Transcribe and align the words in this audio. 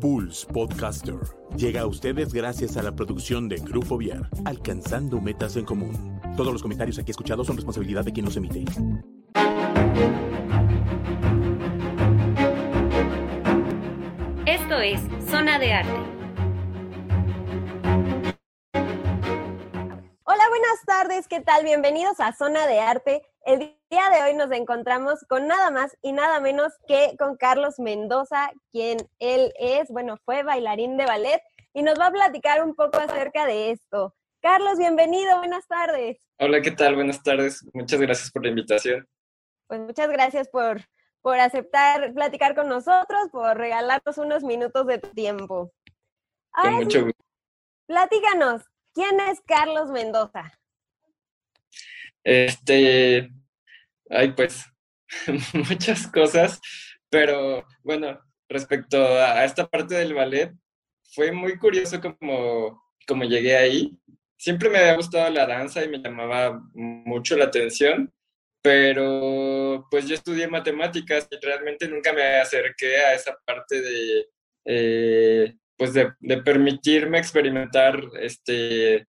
Pulse 0.00 0.46
Podcaster 0.46 1.18
llega 1.56 1.82
a 1.82 1.86
ustedes 1.86 2.32
gracias 2.32 2.76
a 2.76 2.82
la 2.82 2.92
producción 2.92 3.48
de 3.48 3.56
Grupo 3.56 3.96
Viar, 3.96 4.28
alcanzando 4.44 5.20
metas 5.20 5.56
en 5.56 5.64
común. 5.64 6.20
Todos 6.36 6.52
los 6.52 6.62
comentarios 6.62 6.98
aquí 6.98 7.10
escuchados 7.10 7.46
son 7.46 7.56
responsabilidad 7.56 8.04
de 8.04 8.12
quien 8.12 8.26
los 8.26 8.36
emite. 8.36 8.64
Esto 14.46 14.80
es 14.80 15.00
Zona 15.30 15.58
de 15.58 15.72
Arte. 15.72 16.16
Hola, 20.24 20.44
buenas 20.48 20.84
tardes, 20.86 21.28
¿qué 21.28 21.40
tal? 21.40 21.64
Bienvenidos 21.64 22.20
a 22.20 22.32
Zona 22.32 22.66
de 22.66 22.80
Arte. 22.80 23.22
El 23.44 23.76
día 23.90 24.10
de 24.10 24.22
hoy 24.22 24.34
nos 24.34 24.50
encontramos 24.50 25.24
con 25.28 25.46
nada 25.46 25.70
más 25.70 25.96
y 26.02 26.12
nada 26.12 26.40
menos 26.40 26.72
que 26.88 27.14
con 27.18 27.36
Carlos 27.36 27.78
Mendoza, 27.78 28.50
quien 28.72 28.98
él 29.20 29.52
es, 29.58 29.88
bueno, 29.90 30.16
fue 30.24 30.42
bailarín 30.42 30.96
de 30.96 31.06
ballet 31.06 31.40
y 31.72 31.82
nos 31.82 31.98
va 31.98 32.06
a 32.06 32.12
platicar 32.12 32.64
un 32.64 32.74
poco 32.74 32.98
acerca 32.98 33.46
de 33.46 33.70
esto. 33.70 34.14
Carlos, 34.40 34.78
bienvenido, 34.78 35.38
buenas 35.38 35.66
tardes. 35.68 36.18
Hola, 36.38 36.60
¿qué 36.62 36.72
tal? 36.72 36.96
Buenas 36.96 37.22
tardes. 37.22 37.64
Muchas 37.72 38.00
gracias 38.00 38.30
por 38.30 38.42
la 38.42 38.50
invitación. 38.50 39.06
Pues 39.68 39.80
muchas 39.80 40.08
gracias 40.08 40.48
por, 40.48 40.80
por 41.22 41.38
aceptar 41.38 42.12
platicar 42.12 42.54
con 42.54 42.68
nosotros, 42.68 43.28
por 43.30 43.56
regalarnos 43.56 44.18
unos 44.18 44.42
minutos 44.42 44.86
de 44.86 44.98
tiempo. 44.98 45.72
Con 46.50 46.74
mucho 46.74 47.04
gusto. 47.04 47.24
Platícanos, 47.86 48.62
¿quién 48.94 49.20
es 49.20 49.40
Carlos 49.42 49.90
Mendoza? 49.90 50.52
Este, 52.24 53.30
hay 54.10 54.32
pues 54.32 54.64
muchas 55.52 56.06
cosas, 56.06 56.60
pero 57.10 57.64
bueno, 57.82 58.20
respecto 58.48 58.98
a 58.98 59.44
esta 59.44 59.66
parte 59.66 59.94
del 59.94 60.14
ballet, 60.14 60.52
fue 61.14 61.32
muy 61.32 61.58
curioso 61.58 62.00
como, 62.00 62.82
como 63.06 63.24
llegué 63.24 63.56
ahí. 63.56 63.96
Siempre 64.36 64.68
me 64.68 64.78
había 64.78 64.96
gustado 64.96 65.30
la 65.30 65.46
danza 65.46 65.82
y 65.84 65.88
me 65.88 65.98
llamaba 65.98 66.60
mucho 66.74 67.36
la 67.36 67.46
atención, 67.46 68.12
pero 68.62 69.86
pues 69.90 70.06
yo 70.06 70.14
estudié 70.14 70.48
matemáticas 70.48 71.28
y 71.30 71.44
realmente 71.44 71.88
nunca 71.88 72.12
me 72.12 72.22
acerqué 72.22 72.98
a 72.98 73.14
esa 73.14 73.36
parte 73.44 73.80
de, 73.80 74.26
eh, 74.64 75.54
pues 75.76 75.94
de, 75.94 76.12
permitirme 76.44 77.18
experimentar 77.18 78.02
este, 78.20 79.06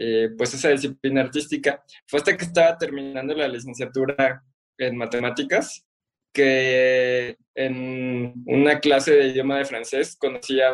eh, 0.00 0.30
pues 0.38 0.54
esa 0.54 0.68
disciplina 0.68 1.22
artística. 1.22 1.82
Fue 2.06 2.20
hasta 2.20 2.36
que 2.36 2.44
estaba 2.44 2.78
terminando 2.78 3.34
la 3.34 3.48
licenciatura 3.48 4.44
en 4.78 4.96
matemáticas 4.96 5.84
que 6.32 7.36
en 7.56 8.44
una 8.46 8.78
clase 8.78 9.12
de 9.12 9.26
idioma 9.28 9.58
de 9.58 9.64
francés 9.64 10.16
conocí 10.16 10.60
a 10.60 10.72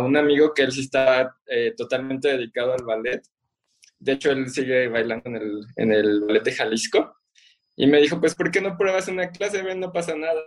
un, 0.00 0.16
amigo 0.18 0.52
que 0.52 0.64
él 0.64 0.72
sí 0.72 0.82
estaba 0.82 1.34
eh, 1.46 1.72
totalmente 1.74 2.28
dedicado 2.28 2.74
al 2.74 2.84
ballet. 2.84 3.22
De 3.98 4.12
hecho, 4.12 4.30
él 4.32 4.50
sigue 4.50 4.88
bailando 4.88 5.30
en 5.30 5.36
el, 5.36 5.66
en 5.76 5.92
el 5.92 6.20
ballet 6.20 6.42
de 6.42 6.52
Jalisco. 6.52 7.16
Y 7.74 7.86
me 7.86 8.02
dijo, 8.02 8.20
pues, 8.20 8.34
¿por 8.34 8.50
qué 8.50 8.60
no 8.60 8.76
pruebas 8.76 9.08
una 9.08 9.30
clase? 9.30 9.62
Ven, 9.62 9.80
no 9.80 9.92
pasa 9.92 10.14
nada. 10.14 10.42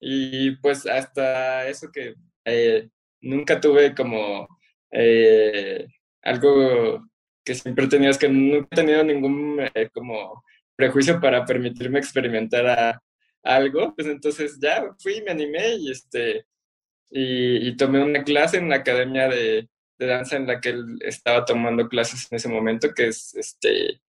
Y 0.00 0.56
pues 0.56 0.84
hasta 0.84 1.68
eso 1.68 1.92
que 1.92 2.16
eh, 2.44 2.88
nunca 3.20 3.60
tuve 3.60 3.94
como 3.94 4.48
algo 6.22 7.09
que 7.44 7.54
siempre 7.54 7.84
he 7.84 7.88
tenido, 7.88 8.10
es 8.10 8.18
que 8.18 8.28
nunca 8.28 8.68
he 8.70 8.76
tenido 8.76 9.04
ningún 9.04 9.60
eh, 9.74 9.88
como 9.92 10.44
prejuicio 10.76 11.20
para 11.20 11.44
permitirme 11.44 11.98
experimentar 11.98 12.66
a, 12.66 13.02
algo, 13.42 13.94
pues 13.94 14.06
entonces 14.06 14.58
ya 14.60 14.94
fui, 14.98 15.22
me 15.22 15.30
animé 15.30 15.76
y 15.76 15.90
este, 15.90 16.46
y, 17.10 17.76
tomé 17.76 18.02
una 18.02 18.22
clase 18.22 18.58
en 18.58 18.68
la 18.68 18.76
academia 18.76 19.28
de, 19.28 19.68
de, 19.98 20.06
danza 20.06 20.36
en 20.36 20.46
la 20.46 20.60
que 20.60 20.70
él 20.70 20.98
estaba 21.00 21.44
tomando 21.44 21.88
clases 21.88 22.28
en 22.30 22.36
ese 22.36 22.48
momento, 22.48 22.92
que 22.94 23.08
es 23.08 23.34
este, 23.34 24.00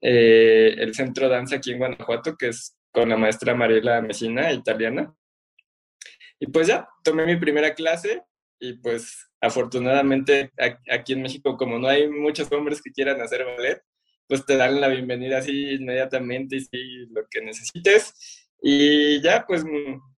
eh, 0.00 0.74
el 0.78 0.94
Centro 0.94 1.28
Danza 1.28 1.56
aquí 1.56 1.72
en 1.72 1.78
Guanajuato, 1.78 2.36
que 2.36 2.48
es 2.48 2.76
con 2.92 3.08
la 3.08 3.16
maestra 3.16 3.54
Mariela 3.54 4.02
Mesina, 4.02 4.52
italiana. 4.52 5.14
Y 6.38 6.46
pues 6.46 6.66
ya, 6.68 6.88
tomé 7.04 7.26
mi 7.26 7.36
primera 7.36 7.74
clase 7.74 8.22
y 8.58 8.74
pues 8.74 9.29
afortunadamente 9.40 10.50
aquí 10.90 11.14
en 11.14 11.22
México, 11.22 11.56
como 11.56 11.78
no 11.78 11.88
hay 11.88 12.08
muchos 12.08 12.50
hombres 12.52 12.82
que 12.82 12.92
quieran 12.92 13.20
hacer 13.20 13.44
ballet, 13.44 13.82
pues 14.26 14.44
te 14.46 14.56
dan 14.56 14.80
la 14.80 14.88
bienvenida 14.88 15.38
así 15.38 15.70
inmediatamente 15.70 16.56
y 16.56 16.60
sí, 16.60 17.06
lo 17.10 17.26
que 17.28 17.40
necesites. 17.42 18.48
Y 18.62 19.20
ya, 19.22 19.44
pues, 19.46 19.64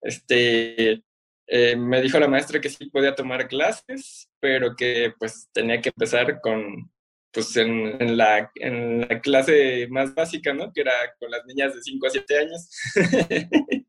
este, 0.01 1.01
eh, 1.47 1.75
me 1.75 2.01
dijo 2.01 2.19
la 2.19 2.27
maestra 2.27 2.59
que 2.59 2.69
sí 2.69 2.89
podía 2.89 3.15
tomar 3.15 3.47
clases, 3.47 4.29
pero 4.39 4.75
que 4.75 5.13
pues 5.19 5.49
tenía 5.53 5.79
que 5.81 5.89
empezar 5.89 6.41
con, 6.41 6.91
pues 7.31 7.55
en, 7.57 8.17
la, 8.17 8.51
en 8.55 9.01
la 9.01 9.21
clase 9.21 9.87
más 9.89 10.13
básica, 10.15 10.53
¿no? 10.53 10.71
Que 10.73 10.81
era 10.81 10.93
con 11.19 11.29
las 11.31 11.45
niñas 11.45 11.75
de 11.75 11.81
5 11.81 12.07
a 12.07 12.09
7 12.09 12.37
años. 12.39 12.69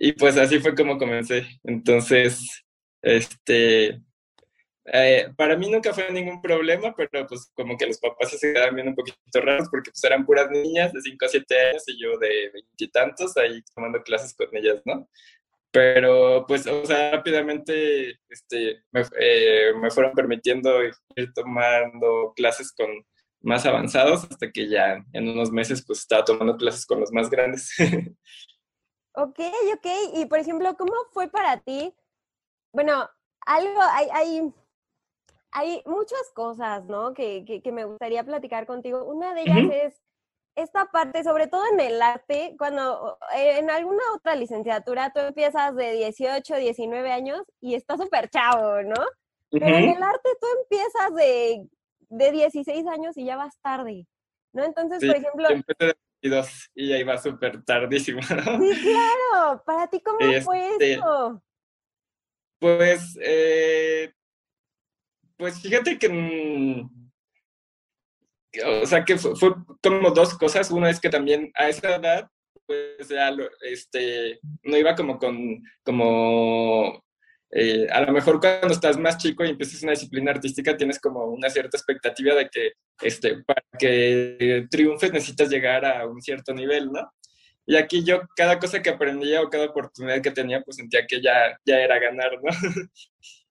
y 0.00 0.12
pues 0.12 0.36
así 0.36 0.60
fue 0.60 0.74
como 0.74 0.98
comencé. 0.98 1.46
Entonces, 1.64 2.64
este, 3.02 4.00
eh, 4.92 5.30
para 5.36 5.56
mí 5.56 5.68
nunca 5.68 5.92
fue 5.92 6.10
ningún 6.10 6.40
problema, 6.40 6.94
pero 6.96 7.26
pues 7.26 7.50
como 7.54 7.76
que 7.76 7.86
los 7.86 7.98
papás 7.98 8.30
se 8.30 8.52
quedaban 8.52 8.74
viendo 8.74 8.90
un 8.90 8.96
poquito 8.96 9.40
raros 9.40 9.68
porque 9.70 9.90
pues 9.90 10.02
eran 10.04 10.24
puras 10.24 10.50
niñas 10.50 10.92
de 10.92 11.02
5 11.02 11.24
a 11.24 11.28
7 11.28 11.60
años 11.68 11.84
y 11.88 12.02
yo 12.02 12.18
de 12.18 12.50
veintitantos 12.52 13.36
ahí 13.36 13.62
tomando 13.74 14.02
clases 14.02 14.34
con 14.34 14.48
ellas, 14.56 14.80
¿no? 14.84 15.08
Pero 15.70 16.46
pues, 16.48 16.66
o 16.66 16.86
sea, 16.86 17.10
rápidamente 17.12 18.18
este, 18.30 18.82
me, 18.90 19.02
eh, 19.20 19.72
me 19.78 19.90
fueron 19.90 20.12
permitiendo 20.12 20.82
ir 20.82 21.32
tomando 21.34 22.32
clases 22.34 22.72
con 22.72 22.88
más 23.42 23.66
avanzados 23.66 24.24
hasta 24.24 24.50
que 24.50 24.68
ya 24.68 25.04
en 25.12 25.28
unos 25.28 25.50
meses 25.50 25.84
pues 25.86 26.00
estaba 26.00 26.24
tomando 26.24 26.56
clases 26.56 26.86
con 26.86 27.00
los 27.00 27.12
más 27.12 27.28
grandes. 27.28 27.70
ok, 29.12 29.40
ok. 29.74 29.86
Y 30.14 30.26
por 30.26 30.38
ejemplo, 30.38 30.74
¿cómo 30.76 30.92
fue 31.12 31.28
para 31.28 31.60
ti? 31.60 31.94
Bueno, 32.78 33.10
algo, 33.44 33.80
hay, 33.90 34.06
hay, 34.12 34.54
hay 35.50 35.82
muchas 35.84 36.30
cosas, 36.32 36.84
¿no? 36.84 37.12
Que, 37.12 37.44
que, 37.44 37.72
me 37.72 37.84
gustaría 37.84 38.22
platicar 38.22 38.66
contigo. 38.66 39.02
Una 39.02 39.34
de 39.34 39.40
ellas 39.40 39.68
es 39.72 40.02
esta 40.54 40.84
parte, 40.84 41.24
sobre 41.24 41.48
todo 41.48 41.64
en 41.72 41.80
el 41.80 42.00
arte, 42.00 42.54
cuando 42.56 43.18
eh, 43.34 43.58
en 43.58 43.68
alguna 43.68 44.04
otra 44.14 44.36
licenciatura 44.36 45.12
tú 45.12 45.18
empiezas 45.18 45.74
de 45.74 45.90
18, 45.94 46.54
19 46.54 47.10
años 47.10 47.42
y 47.60 47.74
estás 47.74 47.98
súper 47.98 48.30
chavo, 48.30 48.80
¿no? 48.84 49.04
Pero 49.50 49.66
en 49.66 49.96
el 49.96 50.00
arte 50.00 50.28
tú 50.40 50.46
empiezas 50.62 51.14
de, 51.16 51.68
de 52.10 52.30
16 52.30 52.86
años 52.86 53.16
y 53.16 53.24
ya 53.24 53.34
vas 53.34 53.58
tarde, 53.60 54.06
¿no? 54.52 54.62
Entonces, 54.62 55.04
por 55.04 55.16
ejemplo... 55.16 55.50
Empecé 55.50 55.84
de 55.84 55.96
22 56.22 56.70
y 56.76 56.88
ya 56.90 56.98
iba 56.98 57.18
súper 57.18 57.60
tardísimo, 57.64 58.20
¿no? 58.30 58.60
Sí, 58.60 58.82
claro. 58.82 59.64
¿Para 59.66 59.88
ti 59.88 60.00
cómo 60.00 60.20
fue 60.44 60.76
eso? 60.78 61.42
Pues, 62.58 63.18
eh, 63.22 64.12
pues 65.36 65.60
fíjate 65.60 65.98
que 65.98 66.08
mm, 66.08 66.98
o 68.64 68.86
sea, 68.86 69.04
que 69.04 69.16
fue, 69.16 69.54
como 69.82 70.10
dos 70.10 70.36
cosas. 70.36 70.70
Una 70.70 70.90
es 70.90 71.00
que 71.00 71.10
también 71.10 71.50
a 71.54 71.68
esa 71.68 71.96
edad, 71.96 72.30
pues 72.66 73.08
ya 73.08 73.30
este, 73.62 74.40
no 74.62 74.76
iba 74.76 74.94
como 74.94 75.18
con, 75.18 75.62
como, 75.82 77.04
eh, 77.50 77.86
a 77.90 78.00
lo 78.02 78.12
mejor 78.12 78.40
cuando 78.40 78.68
estás 78.68 78.98
más 78.98 79.18
chico 79.18 79.44
y 79.44 79.50
empiezas 79.50 79.82
una 79.82 79.92
disciplina 79.92 80.32
artística, 80.32 80.76
tienes 80.76 80.98
como 80.98 81.26
una 81.26 81.50
cierta 81.50 81.76
expectativa 81.76 82.34
de 82.34 82.48
que, 82.48 82.72
este, 83.02 83.42
para 83.44 83.62
que 83.78 84.66
triunfes 84.70 85.12
necesitas 85.12 85.48
llegar 85.48 85.84
a 85.84 86.06
un 86.06 86.20
cierto 86.20 86.52
nivel, 86.52 86.90
¿no? 86.92 87.10
Y 87.68 87.76
aquí 87.76 88.02
yo, 88.02 88.22
cada 88.34 88.58
cosa 88.58 88.80
que 88.80 88.88
aprendía 88.88 89.42
o 89.42 89.50
cada 89.50 89.66
oportunidad 89.66 90.22
que 90.22 90.30
tenía, 90.30 90.62
pues 90.62 90.78
sentía 90.78 91.06
que 91.06 91.20
ya, 91.20 91.54
ya 91.66 91.78
era 91.78 91.98
ganar, 91.98 92.32
¿no? 92.42 92.50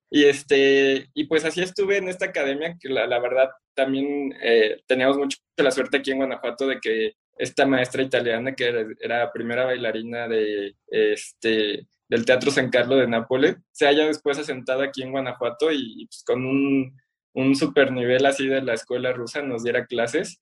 Y, 0.09 0.23
este, 0.23 1.09
y 1.13 1.25
pues 1.25 1.43
así 1.43 1.61
estuve 1.61 1.97
en 1.97 2.07
esta 2.07 2.27
academia, 2.27 2.77
que 2.79 2.87
la, 2.87 3.19
verdad 3.19 3.49
también 3.75 4.33
eh, 4.41 4.81
teníamos 4.87 5.17
mucho 5.17 5.37
la 5.57 5.69
suerte 5.69 5.97
aquí 5.97 6.11
en 6.11 6.19
Guanajuato 6.19 6.65
de 6.65 6.79
que 6.79 7.11
esta 7.37 7.65
maestra 7.65 8.01
italiana, 8.03 8.55
que 8.55 8.67
era, 8.67 8.85
era 9.01 9.31
primera 9.33 9.65
bailarina 9.65 10.29
de, 10.29 10.75
este, 10.87 11.85
del 12.07 12.25
Teatro 12.25 12.51
San 12.51 12.69
Carlo 12.69 12.95
de 12.95 13.07
Nápoles, 13.07 13.57
se 13.73 13.85
haya 13.85 14.07
después 14.07 14.39
asentado 14.39 14.81
aquí 14.81 15.03
en 15.03 15.11
Guanajuato 15.11 15.73
y, 15.73 16.07
pues 16.07 16.23
con 16.25 16.45
un, 16.45 16.97
un 17.33 17.55
super 17.55 17.91
nivel 17.91 18.25
así 18.25 18.47
de 18.47 18.61
la 18.61 18.75
escuela 18.75 19.11
rusa 19.11 19.41
nos 19.41 19.63
diera 19.63 19.85
clases. 19.85 20.41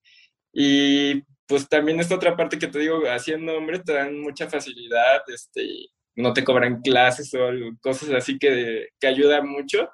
Y 0.57 1.21
pues 1.47 1.67
también 1.67 1.99
esta 1.99 2.15
otra 2.15 2.37
parte 2.37 2.57
que 2.57 2.67
te 2.67 2.79
digo, 2.79 3.01
haciendo 3.09 3.57
hombre 3.57 3.79
te 3.79 3.93
dan 3.93 4.19
mucha 4.21 4.49
facilidad, 4.49 5.21
este, 5.27 5.89
no 6.15 6.31
te 6.31 6.45
cobran 6.45 6.81
clases 6.81 7.33
o 7.33 7.49
cosas 7.81 8.09
así 8.11 8.39
que, 8.39 8.87
que 8.99 9.07
ayudan 9.07 9.49
mucho. 9.49 9.89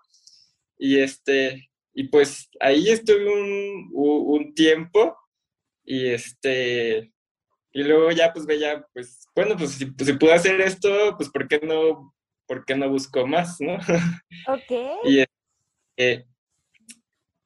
Y, 0.78 1.00
este, 1.00 1.70
y 1.94 2.10
pues 2.10 2.48
ahí 2.60 2.90
estuve 2.90 3.26
un, 3.28 3.90
un 3.92 4.54
tiempo 4.54 5.18
y 5.84 6.08
este 6.10 7.12
y 7.74 7.84
luego 7.84 8.12
ya 8.12 8.32
pues 8.32 8.46
veía 8.46 8.86
pues 8.94 9.26
bueno 9.36 9.58
pues 9.58 9.72
si, 9.72 9.86
pues, 9.88 10.08
si 10.08 10.14
puedo 10.14 10.34
hacer 10.34 10.62
esto 10.62 11.16
pues 11.18 11.30
por 11.30 11.48
qué 11.48 11.60
no 11.64 12.14
¿por 12.52 12.66
qué 12.66 12.76
no 12.76 12.90
busco 12.90 13.26
más, 13.26 13.62
no? 13.62 13.78
Ok. 14.48 14.72
y 15.06 15.24
eh, 15.96 16.26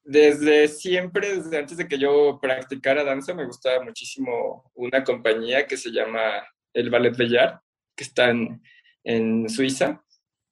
desde 0.06 0.68
siempre, 0.68 1.36
desde 1.36 1.58
antes 1.58 1.78
de 1.78 1.88
que 1.88 1.98
yo 1.98 2.40
practicara 2.40 3.04
danza, 3.04 3.34
me 3.34 3.46
gustaba 3.46 3.84
muchísimo 3.84 4.72
una 4.76 5.04
compañía 5.04 5.66
que 5.66 5.78
se 5.78 5.92
llama 5.92 6.46
el 6.74 6.92
Ballet 6.92 7.18
Bellar, 7.18 7.60
que 7.96 8.04
está 8.04 8.30
en, 8.30 8.62
en 9.04 9.50
Suiza. 9.50 10.04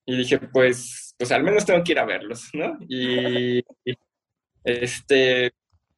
Y 0.06 0.18
dije, 0.18 0.40
pues, 0.40 1.14
pues 1.18 1.32
al 1.32 1.44
menos 1.44 1.66
tengo 1.66 1.84
que 1.84 1.92
ir 1.92 2.00
a 2.00 2.06
verlos, 2.06 2.50
¿no? 2.54 2.78
Y 2.90 3.64
este, 4.64 5.54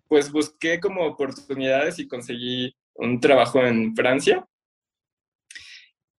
pues 0.08 0.31
busqué 0.31 0.80
como 0.81 1.06
oportunidades 1.06 1.98
y 1.98 2.08
conseguí 2.08 2.75
un 2.96 3.22
trabajo 3.22 3.63
en 3.63 3.96
Francia. 3.96 4.46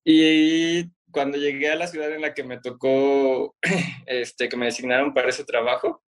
Y 0.03 0.91
cuando 1.11 1.37
llegué 1.37 1.71
a 1.71 1.77
la 1.77 1.87
ciudad 1.87 2.11
en 2.13 2.23
la 2.23 2.33
que 2.33 2.45
me 2.45 2.59
tocó, 2.61 3.57
este, 4.07 4.49
que 4.49 4.57
me 4.57 4.67
designaron 4.67 5.13
para 5.13 5.29
ese 5.29 5.45
trabajo, 5.45 6.03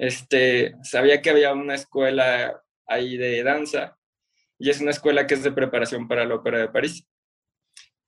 este, 0.00 0.74
sabía 0.82 1.20
que 1.20 1.28
había 1.28 1.52
una 1.52 1.74
escuela 1.74 2.62
ahí 2.86 3.18
de 3.18 3.42
danza 3.42 3.98
y 4.58 4.70
es 4.70 4.80
una 4.80 4.92
escuela 4.92 5.26
que 5.26 5.34
es 5.34 5.42
de 5.42 5.52
preparación 5.52 6.08
para 6.08 6.24
la 6.24 6.36
Ópera 6.36 6.58
de 6.58 6.68
París. 6.68 7.06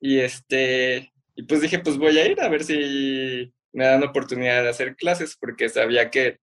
Y 0.01 0.19
este, 0.19 1.13
y 1.35 1.43
pues 1.43 1.61
dije, 1.61 1.81
pues 1.81 1.99
voy 1.99 2.19
a 2.19 2.27
ir 2.27 2.41
a 2.41 2.49
ver 2.49 2.65
si 2.65 3.53
me 3.75 3.85
dan 3.85 4.03
oportunidad 4.05 4.63
de 4.63 4.71
hacer 4.71 4.97
clases 4.97 5.37
porque 5.39 5.69
sabía 5.69 6.11
que 6.11 6.39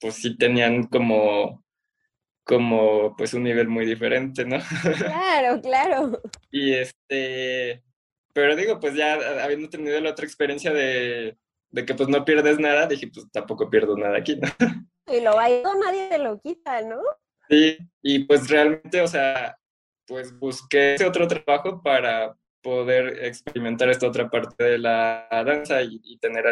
pues 0.00 0.16
sí 0.16 0.36
tenían 0.36 0.84
como 0.84 1.64
como 2.44 3.16
pues 3.16 3.32
un 3.32 3.44
nivel 3.44 3.68
muy 3.68 3.86
diferente, 3.86 4.44
¿no? 4.44 4.58
Claro, 4.98 5.62
claro. 5.62 6.22
y 6.50 6.74
este, 6.74 7.82
pero 8.34 8.54
digo, 8.54 8.78
pues 8.80 8.94
ya 8.94 9.14
habiendo 9.42 9.70
tenido 9.70 9.98
la 10.00 10.10
otra 10.10 10.26
experiencia 10.26 10.74
de, 10.74 11.38
de 11.70 11.86
que 11.86 11.94
pues 11.94 12.08
no 12.10 12.24
pierdes 12.24 12.58
nada, 12.58 12.86
dije, 12.86 13.08
pues 13.08 13.30
tampoco 13.32 13.70
pierdo 13.70 13.96
nada 13.96 14.18
aquí, 14.18 14.36
¿no? 14.36 14.48
Y 15.06 15.20
lo 15.20 15.34
bailado 15.34 15.74
nadie 15.78 16.08
te 16.08 16.18
lo 16.18 16.40
quita, 16.40 16.82
¿no? 16.82 17.00
Sí, 17.48 17.78
y 18.02 18.24
pues 18.24 18.48
realmente, 18.48 19.00
o 19.00 19.06
sea, 19.06 19.56
pues 20.06 20.36
busqué 20.38 20.94
ese 20.94 21.06
otro 21.06 21.26
trabajo 21.26 21.82
para 21.82 22.36
poder 22.62 23.24
experimentar 23.24 23.88
esta 23.88 24.06
otra 24.06 24.28
parte 24.28 24.62
de 24.62 24.78
la 24.78 25.26
danza 25.30 25.82
y, 25.82 26.18
tener 26.18 26.44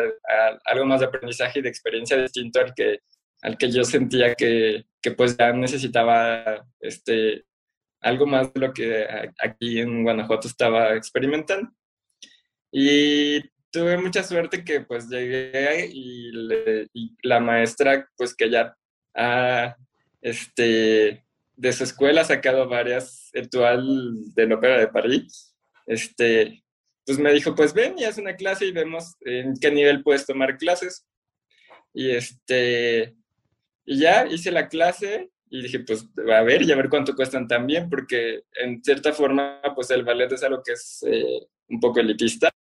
algo 0.65 0.87
más 0.87 1.01
de 1.01 1.07
aprendizaje 1.07 1.59
y 1.59 1.63
de 1.63 1.69
experiencia 1.69 2.17
distinto 2.17 2.61
al 2.61 2.75
que, 2.75 3.01
al 3.43 3.59
que 3.59 3.71
yo 3.71 3.85
sentía 3.85 4.35
que, 4.35 4.87
que 5.03 5.11
pues 5.13 5.37
ya 5.37 5.53
necesitaba 5.53 6.67
este, 6.81 7.45
algo 8.01 8.27
más 8.27 8.53
de 8.53 8.61
lo 8.61 8.73
que 8.73 9.07
aquí 9.43 9.81
en 9.81 10.03
Guanajuato 10.03 10.49
estaba 10.49 10.95
experimentando. 10.95 11.71
Y 12.71 13.41
tuve 13.71 13.99
mucha 13.99 14.23
suerte 14.23 14.65
que 14.65 14.81
pues 14.81 15.09
llegué 15.09 15.89
y, 15.93 16.31
la 17.23 17.41
maestra 17.41 18.09
pues 18.17 18.35
que 18.35 18.51
ya 18.51 18.77
este, 20.21 21.25
de 21.57 21.73
su 21.73 21.85
escuela 21.85 22.23
ha 22.23 22.25
sacado 22.25 22.69
varias 22.69 23.31
Etual 23.33 24.35
de 24.35 24.47
la 24.47 24.55
Ópera 24.55 24.79
de 24.79 24.89
París, 24.89 25.55
este, 25.87 26.63
pues 27.05 27.19
me 27.19 27.33
dijo 27.33 27.55
pues 27.55 27.73
ven 27.75 27.99
y 27.99 28.05
haz 28.05 28.19
una 28.19 28.37
clase 28.37 28.67
y 28.67 28.73
vemos 28.73 29.17
en 29.21 29.55
qué 29.61 29.71
nivel 29.71 30.03
puedes 30.03 30.27
tomar 30.27 30.57
clases. 30.57 31.07
Y 31.95 32.11
este, 32.11 33.17
y 33.85 33.99
ya 34.01 34.27
hice 34.27 34.51
la 34.51 34.69
clase 34.69 35.31
y 35.51 35.63
dije, 35.63 35.81
pues 35.81 36.07
a 36.31 36.43
ver 36.43 36.63
y 36.63 36.73
a 36.73 36.77
ver 36.77 36.89
cuánto 36.89 37.15
cuestan 37.15 37.49
también, 37.49 37.89
porque 37.89 38.43
en 38.55 38.83
cierta 38.83 39.13
forma, 39.13 39.61
pues 39.75 39.91
el 39.91 40.05
ballet 40.05 40.31
es 40.31 40.43
algo 40.43 40.63
que 40.63 40.73
es 40.73 41.03
eh, 41.07 41.47
un 41.69 41.81
poco 41.81 42.01
elitista. 42.01 42.51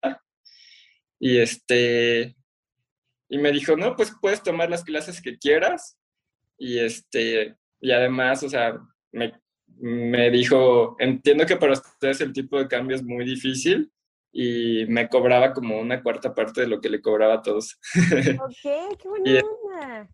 Y 1.19 1.39
este, 1.39 2.37
y 3.29 3.39
me 3.39 3.53
dijo, 3.53 3.77
no, 3.77 3.97
pues 3.97 4.13
puedes 4.21 4.43
tomar 4.43 4.71
las 4.71 4.85
clases 4.85 5.21
que 5.21 5.39
quieras. 5.39 5.99
Y 6.57 6.79
este, 6.79 7.57
y 7.81 7.93
además, 7.93 8.43
o 8.43 8.49
sea, 8.49 8.79
me, 9.13 9.33
me 9.77 10.31
dijo, 10.31 10.97
entiendo 10.99 11.47
que 11.47 11.57
para 11.57 11.75
ustedes 11.75 12.21
el 12.21 12.33
tipo 12.33 12.59
de 12.59 12.69
cambio 12.69 12.97
es 12.97 13.03
muy 13.03 13.25
difícil 13.25 13.93
y 14.33 14.85
me 14.87 15.09
cobraba 15.09 15.53
como 15.53 15.79
una 15.79 16.03
cuarta 16.03 16.35
parte 16.35 16.63
de 16.63 16.67
lo 16.67 16.81
que 16.81 16.91
le 16.91 17.01
cobraba 17.01 17.35
a 17.35 17.43
todos. 17.43 17.79
Ok, 18.41 18.99
qué 18.99 19.09
buena. 19.09 20.09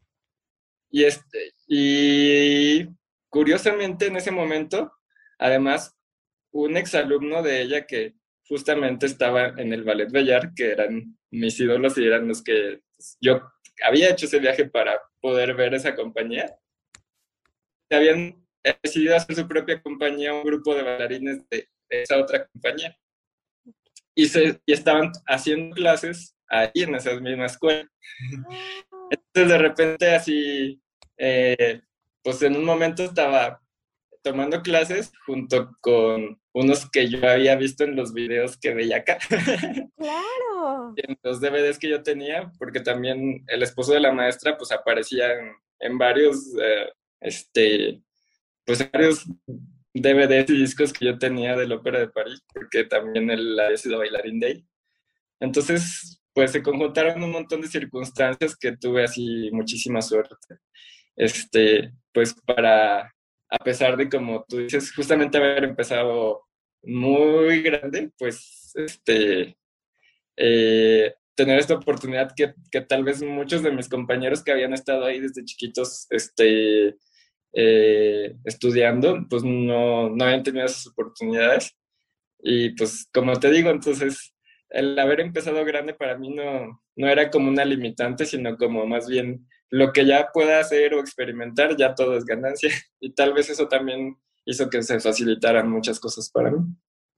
Y, 0.91 1.05
este, 1.05 1.53
y 1.67 2.87
curiosamente 3.29 4.07
en 4.07 4.17
ese 4.17 4.31
momento, 4.31 4.93
además, 5.39 5.97
un 6.53 6.77
exalumno 6.77 7.43
de 7.43 7.63
ella 7.63 7.87
que 7.87 8.15
justamente 8.49 9.07
estaba 9.07 9.49
en 9.57 9.73
el 9.73 9.85
Ballet 9.85 10.11
Bellar, 10.11 10.53
que 10.55 10.71
eran 10.73 11.17
mis 11.31 11.59
ídolos 11.59 11.97
y 11.99 12.07
eran 12.07 12.29
los 12.29 12.43
que 12.43 12.81
yo 13.21 13.41
había 13.83 14.11
hecho 14.11 14.27
ese 14.27 14.39
viaje 14.39 14.67
para 14.67 15.01
poder 15.21 15.55
ver 15.55 15.75
esa 15.75 15.95
compañía. 15.95 16.57
Habían 17.91 18.45
decidido 18.83 19.17
hacer 19.17 19.37
su 19.37 19.49
propia 19.49 19.81
compañía, 19.83 20.35
un 20.35 20.45
grupo 20.45 20.75
de 20.75 20.83
bailarines 20.83 21.49
de, 21.49 21.69
esa 21.89 22.19
otra 22.19 22.47
compañía. 22.47 22.97
Y, 24.15 24.27
se, 24.27 24.61
y 24.65 24.73
estaban 24.73 25.11
haciendo 25.27 25.75
clases 25.75 26.37
ahí 26.49 26.71
en 26.75 26.95
esa 26.95 27.19
misma 27.21 27.47
escuela. 27.47 27.89
Ah. 28.23 29.09
Entonces 29.11 29.49
de 29.49 29.59
repente 29.59 30.15
así, 30.15 30.81
eh, 31.17 31.81
pues 32.23 32.43
en 32.43 32.57
un 32.57 32.65
momento 32.65 33.05
estaba 33.05 33.61
tomando 34.23 34.63
clases 34.63 35.13
junto 35.27 35.77
con 35.81 36.41
unos 36.55 36.89
que 36.89 37.09
yo 37.09 37.29
había 37.29 37.57
visto 37.57 37.85
en 37.85 37.97
los 37.97 38.15
videos 38.15 38.57
que 38.57 38.73
veía 38.75 38.99
acá. 38.99 39.19
Claro. 39.97 40.93
en 40.97 41.17
los 41.23 41.41
DVDs 41.41 41.79
que 41.79 41.89
yo 41.89 42.03
tenía, 42.03 42.53
porque 42.59 42.81
también 42.81 43.43
el 43.47 43.63
esposo 43.63 43.95
de 43.95 44.01
la 44.01 44.13
maestra 44.13 44.57
pues 44.57 44.71
aparecía 44.71 45.29
en, 45.79 45.99
varios, 45.99 46.53
eh, 46.61 46.93
este, 47.21 48.03
pues 48.67 48.91
varios 48.93 49.25
DVDs 49.95 50.51
y 50.51 50.59
discos 50.59 50.93
que 50.93 51.07
yo 51.07 51.19
tenía 51.19 51.57
de 51.57 51.67
la 51.67 51.77
Ópera 51.77 52.01
de 52.01 52.09
París, 52.09 52.43
porque 52.53 52.85
también 52.85 53.31
él 53.31 53.59
había 53.59 53.79
sido 53.79 53.99
bailarín 53.99 54.41
de 54.41 54.47
ahí. 54.47 54.67
Entonces, 55.41 56.21
pues 56.35 56.53
se 56.53 56.63
conjuntaron 56.63 57.23
un 57.23 57.31
montón 57.31 57.63
de 57.63 57.69
circunstancias 57.69 58.57
que 58.57 58.77
tuve 58.77 59.05
así 59.05 59.51
muchísima 59.53 60.03
suerte. 60.03 60.59
Este, 61.17 61.93
pues 62.13 62.35
para 62.45 63.14
a 63.51 63.59
pesar 63.59 63.97
de, 63.97 64.09
como 64.09 64.45
tú 64.49 64.59
dices, 64.59 64.93
justamente 64.95 65.39
haber 65.39 65.65
empezado 65.65 66.43
muy 66.83 67.63
grande, 67.63 68.11
pues, 68.19 68.73
este, 68.75 69.57
eh, 70.37 71.15
tener 71.35 71.59
esta 71.59 71.75
oportunidad 71.75 72.33
que, 72.37 72.55
que, 72.71 72.81
tal 72.81 73.05
vez 73.05 73.23
muchos 73.23 73.63
de 73.63 73.73
mis 73.73 73.89
compañeros 73.89 74.43
que 74.43 74.53
habían 74.53 74.73
estado 74.73 75.05
ahí 75.05 75.21
desde 75.21 75.45
chiquitos, 75.45 76.07
este, 76.11 76.97
eh, 77.53 78.35
estudiando, 78.45 79.27
pues 79.31 79.45
no, 79.45 80.11
no 80.11 80.25
habían 80.25 80.43
tenido 80.43 80.67
esas 80.67 80.87
oportunidades. 80.89 81.77
Y 82.43 82.71
pues, 82.71 83.09
como 83.13 83.39
te 83.39 83.51
digo, 83.51 83.71
entonces, 83.71 84.35
el 84.71 84.99
haber 84.99 85.21
empezado 85.21 85.65
grande 85.65 85.95
para 85.95 86.19
mí 86.19 86.31
no, 86.31 86.83
no 86.97 87.09
era 87.09 87.31
como 87.31 87.49
una 87.49 87.65
limitante, 87.65 88.27
sino 88.27 88.57
como 88.57 88.87
más 88.87 89.09
bien 89.09 89.47
lo 89.71 89.93
que 89.93 90.07
ya 90.07 90.31
pueda 90.33 90.61
hacer 90.61 90.95
o 90.95 91.01
experimentar, 91.01 91.77
ya 91.77 91.95
todo 91.95 92.17
es 92.17 92.25
ganancia. 92.25 92.71
Y 93.01 93.13
tal 93.13 93.35
vez 93.35 93.51
eso 93.51 93.69
también 93.69 94.17
hizo 94.47 94.71
que 94.71 94.83
se 94.83 95.01
facilitaran 95.01 95.71
muchas 95.71 96.01
cosas 96.01 96.31
para 96.31 96.51
mí. 96.51 96.59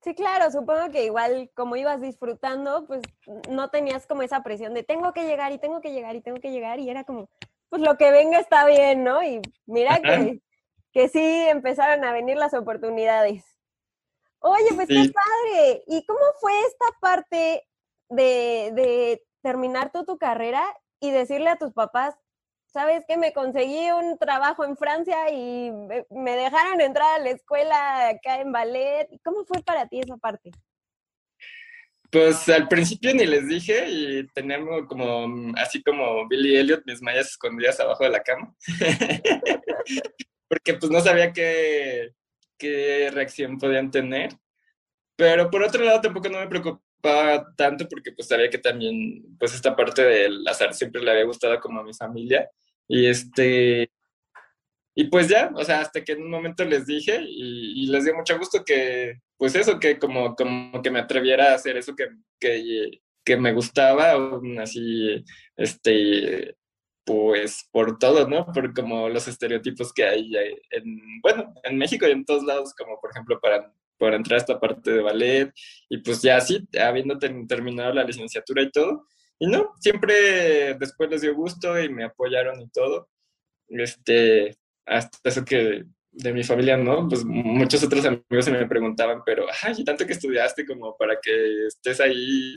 Sí, 0.03 0.15
claro, 0.15 0.51
supongo 0.51 0.91
que 0.91 1.05
igual 1.05 1.51
como 1.55 1.77
ibas 1.77 2.01
disfrutando, 2.01 2.87
pues 2.87 3.03
no 3.51 3.71
tenías 3.71 4.07
como 4.07 4.23
esa 4.23 4.43
presión 4.43 4.75
de 4.75 4.85
tengo 4.85 5.13
que 5.13 5.27
llegar 5.27 5.53
y 5.53 5.59
tengo 5.59 5.81
que 5.81 5.93
llegar 5.93 6.15
y 6.15 6.21
tengo 6.21 6.41
que 6.41 6.53
llegar 6.53 6.79
y 6.79 6.89
era 6.91 7.05
como, 7.05 7.29
pues 7.69 7.83
lo 7.83 7.97
que 7.97 8.11
venga 8.11 8.39
está 8.39 8.67
bien, 8.67 9.03
¿no? 9.03 9.23
Y 9.23 9.41
mira 9.67 10.01
que, 10.01 10.41
que 10.93 11.09
sí 11.09 11.21
empezaron 11.49 12.05
a 12.05 12.13
venir 12.13 12.37
las 12.37 12.55
oportunidades. 12.55 13.45
Oye, 14.39 14.69
pues 14.75 14.87
qué 14.87 15.13
padre. 15.13 15.83
¿Y 15.89 16.05
cómo 16.07 16.21
fue 16.41 16.53
esta 16.61 16.87
parte 17.01 17.67
de, 18.09 18.71
de 18.75 19.27
terminar 19.43 19.91
tú 19.93 20.05
tu 20.05 20.19
carrera 20.19 20.65
y 21.01 21.11
decirle 21.11 21.51
a 21.51 21.59
tus 21.59 21.73
papás, 21.73 22.15
¿sabes 22.77 23.05
qué? 23.09 23.17
Me 23.17 23.33
conseguí 23.33 23.91
un 23.91 24.19
trabajo 24.19 24.63
en 24.63 24.77
Francia 24.77 25.31
y 25.33 25.71
me 26.11 26.37
dejaron 26.37 26.83
entrar 26.83 27.19
a 27.19 27.25
la 27.25 27.31
escuela 27.31 28.09
acá 28.11 28.43
en 28.43 28.53
ballet. 28.53 29.09
¿Cómo 29.25 29.47
fue 29.47 29.63
para 29.63 29.89
ti 29.89 30.01
esa 30.01 30.19
parte? 30.19 30.51
Pues 32.11 32.47
al 32.51 32.69
principio 32.69 33.15
ni 33.15 33.25
les 33.25 33.49
dije 33.49 33.89
y 33.89 34.27
teníamos 34.29 34.87
como, 34.89 35.55
así 35.57 35.83
como 35.83 36.29
Billy 36.29 36.57
Elliot, 36.57 36.83
mis 36.85 37.01
mallas 37.01 37.29
escondidas 37.29 37.81
abajo 37.81 38.05
de 38.05 38.11
la 38.11 38.23
cama. 38.23 38.55
Porque 40.49 40.75
pues 40.75 40.93
no 40.93 41.01
sabía 41.01 41.33
qué, 41.33 42.11
qué 42.59 43.11
reacción 43.11 43.59
podían 43.59 43.91
tener. 43.91 44.33
Pero 45.17 45.51
por 45.51 45.63
otro 45.63 45.83
lado 45.83 46.03
tampoco 46.03 46.29
no 46.29 46.41
me 46.41 46.47
preocupaba 46.47 47.55
tanto 47.57 47.89
porque 47.89 48.13
pues 48.13 48.29
sabía 48.29 48.51
que 48.51 48.59
también 48.59 49.25
pues 49.39 49.55
esta 49.55 49.75
parte 49.75 50.03
del 50.03 50.47
azar 50.47 50.75
siempre 50.75 51.03
le 51.03 51.11
había 51.11 51.25
gustado 51.25 51.59
como 51.61 51.81
a 51.81 51.85
mi 51.85 51.95
familia 51.95 52.51
y 52.89 53.07
este, 53.07 53.91
y 54.99 55.05
pues 55.05 55.29
ya, 55.29 55.51
o 55.55 55.63
sea, 55.63 55.81
hasta 55.81 56.03
que 56.03 56.13
en 56.13 56.23
un 56.23 56.31
momento 56.31 56.65
les 56.65 56.87
dije 56.87 57.21
y, 57.23 57.87
les 57.89 58.05
dio 58.05 58.15
mucho 58.15 58.39
gusto 58.39 58.65
que, 58.65 59.21
pues 59.37 59.55
eso, 59.55 59.79
que 59.79 59.99
como, 59.99 60.35
como 60.35 60.81
que 60.83 60.91
me 60.91 61.01
atreviera 61.01 61.53
a 61.53 61.55
hacer 61.57 61.77
eso 61.77 61.95
que, 61.95 62.09
que, 62.41 63.03
que 63.23 63.37
me 63.37 63.53
gustaba, 63.53 64.15
así, 64.63 65.23
este, 65.57 66.57
pues 67.05 67.69
por 67.71 67.99
todo, 67.99 68.27
¿no? 68.29 68.47
Por 68.47 68.73
como 68.75 69.09
los 69.11 69.29
estereotipos 69.29 69.93
que 69.93 70.05
hay 70.05 70.35
en, 70.71 71.21
bueno, 71.23 71.55
en 71.63 71.79
México 71.79 72.09
y 72.09 72.13
en 72.13 72.25
todos 72.25 72.43
lados, 72.45 72.75
como 72.75 72.99
por 73.01 73.11
ejemplo 73.11 73.39
para, 73.41 73.73
para 73.99 74.17
entrar 74.17 74.37
a 74.39 74.41
esta 74.41 74.59
parte 74.59 74.93
de 74.93 75.03
ballet, 75.03 75.53
y 75.91 75.99
pues 75.99 76.23
ya 76.23 76.39
así, 76.39 76.67
habiendo 76.81 77.19
terminado 77.19 77.93
la 77.93 78.05
licenciatura 78.05 78.63
y 78.63 78.71
todo, 78.71 79.07
y 79.39 79.47
no, 79.47 79.75
siempre 79.81 80.75
después 80.75 81.11
les 81.11 81.23
dio 81.23 81.35
gusto 81.35 81.81
y 81.81 81.89
me 81.89 82.05
apoyaron 82.05 82.61
y 82.61 82.69
todo, 82.69 83.09
este, 83.69 84.57
hasta 84.87 85.19
eso 85.25 85.45
que 85.45 85.85
de 86.17 86.33
mi 86.33 86.43
familia, 86.43 86.77
¿no? 86.79 87.07
Pues 87.09 87.25
muchos 87.25 87.83
otros 87.85 88.05
amigos 88.07 88.45
se 88.45 88.51
me 88.51 88.67
preguntaban, 88.67 89.23
pero, 89.25 89.47
ay, 89.63 89.85
tanto 89.85 90.07
que 90.07 90.15
estudiaste 90.15 90.65
como 90.65 90.97
para 90.97 91.19
que 91.21 91.67
estés 91.67 92.01
ahí, 92.01 92.57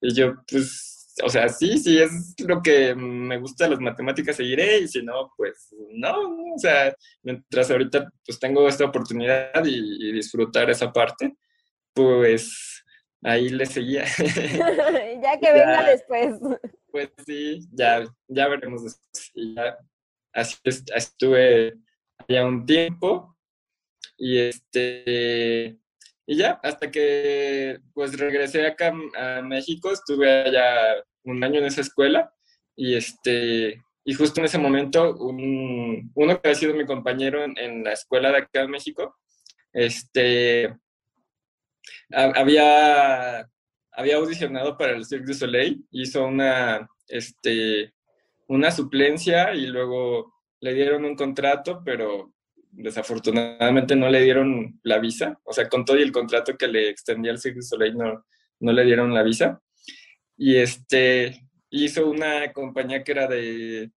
y 0.00 0.14
yo, 0.14 0.34
pues, 0.50 1.02
o 1.22 1.28
sea, 1.28 1.48
sí, 1.48 1.78
sí, 1.78 1.98
es 1.98 2.34
lo 2.46 2.62
que 2.62 2.94
me 2.94 3.38
gusta 3.38 3.68
las 3.68 3.80
matemáticas, 3.80 4.36
seguiré, 4.36 4.80
y 4.80 4.88
si 4.88 5.02
no, 5.02 5.32
pues, 5.36 5.74
no, 5.92 6.54
o 6.54 6.58
sea, 6.58 6.94
mientras 7.22 7.70
ahorita, 7.70 8.10
pues, 8.26 8.38
tengo 8.38 8.68
esta 8.68 8.84
oportunidad 8.84 9.64
y, 9.64 10.12
disfrutar 10.12 10.68
esa 10.70 10.92
parte, 10.92 11.34
pues, 11.94 12.81
ahí 13.22 13.48
le 13.48 13.66
seguía. 13.66 14.04
ya 15.22 15.38
que 15.40 15.52
venga 15.52 15.84
después. 15.84 16.36
Pues 16.90 17.10
sí, 17.24 17.66
ya, 17.72 18.04
ya 18.28 18.48
veremos 18.48 18.84
después. 18.84 19.30
Y 19.34 19.54
ya, 19.54 19.78
así 20.32 20.56
estuve 20.64 21.74
ya 22.28 22.46
un 22.46 22.66
tiempo 22.66 23.36
y 24.16 24.38
este 24.38 25.76
y 26.26 26.36
ya 26.36 26.60
hasta 26.62 26.90
que 26.90 27.80
pues 27.92 28.18
regresé 28.18 28.66
acá 28.66 28.94
a 29.16 29.42
México 29.42 29.90
estuve 29.90 30.44
allá 30.44 31.02
un 31.24 31.42
año 31.42 31.58
en 31.58 31.66
esa 31.66 31.80
escuela 31.80 32.32
y 32.76 32.94
este 32.94 33.82
y 34.04 34.14
justo 34.14 34.40
en 34.40 34.46
ese 34.46 34.58
momento 34.58 35.14
un, 35.16 36.10
uno 36.14 36.40
que 36.40 36.50
ha 36.50 36.54
sido 36.54 36.74
mi 36.74 36.86
compañero 36.86 37.44
en, 37.44 37.84
la 37.84 37.92
escuela 37.92 38.30
de 38.30 38.38
acá 38.38 38.62
en 38.62 38.70
México 38.70 39.16
este 39.72 40.76
había 42.10 43.48
había 43.92 44.16
audicionado 44.16 44.76
para 44.76 44.92
el 44.92 45.04
Cirque 45.04 45.26
du 45.26 45.34
Soleil 45.34 45.84
hizo 45.90 46.24
una 46.24 46.88
este 47.08 47.92
una 48.48 48.70
suplencia 48.70 49.54
y 49.54 49.66
luego 49.66 50.34
le 50.60 50.74
dieron 50.74 51.04
un 51.04 51.16
contrato, 51.16 51.82
pero 51.84 52.32
desafortunadamente 52.70 53.96
no 53.96 54.08
le 54.08 54.22
dieron 54.22 54.78
la 54.82 54.98
visa. 54.98 55.38
O 55.44 55.52
sea, 55.52 55.68
con 55.68 55.84
todo 55.84 55.98
y 55.98 56.02
el 56.02 56.12
contrato 56.12 56.56
que 56.56 56.68
le 56.68 56.88
extendía 56.88 57.32
el 57.32 57.38
Cirque 57.38 57.58
du 57.58 57.62
Soleil, 57.62 57.96
no, 57.96 58.24
no 58.60 58.72
le 58.72 58.84
dieron 58.84 59.12
la 59.12 59.22
visa. 59.22 59.60
Y 60.36 60.56
este, 60.56 61.48
hizo 61.70 62.08
una 62.08 62.52
compañía 62.52 63.02
que 63.02 63.12
era 63.12 63.26
de, 63.26 63.90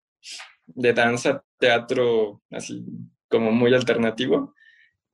de 0.66 0.94
danza, 0.94 1.44
teatro, 1.60 2.42
así 2.50 2.84
como 3.30 3.52
muy 3.52 3.74
alternativo. 3.74 4.56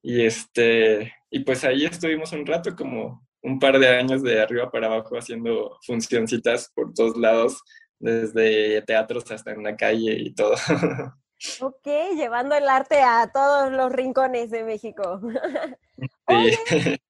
Y 0.01 0.21
este, 0.21 1.13
y 1.31 1.39
pues 1.39 1.63
ahí 1.63 1.85
estuvimos 1.85 2.33
un 2.33 2.45
rato, 2.45 2.75
como 2.75 3.25
un 3.41 3.57
par 3.57 3.79
de 3.79 3.87
años 3.87 4.21
de 4.21 4.41
arriba 4.41 4.69
para 4.69 4.87
abajo 4.87 5.15
haciendo 5.15 5.79
funcioncitas 5.85 6.69
por 6.75 6.93
todos 6.93 7.17
lados, 7.17 7.63
desde 7.99 8.81
teatros 8.81 9.31
hasta 9.31 9.51
en 9.51 9.63
la 9.63 9.75
calle 9.75 10.13
y 10.13 10.33
todo. 10.35 10.53
Ok, 11.59 11.87
llevando 12.13 12.53
el 12.53 12.69
arte 12.69 13.01
a 13.01 13.31
todos 13.33 13.71
los 13.71 13.91
rincones 13.91 14.51
de 14.51 14.63
México. 14.63 15.19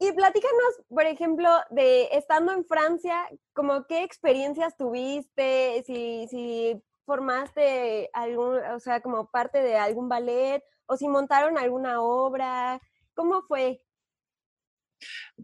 y 0.00 0.12
platícanos, 0.12 0.82
por 0.88 1.04
ejemplo, 1.04 1.48
de 1.70 2.08
estando 2.10 2.52
en 2.52 2.64
Francia, 2.64 3.28
como 3.52 3.86
qué 3.86 4.02
experiencias 4.02 4.76
tuviste, 4.76 5.84
si, 5.86 6.26
si 6.28 6.82
formaste 7.06 8.10
algún, 8.12 8.56
o 8.56 8.80
sea, 8.80 9.00
como 9.02 9.30
parte 9.30 9.62
de 9.62 9.76
algún 9.76 10.08
ballet, 10.08 10.64
o 10.86 10.96
si 10.96 11.06
montaron 11.06 11.56
alguna 11.56 12.02
obra, 12.02 12.80
¿cómo 13.20 13.42
fue? 13.42 13.82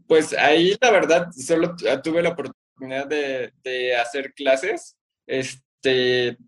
Pues 0.06 0.32
ahí 0.32 0.74
la 0.80 0.90
verdad 0.90 1.28
solo 1.30 1.76
tuve 2.02 2.22
la 2.22 2.30
oportunidad 2.30 3.06
de, 3.06 3.52
de 3.62 3.94
hacer 3.96 4.32
clases. 4.32 4.96
Este, 5.26 6.38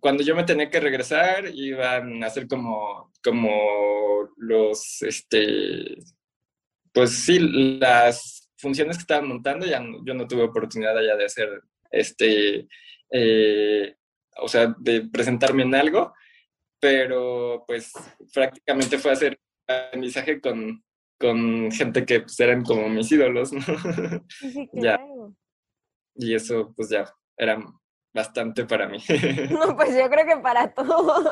cuando 0.00 0.24
yo 0.24 0.34
me 0.34 0.42
tenía 0.42 0.70
que 0.70 0.80
regresar, 0.80 1.46
iban 1.54 2.22
a 2.24 2.26
hacer 2.26 2.48
como, 2.48 3.12
como 3.22 4.28
los, 4.38 5.02
este, 5.02 5.98
pues 6.92 7.10
sí, 7.10 7.38
las 7.78 8.50
funciones 8.56 8.96
que 8.96 9.02
estaban 9.02 9.28
montando, 9.28 9.64
ya 9.64 9.80
yo 10.04 10.14
no 10.14 10.26
tuve 10.26 10.42
oportunidad 10.42 10.94
ya 11.00 11.14
de 11.14 11.24
hacer, 11.24 11.62
este, 11.92 12.66
eh, 13.10 13.94
o 14.38 14.48
sea, 14.48 14.74
de 14.80 15.02
presentarme 15.02 15.62
en 15.62 15.76
algo, 15.76 16.12
pero 16.80 17.62
pues 17.68 17.92
prácticamente 18.34 18.98
fue 18.98 19.12
hacer 19.12 19.38
aprendizaje 19.66 20.40
con, 20.40 20.84
con 21.18 21.70
gente 21.72 22.04
que 22.04 22.20
pues, 22.20 22.38
eran 22.40 22.64
como 22.64 22.88
mis 22.88 23.10
ídolos, 23.12 23.52
¿no? 23.52 23.62
Sí, 24.28 24.68
claro. 24.72 25.34
Y 26.14 26.34
eso 26.34 26.72
pues 26.76 26.90
ya 26.90 27.12
era 27.36 27.62
bastante 28.12 28.64
para 28.64 28.88
mí. 28.88 28.98
No, 29.50 29.76
pues 29.76 29.96
yo 29.96 30.08
creo 30.10 30.26
que 30.26 30.36
para 30.42 30.72
todos. 30.72 31.26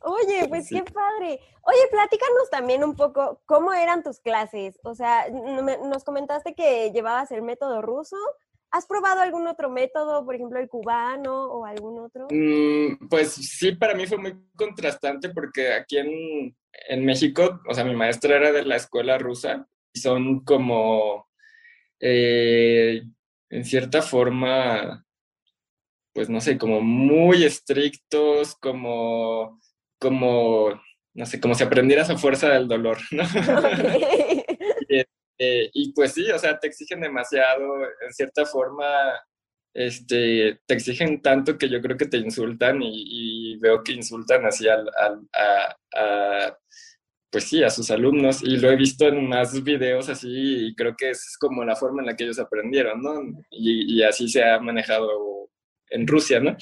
Oye, 0.00 0.46
pues 0.48 0.68
qué 0.68 0.82
padre. 0.82 1.40
Oye, 1.62 1.88
platícanos 1.90 2.50
también 2.50 2.84
un 2.84 2.96
poco 2.96 3.42
cómo 3.46 3.72
eran 3.72 4.02
tus 4.02 4.20
clases. 4.20 4.78
O 4.82 4.94
sea, 4.94 5.28
nos 5.28 6.04
comentaste 6.04 6.54
que 6.54 6.90
llevabas 6.92 7.30
el 7.30 7.42
método 7.42 7.82
ruso. 7.82 8.16
¿Has 8.72 8.86
probado 8.86 9.20
algún 9.20 9.46
otro 9.48 9.68
método, 9.68 10.24
por 10.24 10.34
ejemplo, 10.34 10.60
el 10.60 10.68
cubano 10.68 11.44
o 11.44 11.64
algún 11.64 11.98
otro? 11.98 12.28
Mm, 12.30 13.08
pues 13.08 13.32
sí, 13.32 13.72
para 13.72 13.94
mí 13.94 14.06
fue 14.06 14.18
muy 14.18 14.34
contrastante 14.54 15.30
porque 15.30 15.72
aquí 15.72 15.98
en, 15.98 16.56
en 16.88 17.04
México, 17.04 17.60
o 17.68 17.74
sea, 17.74 17.84
mi 17.84 17.96
maestra 17.96 18.36
era 18.36 18.52
de 18.52 18.64
la 18.64 18.76
escuela 18.76 19.18
rusa 19.18 19.66
y 19.92 19.98
son 19.98 20.44
como, 20.44 21.26
eh, 21.98 23.02
en 23.50 23.64
cierta 23.64 24.02
forma, 24.02 25.04
pues 26.12 26.28
no 26.28 26.40
sé, 26.40 26.56
como 26.56 26.80
muy 26.80 27.44
estrictos, 27.44 28.54
como, 28.54 29.60
como, 29.98 30.80
no 31.14 31.26
sé, 31.26 31.40
como 31.40 31.54
si 31.56 31.64
aprendieras 31.64 32.08
a 32.10 32.18
fuerza 32.18 32.48
del 32.50 32.68
dolor, 32.68 32.98
¿no? 33.10 33.24
Eh, 35.42 35.70
y, 35.72 35.92
pues 35.94 36.12
sí, 36.12 36.30
o 36.30 36.38
sea, 36.38 36.58
te 36.58 36.66
exigen 36.68 37.00
demasiado, 37.00 37.82
en 37.82 38.12
cierta 38.12 38.44
forma, 38.44 38.84
este, 39.74 40.60
te 40.66 40.74
exigen 40.74 41.22
tanto 41.22 41.56
que 41.56 41.70
yo 41.70 41.80
creo 41.80 41.96
que 41.96 42.06
te 42.06 42.18
insultan 42.18 42.80
y, 42.82 43.56
veo 43.58 43.82
que 43.82 43.92
insultan 43.92 44.44
así 44.44 44.68
al, 44.68 44.86
a, 44.94 46.56
pues 47.30 47.44
sí, 47.44 47.62
a 47.62 47.70
sus 47.70 47.90
alumnos 47.90 48.42
y 48.42 48.56
lo 48.58 48.70
he 48.70 48.76
visto 48.76 49.06
en 49.08 49.28
más 49.28 49.62
videos 49.62 50.08
así 50.08 50.28
y 50.68 50.74
creo 50.74 50.94
que 50.96 51.10
es 51.10 51.36
como 51.38 51.64
la 51.64 51.76
forma 51.76 52.02
en 52.02 52.06
la 52.08 52.16
que 52.16 52.24
ellos 52.24 52.38
aprendieron, 52.38 53.02
¿no? 53.02 53.22
Y, 53.50 53.98
y 53.98 54.02
así 54.02 54.28
se 54.28 54.44
ha 54.44 54.58
manejado 54.60 55.08
en 55.90 56.06
Rusia, 56.06 56.40
¿no? 56.40 56.56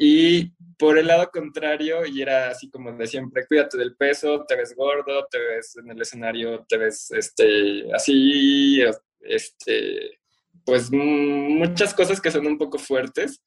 Y 0.00 0.52
por 0.78 0.96
el 0.96 1.08
lado 1.08 1.28
contrario, 1.32 2.06
y 2.06 2.22
era 2.22 2.50
así 2.50 2.70
como 2.70 2.92
de 2.92 3.06
siempre, 3.08 3.44
cuídate 3.46 3.76
del 3.76 3.96
peso, 3.96 4.44
te 4.46 4.54
ves 4.54 4.76
gordo, 4.76 5.26
te 5.28 5.38
ves 5.40 5.76
en 5.76 5.90
el 5.90 6.00
escenario, 6.00 6.64
te 6.68 6.78
ves 6.78 7.10
este, 7.10 7.92
así, 7.92 8.80
este, 9.22 10.20
pues 10.64 10.92
muchas 10.92 11.92
cosas 11.94 12.20
que 12.20 12.30
son 12.30 12.46
un 12.46 12.56
poco 12.56 12.78
fuertes, 12.78 13.42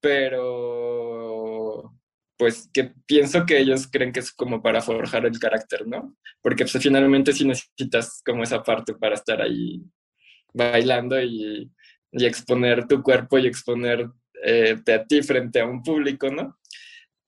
pero 0.00 1.94
pues 2.36 2.68
que 2.72 2.92
pienso 3.06 3.46
que 3.46 3.58
ellos 3.58 3.88
creen 3.90 4.12
que 4.12 4.20
es 4.20 4.32
como 4.32 4.60
para 4.60 4.82
forjar 4.82 5.24
el 5.24 5.38
carácter, 5.38 5.86
¿no? 5.86 6.16
Porque 6.42 6.64
pues 6.64 6.82
finalmente 6.82 7.32
sí 7.32 7.46
necesitas 7.46 8.22
como 8.26 8.42
esa 8.42 8.62
parte 8.62 8.92
para 8.94 9.14
estar 9.14 9.40
ahí 9.40 9.82
bailando 10.52 11.20
y 11.22 11.70
y 12.12 12.24
exponer 12.24 12.86
tu 12.86 13.02
cuerpo 13.02 13.38
y 13.38 13.46
exponerte 13.46 14.14
eh, 14.44 14.76
a 14.86 15.04
ti 15.04 15.22
frente 15.22 15.60
a 15.60 15.66
un 15.66 15.82
público, 15.82 16.30
¿no? 16.30 16.58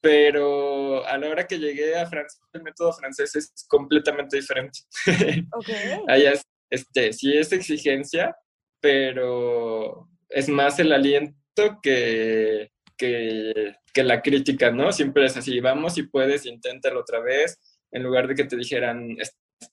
Pero 0.01 1.05
a 1.07 1.19
la 1.19 1.29
hora 1.29 1.47
que 1.47 1.59
llegué 1.59 1.97
a 1.97 2.07
Francia, 2.07 2.41
el 2.53 2.63
método 2.63 2.93
francés 2.93 3.35
es 3.37 3.53
completamente 3.69 4.37
diferente. 4.37 4.81
Okay. 5.53 6.01
Allá 6.07 6.33
es, 6.33 6.43
este, 6.71 7.13
sí 7.13 7.37
es 7.37 7.53
exigencia, 7.53 8.37
pero 8.81 10.09
es 10.29 10.49
más 10.49 10.79
el 10.79 10.93
aliento 10.93 11.81
que, 11.83 12.71
que, 12.97 13.75
que, 13.93 14.03
la 14.05 14.23
crítica, 14.23 14.71
¿no? 14.71 14.93
Siempre 14.93 15.27
es 15.27 15.37
así, 15.37 15.59
vamos 15.61 15.95
si 15.95 16.05
puedes, 16.05 16.47
inténtalo 16.47 17.01
otra 17.01 17.21
vez, 17.21 17.59
en 17.91 18.03
lugar 18.05 18.29
de 18.29 18.35
que 18.35 18.45
te 18.45 18.57
dijeran, 18.57 19.17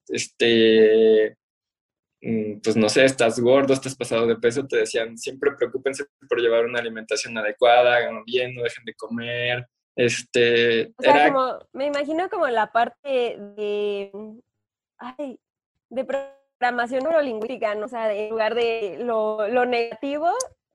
este, 0.08 1.38
pues 2.64 2.76
no 2.76 2.90
sé, 2.90 3.06
estás 3.06 3.40
gordo, 3.40 3.74
estás 3.74 3.96
pasado 3.96 4.26
de 4.26 4.36
peso, 4.36 4.66
te 4.66 4.78
decían, 4.78 5.18
siempre 5.18 5.52
preocúpense 5.56 6.06
por 6.28 6.42
llevar 6.42 6.66
una 6.66 6.80
alimentación 6.80 7.38
adecuada, 7.38 7.98
hagan 7.98 8.24
bien, 8.26 8.56
no 8.56 8.64
dejen 8.64 8.84
de 8.86 8.96
comer. 8.96 9.68
Este, 9.96 10.92
o 10.98 11.04
sea, 11.04 11.32
como, 11.32 11.60
me 11.74 11.86
imagino 11.86 12.28
como 12.30 12.48
la 12.48 12.72
parte 12.72 13.38
de, 13.56 14.12
ay, 14.98 15.40
de 15.90 16.06
programación 16.06 17.04
neurolingüística, 17.04 17.76
¿no? 17.76 17.86
O 17.86 17.90
sea, 17.90 18.14
en 18.14 18.30
lugar 18.30 18.56
de 18.56 18.98
lo, 19.00 19.48
lo 19.48 19.66
negativo, 19.66 20.30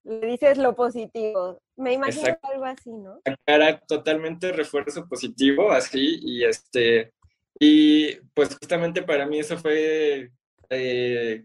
le 0.04 0.26
dices 0.26 0.56
lo 0.56 0.74
positivo. 0.74 1.60
Me 1.76 1.92
imagino 1.94 2.38
algo 2.42 2.64
así, 2.64 2.92
¿no? 2.92 3.20
Era 3.44 3.80
totalmente 3.80 4.52
refuerzo 4.52 5.06
positivo, 5.08 5.72
así, 5.72 6.20
y 6.22 6.44
este, 6.44 7.12
y 7.58 8.14
pues 8.34 8.56
justamente 8.56 9.02
para 9.02 9.26
mí 9.26 9.40
eso 9.40 9.58
fue 9.58 10.30
eh, 10.70 11.44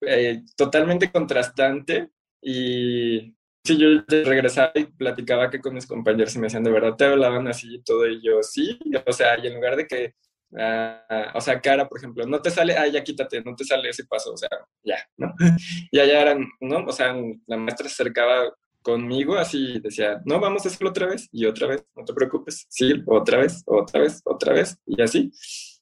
eh, 0.00 0.42
totalmente 0.56 1.10
contrastante 1.10 2.10
y 2.42 3.34
si 3.62 3.76
yo 3.76 3.88
regresaba 4.08 4.72
y 4.74 4.84
platicaba 4.86 5.50
que 5.50 5.60
con 5.60 5.74
mis 5.74 5.86
compañeros 5.86 6.34
y 6.34 6.38
me 6.38 6.46
decían, 6.46 6.64
de 6.64 6.70
verdad 6.70 6.96
te 6.96 7.04
hablaban 7.04 7.46
así 7.48 7.74
y 7.74 7.82
todo, 7.82 8.08
y 8.08 8.22
yo, 8.22 8.42
sí, 8.42 8.78
o 9.06 9.12
sea, 9.12 9.38
y 9.38 9.46
en 9.46 9.54
lugar 9.54 9.76
de 9.76 9.86
que, 9.86 10.14
uh, 10.52 11.36
o 11.36 11.40
sea, 11.40 11.60
cara, 11.60 11.86
por 11.88 11.98
ejemplo, 11.98 12.26
no 12.26 12.40
te 12.40 12.50
sale, 12.50 12.74
ah, 12.76 12.86
ya 12.86 13.04
quítate, 13.04 13.42
no 13.42 13.54
te 13.54 13.64
sale 13.64 13.90
ese 13.90 14.06
paso, 14.06 14.32
o 14.32 14.36
sea, 14.36 14.48
ya, 14.82 14.96
¿no? 15.18 15.34
y 15.90 15.98
allá 15.98 16.22
eran, 16.22 16.48
¿no? 16.60 16.84
O 16.86 16.92
sea, 16.92 17.14
la 17.46 17.56
maestra 17.58 17.88
se 17.88 18.02
acercaba 18.02 18.54
conmigo 18.82 19.36
así 19.36 19.78
decía, 19.80 20.22
no, 20.24 20.40
vamos 20.40 20.64
a 20.64 20.68
hacerlo 20.68 20.90
otra 20.90 21.06
vez 21.06 21.28
y 21.30 21.44
otra 21.44 21.66
vez, 21.66 21.84
no 21.94 22.04
te 22.04 22.14
preocupes, 22.14 22.66
sí, 22.68 22.94
otra 23.06 23.38
vez, 23.38 23.62
otra 23.66 24.00
vez, 24.00 24.22
otra 24.24 24.54
vez, 24.54 24.78
y 24.86 25.02
así, 25.02 25.30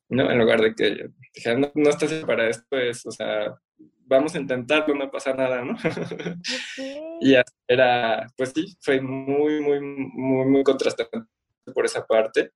¿no? 0.08 0.30
En 0.30 0.38
lugar 0.38 0.60
de 0.60 0.74
que 0.74 1.10
dijera, 1.34 1.58
no, 1.58 1.70
no 1.74 1.90
estás 1.90 2.12
para 2.24 2.48
esto, 2.48 2.76
es, 2.76 3.04
o 3.06 3.10
sea, 3.10 3.58
vamos 4.06 4.34
a 4.34 4.40
intentarlo, 4.40 4.94
no 4.94 5.10
pasa 5.10 5.34
nada, 5.34 5.62
¿no? 5.62 5.76
y 7.20 7.34
era, 7.66 8.26
pues 8.36 8.52
sí, 8.54 8.76
fue 8.80 9.00
muy, 9.00 9.60
muy, 9.60 9.80
muy, 9.80 10.46
muy 10.46 10.62
contrastante 10.62 11.18
por 11.74 11.84
esa 11.84 12.06
parte. 12.06 12.52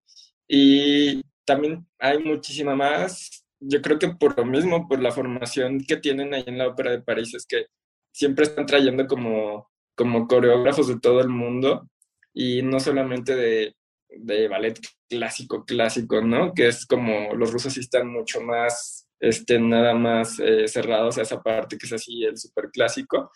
Y 0.48 1.22
también 1.44 1.86
hay 1.98 2.18
muchísima 2.18 2.74
más, 2.74 3.44
yo 3.60 3.80
creo 3.82 3.98
que 3.98 4.08
por 4.08 4.36
lo 4.36 4.44
mismo, 4.44 4.88
por 4.88 5.00
la 5.00 5.12
formación 5.12 5.80
que 5.86 5.96
tienen 5.96 6.34
ahí 6.34 6.44
en 6.46 6.58
la 6.58 6.68
Ópera 6.68 6.90
de 6.90 7.02
París, 7.02 7.34
es 7.34 7.46
que 7.46 7.66
siempre 8.12 8.44
están 8.44 8.66
trayendo 8.66 9.06
como, 9.06 9.70
como 9.94 10.26
coreógrafos 10.26 10.88
de 10.88 11.00
todo 11.00 11.20
el 11.20 11.28
mundo 11.28 11.88
y 12.34 12.62
no 12.62 12.80
solamente 12.80 13.36
de, 13.36 13.74
de 14.18 14.48
ballet 14.48 14.78
clásico, 15.08 15.64
clásico, 15.64 16.20
¿no? 16.20 16.52
Que 16.54 16.68
es 16.68 16.86
como 16.86 17.34
los 17.34 17.52
rusos 17.52 17.72
sí 17.72 17.80
están 17.80 18.08
mucho 18.08 18.40
más 18.40 19.02
estén 19.22 19.68
nada 19.70 19.94
más 19.94 20.38
eh, 20.40 20.66
cerrados 20.66 21.16
a 21.16 21.22
esa 21.22 21.40
parte 21.40 21.78
que 21.78 21.86
es 21.86 21.92
así 21.92 22.24
el 22.24 22.36
súper 22.36 22.70
clásico. 22.70 23.30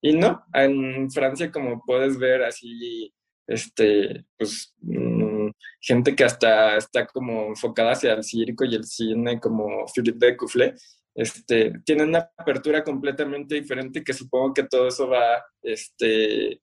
Y 0.00 0.14
no, 0.14 0.44
en 0.52 1.10
Francia 1.10 1.52
como 1.52 1.82
puedes 1.84 2.18
ver 2.18 2.42
así, 2.44 3.12
este, 3.46 4.24
pues, 4.38 4.74
mm, 4.80 5.50
gente 5.80 6.16
que 6.16 6.24
hasta 6.24 6.76
está 6.76 7.06
como 7.06 7.48
enfocada 7.48 7.92
hacia 7.92 8.14
el 8.14 8.24
circo 8.24 8.64
y 8.64 8.74
el 8.74 8.84
cine, 8.84 9.38
como 9.40 9.86
Philippe 9.94 10.26
de 10.26 10.36
Coufflet, 10.36 10.78
este, 11.14 11.72
tienen 11.84 12.08
una 12.10 12.30
apertura 12.36 12.82
completamente 12.84 13.54
diferente 13.56 14.02
que 14.04 14.12
supongo 14.12 14.54
que 14.54 14.64
todo 14.64 14.88
eso 14.88 15.08
va, 15.08 15.44
este, 15.62 16.60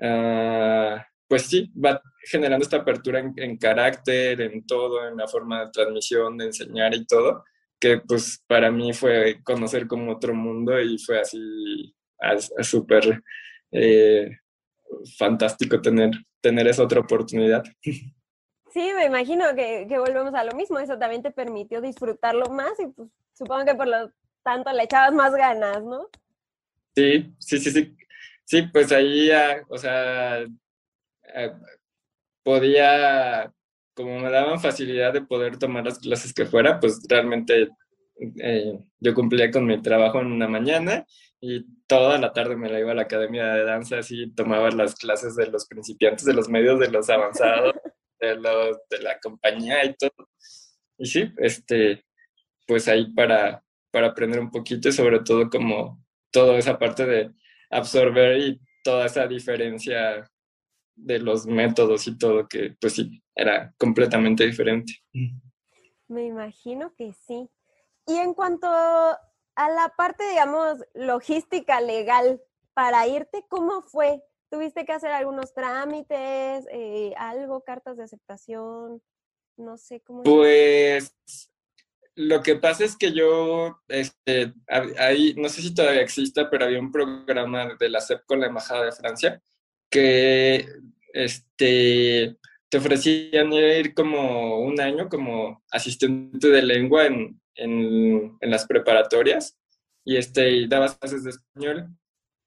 ah, 0.00 1.06
pues 1.28 1.42
sí, 1.42 1.70
va 1.72 2.00
generando 2.24 2.64
esta 2.64 2.78
apertura 2.78 3.20
en, 3.36 3.56
carácter, 3.56 4.40
en 4.40 4.66
todo, 4.66 5.08
en 5.08 5.16
la 5.16 5.26
forma 5.26 5.64
de 5.64 5.70
transmisión, 5.70 6.36
de 6.36 6.46
enseñar 6.46 6.94
y 6.94 7.06
todo 7.06 7.44
que 7.78 7.98
pues 7.98 8.42
para 8.46 8.70
mí 8.70 8.92
fue 8.92 9.40
conocer 9.44 9.86
como 9.86 10.12
otro 10.12 10.34
mundo 10.34 10.80
y 10.80 10.98
fue 10.98 11.20
así 11.20 11.94
súper 12.62 13.22
eh, 13.70 14.30
fantástico 15.18 15.80
tener, 15.80 16.10
tener 16.40 16.66
esa 16.66 16.82
otra 16.82 17.00
oportunidad. 17.00 17.62
Sí, 17.82 18.92
me 18.94 19.06
imagino 19.06 19.54
que, 19.54 19.86
que, 19.88 19.98
volvemos 19.98 20.34
a 20.34 20.44
lo 20.44 20.52
mismo, 20.52 20.78
eso 20.78 20.98
también 20.98 21.22
te 21.22 21.30
permitió 21.30 21.80
disfrutarlo 21.80 22.50
más 22.50 22.78
y 22.78 22.88
pues 22.88 23.08
supongo 23.32 23.64
que 23.64 23.74
por 23.74 23.88
lo 23.88 24.10
tanto 24.42 24.70
le 24.72 24.82
echabas 24.82 25.12
más 25.12 25.34
ganas, 25.34 25.82
¿no? 25.82 26.08
Sí, 26.94 27.34
sí, 27.38 27.58
sí, 27.58 27.70
sí. 27.70 27.96
Sí, 28.44 28.62
pues 28.72 28.92
ahí, 28.92 29.30
o 29.68 29.76
sea, 29.76 30.46
eh, 31.34 31.52
podía 32.42 33.52
como 33.96 34.18
me 34.18 34.30
daban 34.30 34.60
facilidad 34.60 35.14
de 35.14 35.22
poder 35.22 35.58
tomar 35.58 35.86
las 35.86 35.98
clases 35.98 36.34
que 36.34 36.44
fuera, 36.44 36.78
pues 36.78 37.00
realmente 37.08 37.70
eh, 38.42 38.78
yo 39.00 39.14
cumplía 39.14 39.50
con 39.50 39.64
mi 39.64 39.80
trabajo 39.80 40.20
en 40.20 40.32
una 40.32 40.46
mañana 40.46 41.06
y 41.40 41.64
toda 41.86 42.18
la 42.18 42.34
tarde 42.34 42.56
me 42.56 42.68
la 42.68 42.78
iba 42.78 42.92
a 42.92 42.94
la 42.94 43.02
academia 43.02 43.46
de 43.54 43.64
danza, 43.64 43.98
así 43.98 44.30
tomaba 44.32 44.70
las 44.70 44.96
clases 44.96 45.34
de 45.34 45.46
los 45.46 45.66
principiantes, 45.66 46.26
de 46.26 46.34
los 46.34 46.50
medios, 46.50 46.78
de 46.78 46.90
los 46.90 47.08
avanzados, 47.08 47.74
de, 48.20 48.36
los, 48.36 48.76
de 48.90 48.98
la 49.00 49.18
compañía 49.18 49.82
y 49.86 49.94
todo. 49.94 50.28
Y 50.98 51.06
sí, 51.06 51.32
este, 51.38 52.04
pues 52.66 52.88
ahí 52.88 53.10
para, 53.12 53.64
para 53.90 54.08
aprender 54.08 54.40
un 54.40 54.50
poquito 54.50 54.90
y 54.90 54.92
sobre 54.92 55.20
todo 55.20 55.48
como 55.48 56.04
toda 56.30 56.58
esa 56.58 56.78
parte 56.78 57.06
de 57.06 57.30
absorber 57.70 58.38
y 58.38 58.60
toda 58.84 59.06
esa 59.06 59.26
diferencia 59.26 60.30
de 60.96 61.18
los 61.18 61.46
métodos 61.46 62.06
y 62.08 62.18
todo, 62.18 62.48
que 62.48 62.74
pues 62.80 62.94
sí, 62.94 63.22
era 63.34 63.72
completamente 63.78 64.44
diferente. 64.46 64.94
Me 66.08 66.24
imagino 66.24 66.94
que 66.94 67.12
sí. 67.12 67.48
Y 68.06 68.14
en 68.14 68.34
cuanto 68.34 68.66
a 68.68 69.70
la 69.70 69.92
parte, 69.96 70.28
digamos, 70.28 70.78
logística 70.94 71.80
legal 71.80 72.40
para 72.74 73.06
irte, 73.06 73.44
¿cómo 73.48 73.82
fue? 73.82 74.22
¿Tuviste 74.50 74.84
que 74.84 74.92
hacer 74.92 75.10
algunos 75.10 75.52
trámites, 75.52 76.66
eh, 76.70 77.12
algo, 77.16 77.62
cartas 77.62 77.96
de 77.96 78.04
aceptación? 78.04 79.02
No 79.56 79.76
sé 79.76 80.00
cómo. 80.00 80.22
Pues 80.22 81.14
lo 82.14 82.42
que 82.42 82.56
pasa 82.56 82.84
es 82.84 82.96
que 82.96 83.12
yo, 83.12 83.80
este, 83.88 84.54
ahí, 84.98 85.34
no 85.36 85.48
sé 85.48 85.62
si 85.62 85.74
todavía 85.74 86.02
exista, 86.02 86.48
pero 86.48 86.64
había 86.64 86.80
un 86.80 86.92
programa 86.92 87.74
de 87.78 87.88
la 87.90 88.00
CEP 88.00 88.24
con 88.24 88.40
la 88.40 88.46
Embajada 88.46 88.84
de 88.84 88.92
Francia 88.92 89.42
que 89.96 90.68
este, 91.14 92.36
te 92.68 92.76
ofrecían 92.76 93.50
ir 93.54 93.94
como 93.94 94.60
un 94.60 94.78
año 94.78 95.08
como 95.08 95.62
asistente 95.70 96.48
de 96.48 96.60
lengua 96.60 97.06
en, 97.06 97.40
en, 97.54 98.36
en 98.38 98.50
las 98.50 98.66
preparatorias 98.66 99.58
y, 100.04 100.18
este, 100.18 100.50
y 100.50 100.68
dabas 100.68 100.98
clases 100.98 101.24
de 101.24 101.30
español 101.30 101.88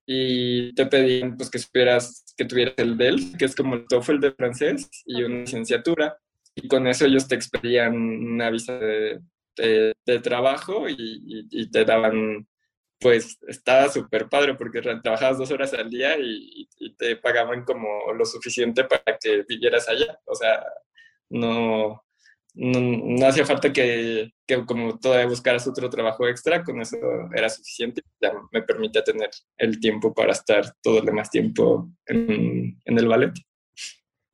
y 0.06 0.74
te 0.76 0.86
pedían 0.86 1.38
pues 1.38 1.50
que 1.50 1.58
supieras 1.58 2.24
que 2.38 2.46
tuvieras 2.46 2.76
el 2.78 2.98
DEL, 2.98 3.36
que 3.38 3.46
es 3.46 3.56
como 3.56 3.74
el 3.74 3.88
TOEFL 3.88 4.20
de 4.20 4.32
francés 4.32 4.88
y 5.06 5.24
una 5.24 5.40
licenciatura. 5.42 6.18
Y 6.54 6.68
con 6.68 6.86
eso 6.86 7.06
ellos 7.06 7.28
te 7.28 7.34
expedían 7.34 7.96
una 7.96 8.52
visa 8.52 8.78
de, 8.78 9.20
de, 9.58 10.20
trabajo 10.20 10.88
y, 10.88 11.48
y, 11.50 11.72
te 11.72 11.84
daban 11.84 12.48
pues 13.00 13.40
estaba 13.48 13.90
súper 13.90 14.28
padre 14.28 14.56
porque 14.56 14.82
trabajabas 14.82 15.38
dos 15.38 15.52
horas 15.52 15.74
al 15.74 15.90
día 15.90 16.18
y, 16.20 16.68
te 16.98 17.16
pagaban 17.16 17.64
como 17.64 18.12
lo 18.14 18.26
suficiente 18.26 18.84
para 18.84 19.18
que 19.18 19.44
vivieras 19.48 19.88
allá. 19.88 20.20
O 20.26 20.36
sea, 20.36 20.66
no, 21.30 22.04
no, 22.56 23.26
hacía 23.26 23.46
falta 23.46 23.72
que, 23.72 24.34
que, 24.46 24.66
como 24.66 24.98
todavía 25.00 25.28
buscaras 25.28 25.68
otro 25.68 25.90
trabajo 25.90 26.28
extra, 26.28 26.64
con 26.64 26.82
eso 26.82 26.98
era 27.34 27.50
suficiente. 27.50 28.02
Ya 28.22 28.34
me 28.52 28.64
permite 28.64 29.02
tener 29.02 29.30
el 29.58 29.80
tiempo 29.80 30.14
para 30.14 30.34
estar 30.34 30.74
todo 30.82 31.00
el 31.00 31.06
demás 31.06 31.30
tiempo 31.30 31.90
en, 32.06 32.78
en 32.84 32.98
el 32.98 33.08
ballet. 33.08 33.34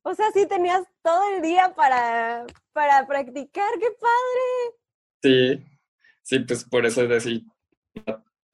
O 0.04 0.13
sea, 0.13 0.32
sí 0.32 0.47
tenías 0.47 0.84
todo 1.04 1.36
el 1.36 1.41
día 1.41 1.73
para, 1.75 2.45
para 2.73 3.06
practicar, 3.08 3.71
qué 3.80 3.88
padre. 3.99 4.78
Sí, 5.21 5.65
sí, 6.23 6.39
pues 6.39 6.63
por 6.63 6.86
eso 6.86 7.08
decir 7.08 7.43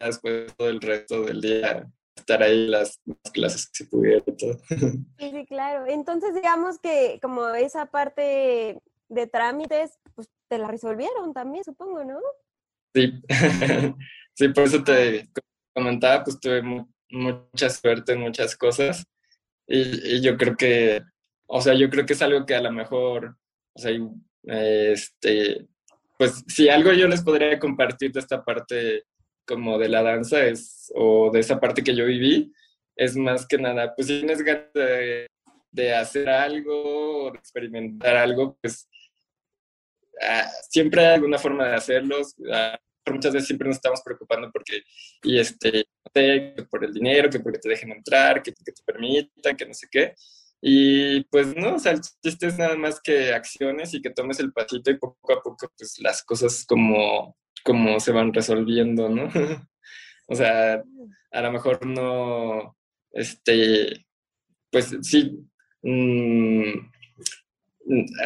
después 0.08 0.56
todo 0.56 0.70
el 0.70 0.82
resto 0.82 1.24
del 1.24 1.42
día 1.42 1.88
estar 2.16 2.44
ahí 2.44 2.68
las, 2.68 3.02
clases 3.34 3.68
que 3.68 3.84
se 3.84 3.90
pudiera 3.90 4.24
todo. 4.24 4.58
Sí, 5.20 5.32
sí, 5.32 5.46
claro. 5.48 5.86
Entonces, 5.88 6.34
digamos 6.34 6.80
que 6.80 7.20
como 7.22 7.48
esa 7.50 7.86
parte 7.88 8.82
de 9.10 9.28
trámites, 9.28 10.00
pues 10.16 10.30
te 10.48 10.58
la 10.58 10.68
resolvieron 10.68 11.34
también, 11.34 11.64
supongo, 11.64 12.04
¿no? 12.04 12.20
Sí, 12.94 13.14
sí, 14.34 14.50
por 14.50 14.64
eso 14.64 14.84
te 14.84 15.30
comentaba, 15.74 16.24
pues 16.24 16.40
tuve 16.40 16.62
mucha 17.10 17.70
suerte 17.70 18.14
en 18.14 18.22
muchas 18.22 18.56
cosas 18.56 19.06
y, 19.68 20.16
y, 20.16 20.22
yo 20.22 20.38
creo 20.38 20.56
que, 20.56 21.02
o 21.48 21.62
sea, 21.62 21.74
yo 21.74 21.90
creo 21.90 22.06
que 22.06 22.14
es 22.14 22.22
algo 22.22 22.46
que 22.46 22.56
a 22.56 22.62
lo 22.62 22.72
mejor, 22.72 23.38
o 23.74 23.80
sea, 23.80 23.92
este, 24.44 25.68
pues 26.18 26.44
si 26.48 26.70
algo 26.70 26.92
yo 26.94 27.08
les 27.08 27.22
podría 27.22 27.58
compartir 27.60 28.12
de 28.12 28.20
esta 28.20 28.44
parte 28.44 29.06
como 29.52 29.78
de 29.78 29.90
la 29.90 30.02
danza 30.02 30.46
es, 30.46 30.92
o 30.96 31.30
de 31.32 31.42
esa 31.42 31.60
parte 31.60 31.84
que 31.84 31.96
yo 31.96 32.06
viví, 32.06 32.54
es 32.96 33.16
más 33.18 33.46
que 33.46 33.58
nada, 33.58 33.94
pues 33.96 34.08
si 34.08 34.20
tienes 34.20 34.42
ganas 34.42 34.72
de, 34.74 35.28
de 35.72 35.94
hacer 35.94 36.30
algo 36.30 37.26
o 37.26 37.32
de 37.32 37.38
experimentar 37.38 38.16
algo, 38.16 38.58
pues 38.62 38.88
ah, 40.22 40.50
siempre 40.70 41.06
hay 41.06 41.16
alguna 41.16 41.38
forma 41.38 41.68
de 41.68 41.76
hacerlos. 41.76 42.36
Ah, 42.52 42.80
muchas 43.12 43.34
veces 43.34 43.48
siempre 43.48 43.68
nos 43.68 43.78
estamos 43.78 44.02
preocupando 44.02 44.50
porque, 44.52 44.84
y 45.24 45.38
este, 45.38 45.86
por 46.70 46.86
el 46.86 46.94
dinero, 46.94 47.30
que 47.30 47.40
porque 47.40 47.60
te 47.60 47.70
dejen 47.70 47.92
entrar, 47.92 48.42
que, 48.42 48.54
que 48.54 48.72
te 48.72 48.84
permitan, 48.86 49.58
que 49.58 49.66
no 49.66 49.74
sé 49.74 49.88
qué. 49.92 50.14
Y 50.62 51.24
pues 51.26 51.56
no, 51.56 51.76
o 51.76 51.80
sea, 51.80 51.94
el 51.94 52.02
chiste 52.24 52.48
es 52.48 52.58
nada 52.58 52.76
más 52.76 53.02
que 53.02 53.34
acciones 53.34 53.94
y 53.94 54.02
que 54.02 54.12
tomes 54.12 54.40
el 54.40 54.54
pasito 54.54 54.92
y 54.92 54.98
poco 54.98 55.34
a 55.34 55.42
poco 55.42 55.72
pues 55.76 56.00
las 56.00 56.24
cosas 56.24 56.66
como 56.68 57.36
cómo 57.64 58.00
se 58.00 58.12
van 58.12 58.34
resolviendo, 58.34 59.10
¿no? 59.10 59.30
o 60.28 60.36
sea, 60.36 60.84
a 61.32 61.42
lo 61.42 61.52
mejor 61.52 61.86
no, 61.86 62.78
este, 63.12 64.06
pues 64.72 64.96
sí, 65.02 65.40
mm, 65.82 66.74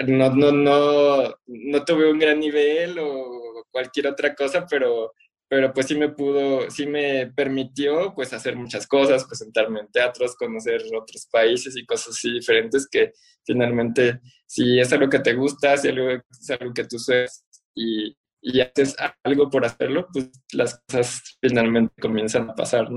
no, 0.07 0.35
no, 0.35 0.51
no, 0.51 1.35
no 1.47 1.85
tuve 1.85 2.11
un 2.11 2.19
gran 2.19 2.39
nivel 2.39 2.97
o 2.99 3.65
cualquier 3.71 4.07
otra 4.07 4.35
cosa, 4.35 4.65
pero 4.69 5.13
pero 5.47 5.71
pues 5.73 5.85
sí 5.87 5.95
me 5.95 6.09
pudo, 6.09 6.69
sí 6.71 6.87
me 6.87 7.27
permitió 7.27 8.13
pues 8.15 8.33
hacer 8.33 8.55
muchas 8.55 8.87
cosas, 8.87 9.25
presentarme 9.25 9.81
en 9.81 9.91
teatros, 9.91 10.35
conocer 10.35 10.81
otros 10.95 11.27
países 11.31 11.77
y 11.77 11.85
cosas 11.85 12.15
así 12.15 12.31
diferentes 12.31 12.87
que 12.89 13.13
finalmente 13.45 14.21
si 14.45 14.79
es 14.79 14.91
algo 14.91 15.09
que 15.09 15.19
te 15.19 15.33
gusta, 15.33 15.77
si 15.77 15.89
es 15.89 16.49
algo 16.49 16.73
que 16.73 16.85
tú 16.85 16.97
sueñas 16.97 17.45
y, 17.75 18.15
y, 18.45 18.61
haces 18.61 18.95
algo 19.23 19.49
por 19.49 19.65
hacerlo, 19.65 20.07
pues 20.13 20.29
las 20.53 20.79
cosas 20.87 21.37
finalmente 21.41 21.93
comienzan 22.01 22.49
a 22.49 22.55
pasar. 22.55 22.87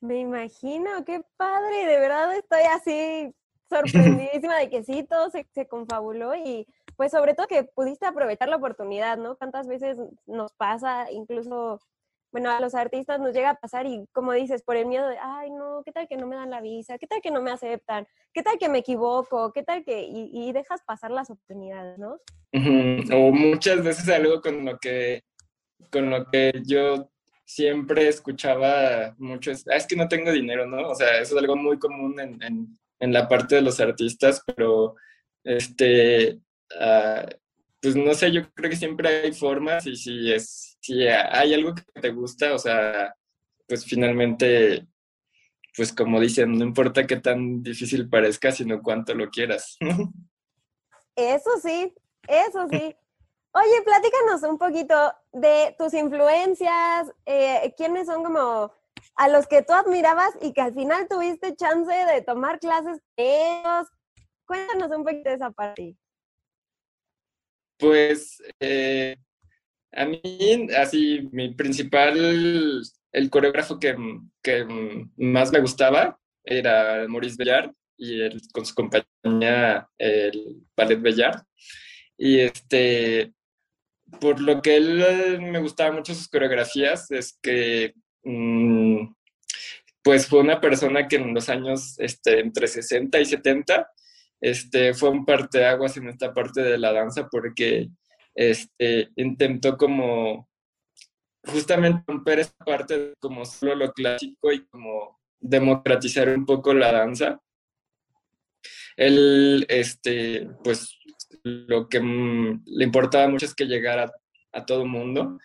Me 0.00 0.18
imagino, 0.18 1.04
qué 1.04 1.22
padre, 1.36 1.86
de 1.86 2.00
verdad 2.00 2.34
estoy 2.34 2.62
así 2.62 3.34
sorprendidísima 3.68 4.58
de 4.58 4.70
que 4.70 4.82
sí, 4.82 5.04
todo 5.04 5.30
se, 5.30 5.46
se 5.52 5.68
confabuló 5.68 6.34
y 6.34 6.66
pues 6.96 7.12
sobre 7.12 7.34
todo 7.34 7.46
que 7.46 7.64
pudiste 7.64 8.06
aprovechar 8.06 8.48
la 8.48 8.56
oportunidad, 8.56 9.16
¿no? 9.16 9.36
Cuántas 9.36 9.68
veces 9.68 9.96
nos 10.26 10.52
pasa, 10.54 11.10
incluso, 11.10 11.80
bueno, 12.32 12.50
a 12.50 12.60
los 12.60 12.74
artistas 12.74 13.20
nos 13.20 13.34
llega 13.34 13.50
a 13.50 13.54
pasar 13.54 13.86
y 13.86 14.06
como 14.12 14.32
dices, 14.32 14.62
por 14.62 14.76
el 14.76 14.86
miedo 14.86 15.08
de, 15.08 15.16
ay, 15.20 15.50
no, 15.50 15.82
¿qué 15.84 15.92
tal 15.92 16.06
que 16.08 16.16
no 16.16 16.26
me 16.26 16.36
dan 16.36 16.50
la 16.50 16.60
visa? 16.60 16.98
¿Qué 16.98 17.06
tal 17.06 17.20
que 17.20 17.30
no 17.30 17.42
me 17.42 17.50
aceptan? 17.50 18.06
¿Qué 18.32 18.42
tal 18.42 18.58
que 18.58 18.68
me 18.68 18.78
equivoco? 18.78 19.52
¿Qué 19.52 19.62
tal 19.62 19.84
que...? 19.84 20.06
Y, 20.08 20.52
dejas 20.52 20.82
pasar 20.82 21.10
las 21.10 21.30
oportunidades, 21.30 21.98
¿no? 21.98 22.18
O 23.12 23.32
muchas 23.32 23.82
veces 23.82 24.08
algo 24.08 24.40
con 24.40 24.64
lo 24.64 24.78
que, 24.78 25.22
con 25.90 26.10
lo 26.10 26.26
que 26.26 26.62
yo 26.64 27.10
siempre 27.44 28.08
escuchaba 28.08 29.14
mucho 29.18 29.50
es, 29.50 29.66
ah, 29.68 29.76
es 29.76 29.86
que 29.86 29.96
no 29.96 30.08
tengo 30.08 30.32
dinero, 30.32 30.66
¿no? 30.66 30.88
O 30.88 30.94
sea, 30.94 31.20
eso 31.20 31.36
es 31.36 31.42
algo 31.42 31.56
muy 31.56 31.78
común 31.78 32.18
en, 32.20 32.78
en, 33.00 33.12
la 33.12 33.26
parte 33.28 33.56
de 33.56 33.62
los 33.62 33.80
artistas, 33.80 34.42
pero 34.46 34.94
este, 35.42 36.40
Ah, 36.78 37.26
pues 37.80 37.96
no 37.96 38.12
sé, 38.14 38.30
yo 38.30 38.50
creo 38.52 38.70
que 38.70 38.76
siempre 38.76 39.08
hay 39.08 39.32
formas 39.32 39.86
y 39.86 39.96
si, 39.96 40.32
es, 40.32 40.76
si 40.80 41.06
hay 41.06 41.54
algo 41.54 41.74
que 41.74 42.00
te 42.00 42.10
gusta, 42.10 42.54
o 42.54 42.58
sea, 42.58 43.14
pues 43.66 43.84
finalmente, 43.84 44.86
pues 45.76 45.92
como 45.92 46.20
dicen, 46.20 46.58
no 46.58 46.64
importa 46.64 47.06
qué 47.06 47.16
tan 47.16 47.62
difícil 47.62 48.08
parezca, 48.08 48.52
sino 48.52 48.82
cuánto 48.82 49.14
lo 49.14 49.30
quieras. 49.30 49.76
Eso 51.16 51.50
sí, 51.62 51.92
eso 52.28 52.66
sí. 52.70 52.96
Oye, 53.52 53.82
platícanos 53.84 54.42
un 54.44 54.56
poquito 54.56 55.12
de 55.32 55.74
tus 55.76 55.92
influencias, 55.92 57.12
eh, 57.26 57.74
quiénes 57.76 58.06
son 58.06 58.22
como 58.22 58.72
a 59.16 59.28
los 59.28 59.46
que 59.46 59.62
tú 59.62 59.72
admirabas 59.72 60.30
y 60.40 60.52
que 60.52 60.60
al 60.62 60.72
final 60.72 61.08
tuviste 61.08 61.56
chance 61.56 61.92
de 61.92 62.22
tomar 62.22 62.58
clases 62.58 63.02
de 63.16 63.58
ellos. 63.58 63.88
Cuéntanos 64.46 64.96
un 64.96 65.04
poquito 65.04 65.28
de 65.28 65.34
esa 65.34 65.50
parte. 65.50 65.96
Pues 67.80 68.42
eh, 68.60 69.16
a 69.92 70.04
mí, 70.04 70.68
así, 70.76 71.28
mi 71.32 71.54
principal, 71.54 72.82
el 73.12 73.30
coreógrafo 73.30 73.78
que, 73.78 73.96
más 75.16 75.50
me 75.50 75.60
gustaba 75.60 76.18
era 76.44 77.06
Maurice 77.08 77.36
Bellard 77.38 77.72
y 77.96 78.20
él, 78.20 78.40
con 78.52 78.64
su 78.64 78.74
compañía, 78.74 79.88
el 79.98 80.62
Ballet 80.76 81.00
Bellard. 81.00 81.42
Y 82.16 82.40
este, 82.40 83.32
por 84.20 84.40
lo 84.40 84.60
que 84.60 84.76
él 84.76 85.40
me 85.40 85.60
gustaba 85.60 85.92
mucho 85.92 86.14
sus 86.14 86.28
coreografías, 86.28 87.10
es 87.10 87.38
que 87.42 87.94
mm, 88.24 89.14
pues 90.02 90.26
fue 90.26 90.40
una 90.40 90.60
persona 90.60 91.08
que 91.08 91.16
en 91.16 91.34
los 91.34 91.48
años 91.48 91.98
este, 91.98 92.40
entre 92.40 92.68
60 92.68 93.20
y 93.20 93.24
70 93.24 93.90
este, 94.40 94.94
fue 94.94 95.10
un 95.10 95.24
parteaguas 95.24 95.96
en 95.96 96.08
esta 96.08 96.32
parte 96.32 96.62
de 96.62 96.78
la 96.78 96.92
danza 96.92 97.28
porque 97.28 97.88
este, 98.34 99.10
intentó 99.16 99.76
como 99.76 100.48
justamente 101.44 102.02
romper 102.06 102.40
esa 102.40 102.54
parte 102.64 102.98
de 102.98 103.14
como 103.20 103.44
solo 103.44 103.74
lo 103.74 103.92
clásico 103.92 104.52
y 104.52 104.66
como 104.66 105.20
democratizar 105.38 106.28
un 106.28 106.44
poco 106.46 106.74
la 106.74 106.92
danza. 106.92 107.40
Él, 108.96 109.64
este, 109.68 110.48
pues, 110.62 110.98
lo 111.42 111.88
que 111.88 112.00
le 112.00 112.84
importaba 112.84 113.28
mucho 113.28 113.46
es 113.46 113.54
que 113.54 113.66
llegara 113.66 114.12
a 114.52 114.66
todo 114.66 114.84
mundo 114.84 115.38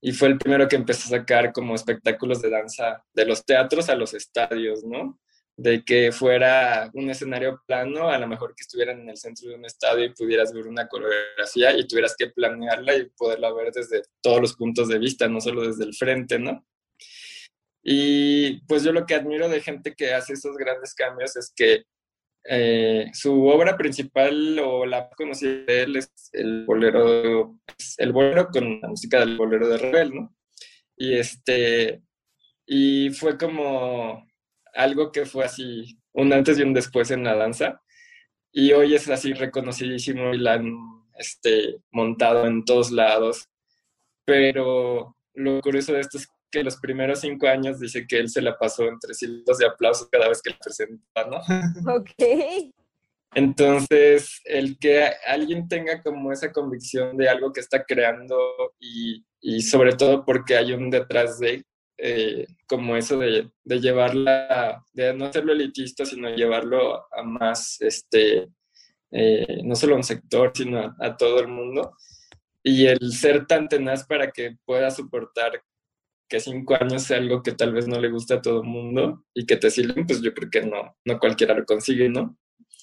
y 0.00 0.12
fue 0.12 0.28
el 0.28 0.38
primero 0.38 0.68
que 0.68 0.76
empezó 0.76 1.06
a 1.06 1.18
sacar 1.18 1.52
como 1.52 1.74
espectáculos 1.74 2.42
de 2.42 2.50
danza 2.50 3.04
de 3.14 3.26
los 3.26 3.44
teatros 3.44 3.88
a 3.88 3.94
los 3.94 4.14
estadios, 4.14 4.84
¿no? 4.84 5.18
De 5.58 5.84
que 5.84 6.12
fuera 6.12 6.90
un 6.92 7.08
escenario 7.08 7.62
plano, 7.66 8.10
a 8.10 8.18
lo 8.18 8.28
mejor 8.28 8.54
que 8.54 8.62
estuvieran 8.62 9.00
en 9.00 9.08
el 9.08 9.16
centro 9.16 9.48
de 9.48 9.54
un 9.54 9.64
estadio 9.64 10.04
y 10.04 10.14
pudieras 10.14 10.52
ver 10.52 10.66
una 10.66 10.86
coreografía 10.86 11.76
y 11.76 11.86
tuvieras 11.86 12.14
que 12.16 12.28
planearla 12.28 12.94
y 12.96 13.08
poderla 13.16 13.52
ver 13.54 13.72
desde 13.72 14.02
todos 14.20 14.40
los 14.40 14.54
puntos 14.54 14.88
de 14.88 14.98
vista, 14.98 15.28
no 15.28 15.40
solo 15.40 15.66
desde 15.66 15.84
el 15.84 15.94
frente, 15.94 16.38
¿no? 16.38 16.66
Y 17.82 18.60
pues 18.66 18.82
yo 18.82 18.92
lo 18.92 19.06
que 19.06 19.14
admiro 19.14 19.48
de 19.48 19.62
gente 19.62 19.94
que 19.94 20.12
hace 20.12 20.34
esos 20.34 20.56
grandes 20.56 20.92
cambios 20.94 21.36
es 21.36 21.52
que 21.54 21.84
eh, 22.44 23.10
su 23.12 23.46
obra 23.46 23.76
principal 23.76 24.58
o 24.58 24.84
la 24.84 25.08
conocida 25.10 25.64
de 25.66 25.82
él 25.82 25.96
es 25.96 26.10
el 26.32 26.64
bolero, 26.66 27.58
el 27.98 28.12
bolero 28.12 28.48
con 28.48 28.80
la 28.80 28.88
música 28.88 29.20
del 29.20 29.36
bolero 29.36 29.68
de 29.68 29.78
Rebel, 29.78 30.14
¿no? 30.14 30.36
Y 30.96 31.14
este, 31.14 32.02
y 32.66 33.10
fue 33.10 33.38
como 33.38 34.26
algo 34.76 35.10
que 35.10 35.26
fue 35.26 35.44
así 35.44 35.98
un 36.12 36.32
antes 36.32 36.58
y 36.58 36.62
un 36.62 36.74
después 36.74 37.10
en 37.10 37.24
la 37.24 37.34
danza. 37.34 37.80
Y 38.52 38.72
hoy 38.72 38.94
es 38.94 39.08
así 39.08 39.32
reconocidísimo 39.32 40.32
y 40.32 40.38
la 40.38 40.54
han 40.54 40.72
este, 41.18 41.78
montado 41.90 42.46
en 42.46 42.64
todos 42.64 42.90
lados. 42.90 43.48
Pero 44.24 45.16
lo 45.34 45.60
curioso 45.60 45.92
de 45.92 46.00
esto 46.00 46.18
es 46.18 46.28
que 46.50 46.64
los 46.64 46.76
primeros 46.76 47.20
cinco 47.20 47.46
años 47.46 47.80
dice 47.80 48.06
que 48.06 48.18
él 48.18 48.28
se 48.28 48.40
la 48.40 48.56
pasó 48.56 48.84
entre 48.88 49.14
silbidos 49.14 49.58
de 49.58 49.66
aplauso 49.66 50.08
cada 50.10 50.28
vez 50.28 50.40
que 50.40 50.50
la 50.50 50.58
presentaba, 50.58 51.30
¿no? 51.30 51.94
Ok. 51.96 52.72
Entonces, 53.34 54.40
el 54.44 54.78
que 54.78 55.10
alguien 55.26 55.68
tenga 55.68 56.02
como 56.02 56.32
esa 56.32 56.52
convicción 56.52 57.18
de 57.18 57.28
algo 57.28 57.52
que 57.52 57.60
está 57.60 57.84
creando 57.84 58.38
y, 58.80 59.26
y 59.40 59.60
sobre 59.60 59.92
todo 59.92 60.24
porque 60.24 60.56
hay 60.56 60.72
un 60.72 60.88
detrás 60.88 61.38
de 61.38 61.62
eh, 61.98 62.46
como 62.66 62.96
eso 62.96 63.18
de, 63.18 63.50
de, 63.64 63.80
llevarla, 63.80 64.84
de 64.92 65.14
no 65.14 65.26
hacerlo 65.26 65.52
elitista, 65.52 66.04
sino 66.04 66.28
llevarlo 66.34 67.06
a 67.12 67.22
más, 67.22 67.80
este, 67.80 68.48
eh, 69.10 69.60
no 69.64 69.74
solo 69.74 69.94
a 69.94 69.98
un 69.98 70.04
sector, 70.04 70.52
sino 70.54 70.94
a, 70.98 71.16
todo 71.16 71.40
el 71.40 71.48
mundo. 71.48 71.96
Y 72.62 72.86
el 72.86 73.12
ser 73.12 73.46
tan 73.46 73.68
tenaz 73.68 74.06
para 74.06 74.30
que 74.30 74.56
pueda 74.64 74.90
soportar 74.90 75.62
que 76.28 76.40
cinco 76.40 76.76
años 76.78 77.04
sea 77.04 77.18
algo 77.18 77.42
que 77.42 77.52
tal 77.52 77.72
vez 77.72 77.86
no 77.86 78.00
le 78.00 78.10
guste 78.10 78.34
a 78.34 78.42
todo 78.42 78.62
el 78.62 78.68
mundo 78.68 79.24
y 79.32 79.46
que 79.46 79.56
te 79.56 79.70
sirven, 79.70 80.06
pues 80.06 80.20
yo 80.20 80.34
creo 80.34 80.50
que 80.50 80.62
no, 80.62 80.96
no 81.04 81.18
cualquiera 81.20 81.54
lo 81.54 81.64
consigue, 81.64 82.08
¿no? 82.08 82.36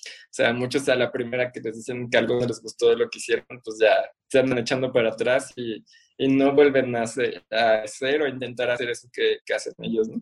O 0.06 0.36
sea, 0.36 0.54
muchos 0.54 0.88
a 0.90 0.96
la 0.96 1.12
primera 1.12 1.52
que 1.52 1.60
les 1.60 1.76
dicen 1.76 2.10
que 2.10 2.18
algo 2.18 2.40
no 2.40 2.48
les 2.48 2.62
gustó 2.62 2.90
de 2.90 2.96
lo 2.96 3.10
que 3.10 3.20
hicieron, 3.20 3.46
pues 3.64 3.78
ya 3.80 3.94
se 4.30 4.40
andan 4.40 4.58
echando 4.60 4.92
para 4.92 5.10
atrás 5.10 5.54
y, 5.56 5.84
y 6.18 6.28
no 6.28 6.54
vuelven 6.54 6.96
a 6.96 7.04
hacer, 7.04 7.44
a 7.52 7.82
hacer, 7.84 8.22
o 8.22 8.28
intentar 8.28 8.70
hacer 8.70 8.90
eso 8.90 9.10
que, 9.12 9.40
que 9.46 9.54
hacen 9.54 9.74
ellos, 9.80 10.08
¿no? 10.10 10.22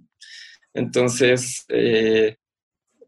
Entonces, 0.74 1.66
eh, 1.70 2.38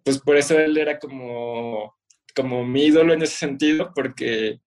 pues 0.04 0.20
por 0.20 0.38
eso 0.38 0.60
él 0.60 0.78
era 0.78 1.00
como, 1.00 1.98
como 2.36 2.66
mi 2.66 2.86
ídolo 2.86 3.14
en 3.14 3.22
ese 3.22 3.38
sentido, 3.38 3.92
porque 3.96 4.60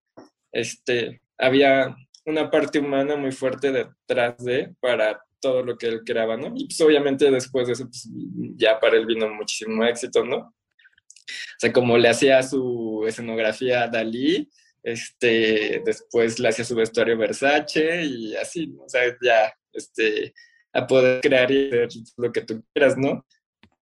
este, 0.53 1.21
había 1.39 1.95
una 2.25 2.51
parte 2.51 2.79
humana 2.79 3.17
muy 3.17 3.33
fuerte 3.33 3.71
detrás 3.71 4.37
de 4.39 4.75
para 4.81 5.21
todo 5.41 5.63
lo 5.63 5.77
que 5.77 5.87
él 5.87 6.03
creaba, 6.05 6.37
¿no? 6.37 6.53
Y 6.57 6.67
pues 6.67 6.81
obviamente 6.81 7.31
después 7.31 7.67
de 7.67 7.75
eso, 7.75 7.85
pues, 7.85 8.09
ya 8.57 8.81
para 8.81 8.97
él 8.97 9.07
vino 9.07 9.29
muchísimo 9.29 9.85
éxito, 9.85 10.25
¿no? 10.25 10.37
O 10.39 11.59
sea, 11.59 11.73
como 11.73 11.99
le 11.99 12.09
hacía 12.09 12.43
su 12.43 13.05
escenografía 13.07 13.83
a 13.83 13.89
Dalí, 13.89 14.49
este, 14.87 15.83
después 15.85 16.39
le 16.39 16.49
hacía 16.49 16.65
su 16.65 16.77
vestuario 16.77 17.19
Versace 17.19 18.05
y 18.05 18.37
así, 18.37 18.73
o 18.79 18.89
sea, 18.89 19.03
ya, 19.21 19.53
este, 19.73 20.33
a 20.73 20.87
poder 20.87 21.21
crear 21.21 21.51
y 21.51 21.67
hacer 21.71 21.89
lo 22.17 22.31
que 22.31 22.43
tú 22.43 22.63
quieras, 22.73 22.97
¿no? 22.97 23.27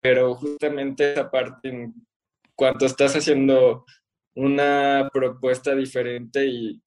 Pero 0.00 0.34
justamente 0.34 1.12
esa 1.12 1.30
parte, 1.30 1.68
en 1.68 1.94
cuanto 2.54 2.86
estás 2.86 3.14
haciendo 3.16 3.84
una 4.34 5.10
propuesta 5.12 5.74
diferente 5.74 6.46
y, 6.46 6.82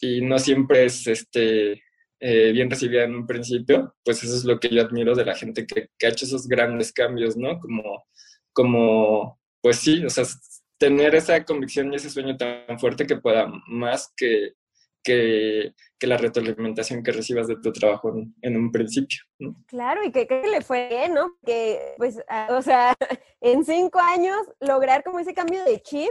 y 0.00 0.22
no 0.22 0.38
siempre 0.38 0.86
es 0.86 1.06
este, 1.06 1.82
eh, 2.20 2.52
bien 2.52 2.70
recibida 2.70 3.04
en 3.04 3.16
un 3.16 3.26
principio, 3.26 3.94
pues 4.02 4.24
eso 4.24 4.34
es 4.34 4.44
lo 4.44 4.58
que 4.58 4.70
yo 4.70 4.80
admiro 4.80 5.14
de 5.14 5.26
la 5.26 5.34
gente 5.34 5.66
que, 5.66 5.90
que 5.98 6.06
ha 6.06 6.10
hecho 6.10 6.24
esos 6.24 6.48
grandes 6.48 6.90
cambios, 6.90 7.36
¿no? 7.36 7.60
Como, 7.60 8.06
como, 8.54 9.38
pues 9.60 9.76
sí, 9.76 10.06
o 10.06 10.08
sea, 10.08 10.24
tener 10.78 11.14
esa 11.14 11.44
convicción 11.44 11.92
y 11.92 11.96
ese 11.96 12.10
sueño 12.10 12.36
tan 12.36 12.78
fuerte 12.78 13.06
que 13.06 13.16
pueda 13.16 13.50
más 13.66 14.12
que, 14.16 14.54
que, 15.02 15.74
la 16.00 16.16
retroalimentación 16.16 17.02
que 17.02 17.12
recibas 17.12 17.48
de 17.48 17.56
tu 17.56 17.72
trabajo 17.72 18.14
en, 18.42 18.56
un 18.56 18.70
principio. 18.70 19.20
Claro, 19.66 20.04
y 20.04 20.12
que, 20.12 20.26
que, 20.26 20.42
le 20.42 20.60
fue 20.60 20.88
bien, 20.88 21.14
¿no? 21.14 21.30
Que, 21.44 21.94
pues, 21.96 22.20
o 22.50 22.62
sea, 22.62 22.94
en 23.40 23.64
cinco 23.64 23.98
años 23.98 24.38
lograr 24.60 25.02
como 25.02 25.18
ese 25.18 25.34
cambio 25.34 25.64
de 25.64 25.80
chip 25.80 26.10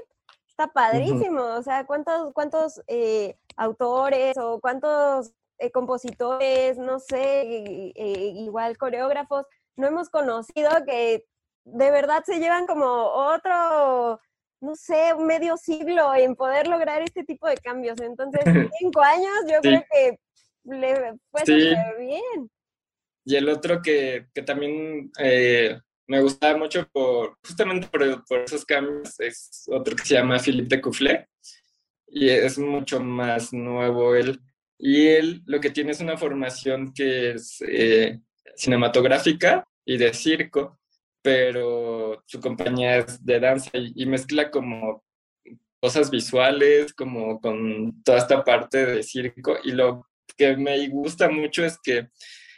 está 0.49 0.67
padrísimo. 0.67 1.41
O 1.41 1.63
sea, 1.63 1.85
¿cuántos, 1.85 2.33
cuántos 2.33 2.81
eh, 2.87 3.37
autores 3.55 4.37
o 4.37 4.59
cuántos 4.59 5.31
eh, 5.59 5.71
compositores, 5.71 6.77
no 6.77 6.99
sé, 6.99 7.41
eh, 7.95 8.33
igual 8.35 8.77
coreógrafos, 8.77 9.45
no 9.75 9.87
hemos 9.87 10.09
conocido 10.09 10.69
que 10.85 11.25
de 11.63 11.91
verdad 11.91 12.23
se 12.25 12.39
llevan 12.39 12.65
como 12.65 12.85
otro 12.85 14.19
no 14.61 14.75
sé, 14.75 15.13
medio 15.19 15.57
siglo 15.57 16.13
en 16.15 16.35
poder 16.35 16.67
lograr 16.67 17.01
este 17.01 17.23
tipo 17.23 17.47
de 17.47 17.57
cambios. 17.57 17.99
Entonces, 18.01 18.41
cinco 18.79 19.01
años 19.01 19.33
yo 19.49 19.59
creo 19.61 19.83
que 19.91 20.19
le 20.65 21.13
fue 21.31 21.43
bien. 21.99 22.49
Y 23.25 23.35
el 23.35 23.49
otro 23.49 23.81
que, 23.81 24.27
también 24.45 25.11
eh, 25.19 25.77
me 26.07 26.21
gustaba 26.21 26.57
mucho 26.57 26.87
por 26.91 27.37
justamente 27.45 27.87
por, 27.87 28.39
esos 28.39 28.65
cambios 28.65 29.19
es 29.19 29.65
otro 29.67 29.95
que 29.95 30.05
se 30.05 30.13
llama 30.15 30.39
Philippe 30.39 30.75
de 30.75 30.81
Coufflet 30.81 31.27
y 32.07 32.29
es 32.29 32.57
mucho 32.57 33.01
más 33.01 33.51
nuevo 33.51 34.15
él. 34.15 34.39
Y 34.77 35.07
él 35.07 35.43
lo 35.45 35.59
que 35.59 35.71
tiene 35.71 35.91
es 35.91 35.99
una 35.99 36.17
formación 36.17 36.93
que 36.93 37.31
es 37.31 37.61
eh, 37.67 38.19
cinematográfica 38.55 39.67
y 39.83 39.97
de 39.97 40.13
circo 40.13 40.79
pero 41.27 42.23
su 42.25 42.39
compañía 42.39 42.99
es 42.99 43.25
de 43.25 43.41
danza 43.41 43.69
y, 43.73 44.05
mezcla 44.05 44.49
como 44.49 45.03
cosas 45.81 46.09
visuales, 46.09 46.93
como 46.93 47.41
con 47.41 48.01
toda 48.03 48.19
esta 48.19 48.45
parte 48.45 48.85
de 48.85 49.03
circo. 49.03 49.57
Y 49.61 49.73
lo 49.73 50.07
que 50.37 50.55
me 50.55 50.87
gusta 50.87 51.27
mucho 51.29 51.65
es 51.65 51.77
que 51.83 52.07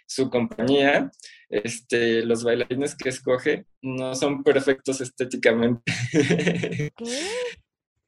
su 0.05 0.29
compañía, 0.29 1.09
este, 1.49 2.23
los 2.23 2.43
bailarines 2.43 2.95
que 2.95 3.09
escoge, 3.09 3.65
no 3.81 4.13
son 4.13 4.43
perfectos 4.43 5.01
estéticamente. 5.01 5.91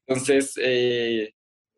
Entonces, 0.06 0.54
eh, 0.62 1.34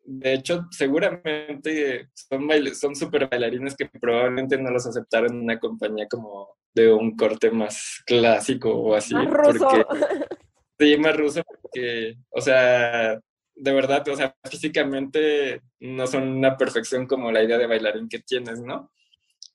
de 0.07 0.33
hecho, 0.33 0.67
seguramente 0.69 2.09
son, 2.13 2.47
son 2.75 2.95
super 2.95 3.27
bailarines 3.27 3.75
que 3.75 3.87
probablemente 3.87 4.57
no 4.57 4.69
los 4.69 4.85
aceptaron 4.85 5.33
en 5.33 5.41
una 5.41 5.59
compañía 5.59 6.07
como 6.07 6.55
de 6.73 6.93
un 6.93 7.15
corte 7.15 7.49
más 7.49 8.03
clásico 8.05 8.69
o 8.69 8.95
así. 8.95 9.15
Más 9.15 9.27
ruso. 9.27 9.67
sí, 10.79 10.97
más 10.97 11.17
ruso 11.17 11.41
porque, 11.43 12.17
o 12.29 12.41
sea, 12.41 13.19
de 13.55 13.73
verdad, 13.73 14.07
o 14.09 14.15
sea, 14.15 14.35
físicamente 14.43 15.61
no 15.79 16.05
son 16.05 16.27
una 16.27 16.55
perfección 16.55 17.07
como 17.07 17.31
la 17.31 17.43
idea 17.43 17.57
de 17.57 17.67
bailarín 17.67 18.09
que 18.09 18.19
tienes, 18.19 18.61
¿no? 18.61 18.91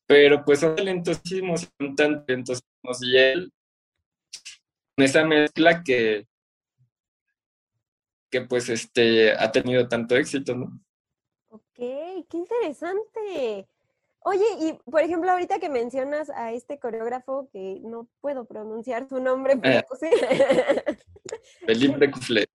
Pero 0.07 0.45
pues 0.45 0.59
son 0.59 0.75
talentosísimos, 0.75 1.69
son 1.79 1.95
tan 1.95 2.27
talentosísimos 2.27 3.03
y 3.03 3.17
él, 3.17 3.53
con 4.97 5.05
esa 5.05 5.25
mezcla 5.25 5.85
que, 5.85 6.27
que 8.31 8.43
pues 8.43 8.69
este, 8.69 9.33
ha 9.33 9.51
tenido 9.53 9.89
tanto 9.89 10.17
éxito, 10.17 10.55
¿no? 10.55 10.81
Ok, 11.49 11.75
qué 11.77 12.37
interesante. 12.37 13.67
Oye, 14.21 14.45
y 14.61 14.91
por 14.91 15.01
ejemplo, 15.01 15.31
ahorita 15.31 15.59
que 15.59 15.69
mencionas 15.69 16.31
a 16.31 16.53
este 16.53 16.79
coreógrafo 16.79 17.49
que 17.53 17.81
no 17.83 18.07
puedo 18.21 18.45
pronunciar 18.45 19.09
su 19.09 19.21
nombre, 19.21 19.57
pero 19.57 19.87
sí. 20.01 20.11
Felipe 21.67 22.11
Coufflet. 22.11 22.51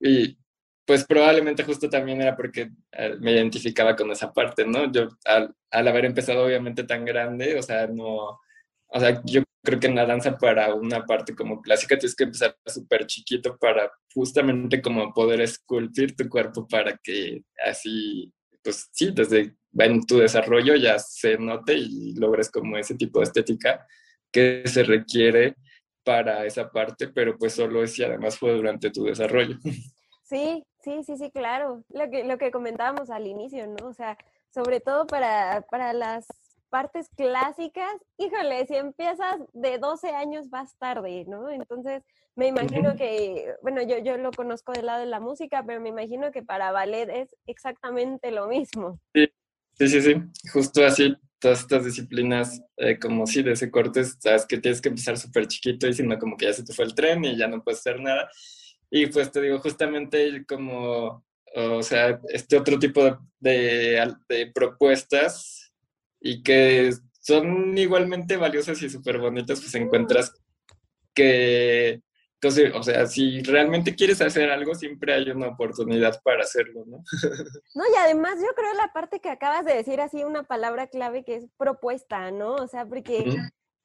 Y 0.00 0.38
pues 0.86 1.04
probablemente 1.04 1.64
justo 1.64 1.90
también 1.90 2.22
era 2.22 2.36
porque 2.36 2.70
eh, 2.92 3.16
me 3.20 3.32
identificaba 3.32 3.94
con 3.94 4.10
esa 4.10 4.32
parte, 4.32 4.64
¿no? 4.64 4.90
Yo 4.90 5.08
al, 5.24 5.54
al, 5.70 5.88
haber 5.88 6.04
empezado 6.06 6.44
obviamente 6.44 6.84
tan 6.84 7.04
grande, 7.04 7.58
o 7.58 7.62
sea, 7.62 7.86
no, 7.88 8.40
o 8.86 9.00
sea, 9.00 9.20
yo 9.24 9.42
creo 9.66 9.80
que 9.80 9.88
en 9.88 9.96
la 9.96 10.06
danza 10.06 10.38
para 10.38 10.72
una 10.74 11.04
parte 11.04 11.34
como 11.34 11.60
clásica 11.60 11.98
tienes 11.98 12.14
que 12.14 12.24
empezar 12.24 12.56
súper 12.64 13.06
chiquito 13.06 13.58
para 13.58 13.90
justamente 14.14 14.80
como 14.80 15.12
poder 15.12 15.40
esculpir 15.40 16.14
tu 16.14 16.28
cuerpo 16.28 16.66
para 16.66 16.96
que 16.96 17.42
así, 17.66 18.32
pues 18.62 18.88
sí, 18.92 19.10
desde 19.12 19.56
en 19.78 20.06
tu 20.06 20.18
desarrollo 20.18 20.76
ya 20.76 20.98
se 21.00 21.36
note 21.36 21.74
y 21.74 22.14
logres 22.14 22.50
como 22.50 22.78
ese 22.78 22.94
tipo 22.94 23.18
de 23.18 23.24
estética 23.24 23.84
que 24.30 24.62
se 24.66 24.84
requiere 24.84 25.56
para 26.04 26.46
esa 26.46 26.70
parte, 26.70 27.08
pero 27.08 27.36
pues 27.36 27.54
solo 27.54 27.82
y 27.84 28.02
además 28.04 28.38
fue 28.38 28.52
durante 28.52 28.90
tu 28.90 29.04
desarrollo. 29.04 29.58
Sí, 30.28 30.64
sí, 30.82 31.04
sí, 31.04 31.16
sí, 31.16 31.30
claro. 31.30 31.84
Lo 31.88 32.10
que, 32.10 32.24
lo 32.24 32.36
que 32.36 32.50
comentábamos 32.50 33.10
al 33.10 33.28
inicio, 33.28 33.64
¿no? 33.68 33.86
O 33.86 33.92
sea, 33.92 34.18
sobre 34.52 34.80
todo 34.80 35.06
para, 35.06 35.62
para 35.70 35.92
las 35.92 36.26
partes 36.70 37.08
clásicas, 37.16 37.94
híjole, 38.18 38.66
si 38.66 38.74
empiezas 38.74 39.36
de 39.52 39.78
12 39.78 40.10
años 40.10 40.50
vas 40.50 40.76
tarde, 40.78 41.24
¿no? 41.26 41.50
Entonces, 41.50 42.02
me 42.34 42.46
imagino 42.48 42.96
que, 42.96 43.54
bueno, 43.62 43.82
yo, 43.82 43.98
yo 43.98 44.18
lo 44.18 44.30
conozco 44.30 44.72
del 44.72 44.86
lado 44.86 45.00
de 45.00 45.06
la 45.06 45.20
música, 45.20 45.64
pero 45.66 45.80
me 45.80 45.88
imagino 45.88 46.30
que 46.32 46.42
para 46.42 46.72
ballet 46.72 47.08
es 47.08 47.34
exactamente 47.46 48.30
lo 48.30 48.46
mismo. 48.46 49.00
Sí, 49.14 49.28
Sí, 49.78 49.88
sí, 49.88 50.00
sí, 50.00 50.14
justo 50.50 50.86
así, 50.86 51.14
todas 51.38 51.60
estas 51.60 51.84
disciplinas, 51.84 52.62
eh, 52.78 52.98
como 52.98 53.26
si 53.26 53.42
de 53.42 53.52
ese 53.52 53.70
corte, 53.70 54.02
sabes 54.04 54.46
que 54.46 54.56
tienes 54.56 54.80
que 54.80 54.88
empezar 54.88 55.18
súper 55.18 55.46
chiquito 55.46 55.86
y 55.86 55.92
sino 55.92 56.18
como 56.18 56.34
que 56.34 56.46
ya 56.46 56.54
se 56.54 56.64
te 56.64 56.72
fue 56.72 56.86
el 56.86 56.94
tren 56.94 57.22
y 57.26 57.36
ya 57.36 57.46
no 57.46 57.62
puedes 57.62 57.80
hacer 57.80 58.00
nada. 58.00 58.30
Y 58.90 59.06
pues 59.08 59.30
te 59.30 59.42
digo, 59.42 59.58
justamente 59.58 60.46
como, 60.46 61.26
o 61.54 61.82
sea, 61.82 62.18
este 62.30 62.56
otro 62.56 62.78
tipo 62.78 63.18
de, 63.38 64.14
de 64.30 64.46
propuestas 64.54 65.65
y 66.20 66.42
que 66.42 66.92
son 67.20 67.76
igualmente 67.76 68.36
valiosas 68.36 68.80
y 68.82 68.90
súper 68.90 69.18
bonitas, 69.18 69.60
pues 69.60 69.74
encuentras 69.74 70.32
que 71.14 72.02
entonces, 72.40 72.72
o 72.74 72.82
sea, 72.82 73.06
si 73.06 73.42
realmente 73.42 73.94
quieres 73.94 74.20
hacer 74.20 74.50
algo, 74.50 74.74
siempre 74.74 75.14
hay 75.14 75.30
una 75.30 75.48
oportunidad 75.48 76.20
para 76.22 76.42
hacerlo, 76.42 76.84
¿no? 76.86 77.02
No, 77.74 77.84
y 77.92 77.96
además 77.98 78.36
yo 78.36 78.54
creo 78.54 78.74
la 78.74 78.92
parte 78.92 79.20
que 79.20 79.30
acabas 79.30 79.64
de 79.64 79.74
decir 79.74 80.00
así, 80.00 80.22
una 80.22 80.42
palabra 80.42 80.86
clave 80.86 81.24
que 81.24 81.36
es 81.36 81.46
propuesta, 81.56 82.30
¿no? 82.30 82.54
O 82.54 82.68
sea, 82.68 82.84
porque 82.84 83.24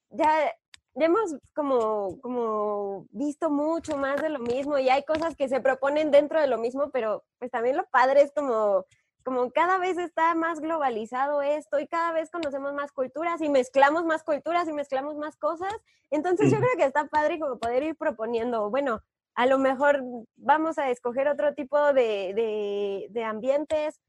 ya, 0.09 0.53
ya 0.95 1.05
hemos 1.05 1.35
como, 1.55 2.19
como 2.19 3.07
visto 3.11 3.49
mucho 3.49 3.95
más 3.95 4.21
de 4.21 4.29
lo 4.29 4.39
mismo 4.39 4.77
y 4.77 4.89
hay 4.89 5.03
cosas 5.03 5.35
que 5.37 5.47
se 5.47 5.61
proponen 5.61 6.11
dentro 6.11 6.41
de 6.41 6.47
lo 6.47 6.57
mismo, 6.57 6.91
pero 6.91 7.23
pues 7.39 7.51
también 7.51 7.77
lo 7.77 7.87
padre 7.89 8.21
es 8.21 8.33
como 8.33 8.85
como 9.23 9.51
cada 9.51 9.77
vez 9.77 9.97
está 9.97 10.35
más 10.35 10.59
globalizado 10.59 11.41
esto 11.41 11.79
y 11.79 11.87
cada 11.87 12.11
vez 12.11 12.29
conocemos 12.31 12.73
más 12.73 12.91
culturas 12.91 13.41
y 13.41 13.49
mezclamos 13.49 14.05
más 14.05 14.23
culturas 14.23 14.67
y 14.67 14.73
mezclamos 14.73 15.17
más 15.17 15.37
cosas. 15.37 15.73
Entonces 16.09 16.51
yo 16.51 16.57
creo 16.57 16.75
que 16.77 16.85
está 16.85 17.05
padre 17.05 17.39
como 17.39 17.57
poder 17.59 17.83
ir 17.83 17.95
proponiendo, 17.95 18.69
bueno, 18.69 19.01
a 19.35 19.45
lo 19.45 19.57
mejor 19.57 20.03
vamos 20.35 20.77
a 20.77 20.89
escoger 20.89 21.27
otro 21.27 21.53
tipo 21.53 21.93
de, 21.93 23.07
de, 23.09 23.23
ambientes, 23.23 24.01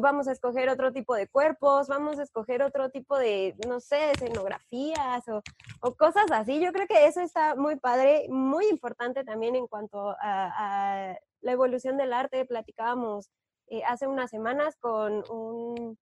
vamos 0.00 0.28
a 0.28 0.32
escoger 0.32 0.68
otro 0.68 0.92
tipo 0.92 1.14
de 1.14 1.28
cuerpos, 1.28 1.88
vamos 1.88 2.18
a 2.18 2.22
escoger 2.22 2.62
otro 2.62 2.90
tipo 2.90 3.18
de, 3.18 3.54
no 3.68 3.80
sé, 3.80 4.12
escenografías 4.12 5.28
o, 5.28 5.42
o 5.80 5.94
cosas 5.94 6.30
así. 6.30 6.60
Yo 6.60 6.72
creo 6.72 6.86
que 6.86 7.06
eso 7.06 7.20
está 7.20 7.54
muy 7.54 7.76
padre, 7.76 8.26
muy 8.30 8.66
importante 8.68 9.24
también 9.24 9.56
en 9.56 9.66
cuanto 9.66 10.10
a, 10.10 10.16
a 10.22 11.18
la 11.40 11.52
evolución 11.52 11.96
del 11.98 12.12
arte. 12.12 12.46
Platicábamos 12.46 13.30
eh, 13.72 13.82
hace 13.86 14.06
unas 14.06 14.28
semanas 14.28 14.76
con 14.76 15.24
un 15.30 15.98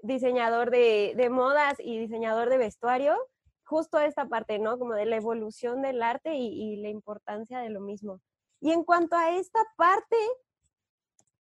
diseñador 0.00 0.70
de, 0.70 1.28
modas 1.30 1.76
y 1.78 1.98
diseñador 1.98 2.50
de 2.50 2.58
vestuario, 2.58 3.16
justo 3.64 3.98
esta 3.98 4.26
parte, 4.28 4.58
¿no? 4.58 4.78
Como 4.78 4.92
de 4.92 5.06
la 5.06 5.16
evolución 5.16 5.80
del 5.80 6.02
arte 6.02 6.34
y, 6.34 6.76
la 6.76 6.90
importancia 6.90 7.60
de 7.60 7.70
lo 7.70 7.80
mismo. 7.80 8.20
Y 8.60 8.72
en 8.72 8.84
cuanto 8.84 9.16
a 9.16 9.30
esta 9.30 9.60
parte, 9.78 10.16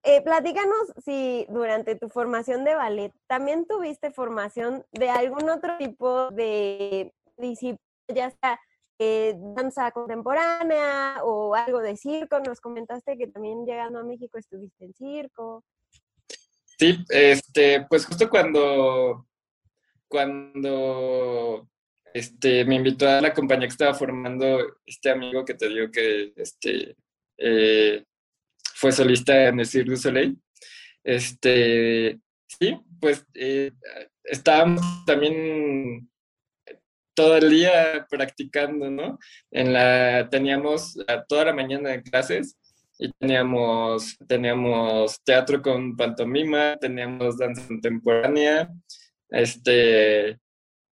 eh, 0.04 0.22
platícanos 0.22 0.94
si 1.04 1.46
durante 1.50 1.98
tu 1.98 2.08
formación 2.08 2.64
de 2.64 2.76
ballet 2.76 3.12
también 3.28 3.66
tuviste 3.68 4.12
formación 4.12 4.86
de 4.94 5.10
algún 5.10 5.50
otro 5.50 5.78
tipo 5.78 6.32
de 6.32 7.14
disciplina, 7.36 7.82
ya 8.08 8.32
sea 8.32 8.62
eh, 9.00 9.36
danza 9.56 9.92
contemporánea 9.92 11.24
o 11.24 11.56
algo 11.56 11.80
de 11.82 11.98
circo. 11.98 12.40
Nos 12.40 12.62
comentaste 12.62 13.18
que 13.18 13.28
también 13.28 13.66
llegando 13.66 14.00
a 14.00 14.04
México 14.04 14.38
estuviste 14.38 14.86
en 14.86 14.94
circo. 14.94 15.64
Sí, 16.78 17.04
este, 17.10 17.86
pues 17.90 18.06
justo 18.06 18.30
cuando, 18.30 19.28
cuando 20.08 21.70
este, 22.14 22.66
me 22.66 22.76
invitó 22.76 23.08
a 23.08 23.22
la 23.22 23.34
compañía 23.34 23.68
que 23.68 23.72
estaba 23.72 23.94
formando 23.94 24.78
este 24.86 25.10
amigo 25.10 25.46
que 25.46 25.54
te 25.54 25.70
digo 25.70 25.90
que 25.92 26.34
este, 26.36 26.96
eh, 27.38 28.04
fue 28.74 28.92
solista 28.92 29.48
en 29.48 29.60
el 29.60 29.66
Cirque 29.66 29.92
du 29.92 29.98
Soleil. 29.98 30.38
Este, 31.04 32.20
sí, 32.48 32.78
pues 33.00 33.26
eh, 33.34 33.72
estábamos 34.24 34.82
también 35.06 36.10
todo 37.16 37.38
el 37.38 37.50
día 37.50 38.06
practicando, 38.10 38.92
¿no? 38.92 39.18
En 39.52 39.74
la, 39.74 40.30
teníamos 40.30 40.98
toda 41.28 41.46
la 41.46 41.54
mañana 41.54 41.90
de 41.90 42.04
clases 42.04 42.58
y 43.00 43.12
teníamos, 43.14 44.18
teníamos 44.28 45.20
teatro 45.24 45.62
con 45.62 45.96
pantomima, 45.96 46.78
teníamos 46.78 47.38
danza 47.38 47.66
contemporánea, 47.68 48.70
este, 49.30 50.40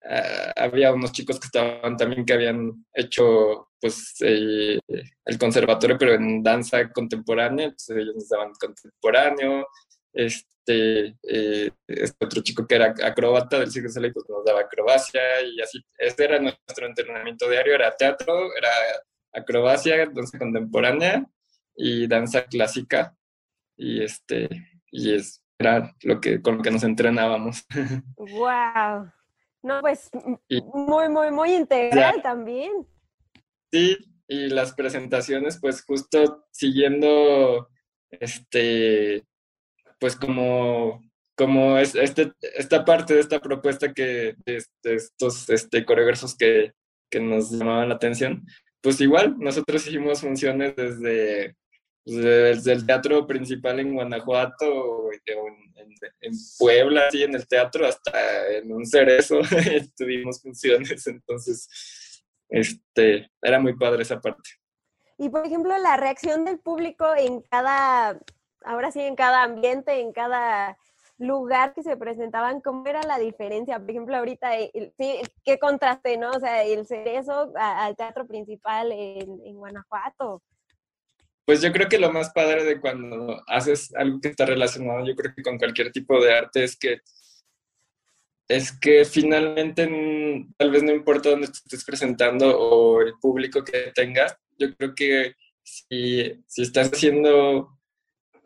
ah, 0.03 0.53
había 0.55 0.93
unos 0.93 1.12
chicos 1.12 1.39
que 1.39 1.47
estaban 1.47 1.97
también 1.97 2.25
que 2.25 2.34
habían 2.34 2.86
hecho 2.93 3.69
pues 3.82 4.15
el 4.19 4.82
conservatorio 5.39 5.97
pero 5.97 6.13
en 6.13 6.43
danza 6.43 6.89
contemporánea, 6.91 7.73
ellos 7.89 8.15
nos 8.15 8.58
contemporáneo, 8.58 9.65
este, 10.13 11.15
eh, 11.23 11.71
este 11.87 12.25
otro 12.25 12.41
chico 12.41 12.67
que 12.67 12.75
era 12.75 12.93
acróbata 13.03 13.59
del 13.59 13.71
Circo 13.71 13.89
Soleil 13.89 14.13
pues 14.13 14.25
nos 14.29 14.45
daba 14.45 14.61
acrobacia 14.61 15.21
y 15.41 15.61
así, 15.61 15.83
ese 15.97 16.23
era 16.23 16.39
nuestro 16.39 16.87
entrenamiento 16.87 17.49
diario, 17.49 17.75
era 17.75 17.95
teatro, 17.95 18.49
era 18.55 18.69
acrobacia, 19.33 20.05
danza 20.07 20.37
contemporánea 20.37 21.25
y 21.75 22.07
danza 22.07 22.45
clásica 22.45 23.15
y 23.77 24.03
este 24.03 24.49
y 24.91 25.13
es 25.13 25.43
era 25.57 25.93
lo 26.03 26.21
que 26.21 26.41
con 26.41 26.57
lo 26.57 26.63
que 26.63 26.71
nos 26.71 26.83
entrenábamos. 26.83 27.65
Wow. 28.17 29.11
No, 29.61 29.81
pues 29.81 30.09
muy 30.73 31.09
muy 31.09 31.31
muy 31.31 31.53
integral 31.53 32.21
también. 32.21 32.87
Sí, 33.71 33.97
y 34.27 34.49
las 34.49 34.73
presentaciones 34.73 35.59
pues 35.59 35.83
justo 35.83 36.47
siguiendo 36.51 37.69
este 38.09 39.25
pues 39.99 40.15
como 40.15 41.01
como 41.39 41.77
es 41.77 41.95
este, 41.95 42.33
esta 42.57 42.83
parte 42.83 43.13
de 43.13 43.21
esta 43.21 43.39
propuesta 43.39 43.93
que 43.93 44.35
de, 44.45 44.65
estos 44.83 45.49
este, 45.49 45.85
coreógrafos 45.85 46.35
que, 46.35 46.73
que 47.09 47.21
nos 47.21 47.51
llamaban 47.51 47.88
la 47.88 47.95
atención, 47.95 48.45
pues 48.81 48.99
igual, 48.99 49.39
nosotros 49.39 49.88
hicimos 49.88 50.19
funciones 50.19 50.75
desde, 50.75 51.55
pues, 52.03 52.17
desde 52.17 52.73
el 52.73 52.85
teatro 52.85 53.25
principal 53.25 53.79
en 53.79 53.93
Guanajuato, 53.93 55.09
en, 55.25 56.33
Puebla, 56.57 57.07
así 57.07 57.23
en 57.23 57.35
el 57.35 57.47
teatro, 57.47 57.88
hasta 57.88 58.57
en 58.57 58.71
un 58.73 58.85
cerezo 58.85 59.39
tuvimos 59.97 60.41
funciones, 60.41 61.07
entonces, 61.07 62.23
este, 62.49 63.29
era 63.41 63.62
muy 63.62 63.77
padre 63.77 64.03
esa 64.03 64.19
parte. 64.19 64.49
Y 65.17 65.29
por 65.29 65.45
ejemplo, 65.45 65.77
la 65.77 65.95
reacción 65.97 66.45
del 66.45 66.59
público 66.59 67.05
en 67.15 67.41
cada, 67.43 68.19
ahora 68.63 68.91
sí, 68.91 69.01
en 69.01 69.15
cada 69.15 69.43
ambiente, 69.43 69.99
en 69.99 70.11
cada 70.11 70.77
lugar 71.19 71.73
que 71.73 71.83
se 71.83 71.97
presentaban, 71.97 72.61
¿cómo 72.61 72.87
era 72.87 73.01
la 73.03 73.19
diferencia? 73.19 73.77
Por 73.79 73.91
ejemplo, 73.91 74.15
ahorita, 74.15 74.57
eh, 74.57 74.93
sí, 74.97 75.21
qué 75.43 75.59
contraste, 75.59 76.17
¿no? 76.17 76.31
O 76.31 76.39
sea, 76.39 76.63
el 76.63 76.87
cerezo 76.87 77.51
al 77.55 77.95
teatro 77.95 78.25
principal 78.25 78.91
en, 78.91 79.55
Guanajuato. 79.55 80.41
Pues 81.45 81.61
yo 81.61 81.73
creo 81.73 81.89
que 81.89 81.99
lo 81.99 82.11
más 82.11 82.31
padre 82.31 82.63
de 82.63 82.79
cuando 82.79 83.41
haces 83.47 83.93
algo 83.95 84.21
que 84.21 84.29
está 84.29 84.45
relacionado, 84.45 85.05
yo 85.05 85.15
creo 85.15 85.33
que 85.35 85.43
con 85.43 85.57
cualquier 85.57 85.91
tipo 85.91 86.21
de 86.23 86.33
arte, 86.33 86.63
es 86.63 86.77
que 86.77 87.01
es 88.47 88.71
que 88.71 89.05
finalmente 89.05 89.87
tal 90.57 90.71
vez 90.71 90.81
no 90.81 90.91
importa 90.91 91.29
dónde 91.29 91.45
estés 91.47 91.85
presentando 91.85 92.59
o 92.59 93.01
el 93.01 93.13
público 93.19 93.63
que 93.63 93.91
tengas, 93.93 94.35
yo 94.57 94.75
creo 94.75 94.95
que 94.95 95.35
si, 95.61 96.43
si 96.47 96.61
estás 96.63 96.91
haciendo 96.91 97.78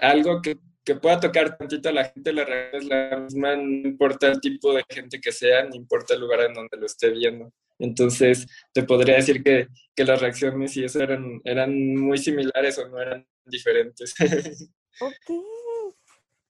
algo 0.03 0.41
que 0.41 0.57
que 0.83 0.95
pueda 0.95 1.19
tocar 1.19 1.57
tantito 1.57 1.89
a 1.89 1.93
la 1.93 2.05
gente, 2.05 2.33
la 2.33 2.43
realidad 2.43 2.75
es 2.75 2.85
la 2.85 3.17
misma, 3.17 3.55
no 3.55 3.87
importa 3.87 4.27
el 4.27 4.41
tipo 4.41 4.73
de 4.73 4.83
gente 4.89 5.19
que 5.21 5.31
sea, 5.31 5.63
ni 5.63 5.77
importa 5.77 6.13
el 6.13 6.19
lugar 6.19 6.41
en 6.41 6.53
donde 6.53 6.77
lo 6.77 6.85
esté 6.85 7.09
viendo. 7.11 7.53
Entonces, 7.79 8.45
te 8.73 8.83
podría 8.83 9.15
decir 9.15 9.43
que, 9.43 9.67
que 9.95 10.03
las 10.03 10.21
reacciones 10.21 10.75
y 10.77 10.83
eso 10.83 11.01
eran, 11.01 11.41
eran 11.43 11.95
muy 11.95 12.17
similares 12.17 12.77
o 12.79 12.87
no 12.89 12.99
eran 12.99 13.25
diferentes. 13.45 14.13
ok. 14.99 15.29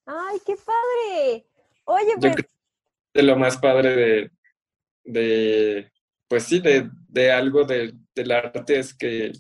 ¡Ay, 0.06 0.38
qué 0.46 0.56
padre! 0.56 1.46
Oye, 1.86 2.13
pues... 2.20 2.36
de 3.13 3.24
lo 3.24 3.38
más 3.38 3.58
padre 3.58 3.96
de, 3.96 4.32
de 5.04 5.92
pues 6.28 6.44
sí, 6.44 6.60
de, 6.60 6.89
de 7.08 7.32
algo 7.32 7.63
de, 7.66 7.94
del 8.16 8.32
arte 8.32 8.80
es 8.80 8.94
que 8.96 9.32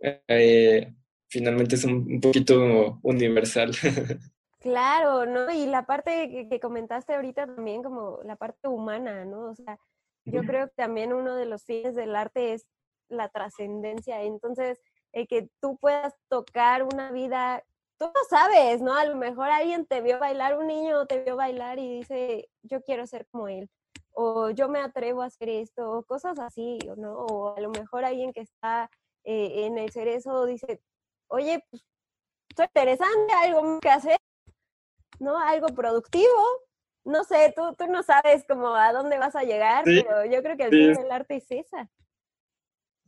eh, 0.00 0.92
finalmente 1.30 1.76
es 1.76 1.84
un, 1.84 2.20
poquito 2.20 2.98
universal. 3.02 3.72
Claro, 4.60 5.24
¿no? 5.24 5.50
Y 5.50 5.64
la 5.64 5.86
parte 5.86 6.46
que, 6.50 6.60
comentaste 6.60 7.14
ahorita 7.14 7.46
también, 7.46 7.82
como 7.82 8.20
la 8.24 8.36
parte 8.36 8.68
humana, 8.68 9.24
¿no? 9.24 9.44
O 9.44 9.54
sea, 9.54 9.78
yo 10.26 10.42
creo 10.42 10.66
que 10.66 10.74
también 10.76 11.14
uno 11.14 11.34
de 11.34 11.46
los 11.46 11.64
fines 11.64 11.94
del 11.94 12.14
arte 12.14 12.52
es 12.52 12.66
la 13.08 13.30
trascendencia. 13.30 14.22
Entonces, 14.22 14.78
el 15.12 15.26
que 15.28 15.48
tú 15.62 15.78
puedas 15.78 16.14
tocar 16.28 16.82
una 16.82 17.10
vida, 17.10 17.64
tú 17.96 18.04
lo 18.04 18.20
sabes, 18.28 18.82
¿no? 18.82 18.94
A 18.94 19.06
lo 19.06 19.16
mejor 19.16 19.48
alguien 19.48 19.86
te 19.86 20.02
vio 20.02 20.18
bailar, 20.18 20.58
un 20.58 20.66
niño 20.66 21.06
te 21.06 21.24
vio 21.24 21.36
bailar 21.36 21.78
y 21.78 21.96
dice, 21.96 22.50
yo 22.62 22.82
quiero 22.82 23.06
ser 23.06 23.26
como 23.30 23.48
él, 23.48 23.70
o 24.12 24.50
yo 24.50 24.68
me 24.68 24.80
atrevo 24.80 25.22
a 25.22 25.26
hacer 25.26 25.48
esto, 25.48 25.90
o 25.90 26.02
cosas 26.02 26.38
así, 26.38 26.78
¿no? 26.98 27.14
O 27.14 27.56
a 27.56 27.60
lo 27.60 27.70
mejor 27.70 28.04
alguien 28.04 28.34
que 28.34 28.42
está 28.42 28.90
eh, 29.24 29.64
en 29.64 29.78
el 29.78 29.90
cerezo 29.90 30.44
dice, 30.44 30.82
oye, 31.30 31.64
pues, 31.70 31.82
es 32.56 32.64
interesante, 32.64 33.32
algo 33.42 33.80
que 33.80 33.88
hacer, 33.88 34.18
¿no? 35.18 35.38
Algo 35.38 35.68
productivo. 35.68 36.66
No 37.04 37.24
sé, 37.24 37.52
tú, 37.56 37.74
tú 37.78 37.86
no 37.86 38.02
sabes 38.02 38.44
cómo 38.46 38.74
a 38.74 38.92
dónde 38.92 39.18
vas 39.18 39.34
a 39.34 39.42
llegar, 39.42 39.84
pero 39.84 40.26
yo 40.26 40.42
creo 40.42 40.56
que 40.56 40.64
el 40.64 40.70
fin 40.70 40.92
del 40.92 41.10
arte 41.10 41.36
es 41.36 41.50
esa. 41.50 41.88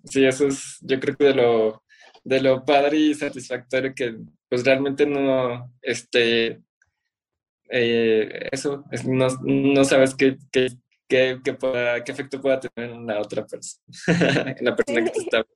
Sí, 0.04 0.24
eso 0.24 0.48
es, 0.48 0.78
yo 0.80 0.98
creo 0.98 1.16
que 1.16 1.24
de 1.26 1.34
lo, 1.34 1.84
de 2.24 2.40
lo 2.40 2.64
padre 2.64 2.96
y 2.96 3.14
satisfactorio 3.14 3.94
que 3.94 4.16
pues 4.48 4.64
realmente 4.64 5.06
no, 5.06 5.72
este, 5.80 6.62
eh, 7.70 8.48
eso, 8.50 8.84
no, 9.06 9.28
no, 9.42 9.84
sabes 9.84 10.14
qué, 10.14 10.36
qué, 10.50 10.68
qué, 11.08 11.40
qué, 11.44 11.56
qué 12.04 12.12
efecto 12.12 12.40
pueda 12.40 12.60
tener 12.60 12.90
en 12.90 13.06
la 13.06 13.20
otra 13.20 13.46
persona, 13.46 13.84
en 14.58 14.64
la 14.64 14.76
persona 14.76 15.04
que 15.04 15.10
te 15.10 15.18
está. 15.20 15.44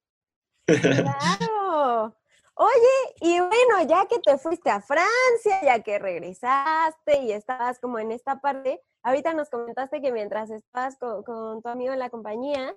Claro. 0.66 2.16
Oye, 2.58 3.14
y 3.20 3.38
bueno, 3.38 3.86
ya 3.86 4.06
que 4.06 4.18
te 4.18 4.38
fuiste 4.38 4.70
a 4.70 4.80
Francia, 4.80 5.62
ya 5.62 5.82
que 5.82 5.98
regresaste 5.98 7.20
y 7.20 7.32
estabas 7.32 7.78
como 7.78 7.98
en 7.98 8.12
esta 8.12 8.40
parte, 8.40 8.80
ahorita 9.02 9.34
nos 9.34 9.50
comentaste 9.50 10.00
que 10.00 10.10
mientras 10.10 10.48
estabas 10.48 10.96
con, 10.96 11.60
tu 11.60 11.68
amigo 11.68 11.92
en 11.92 11.98
la 11.98 12.08
compañía, 12.08 12.74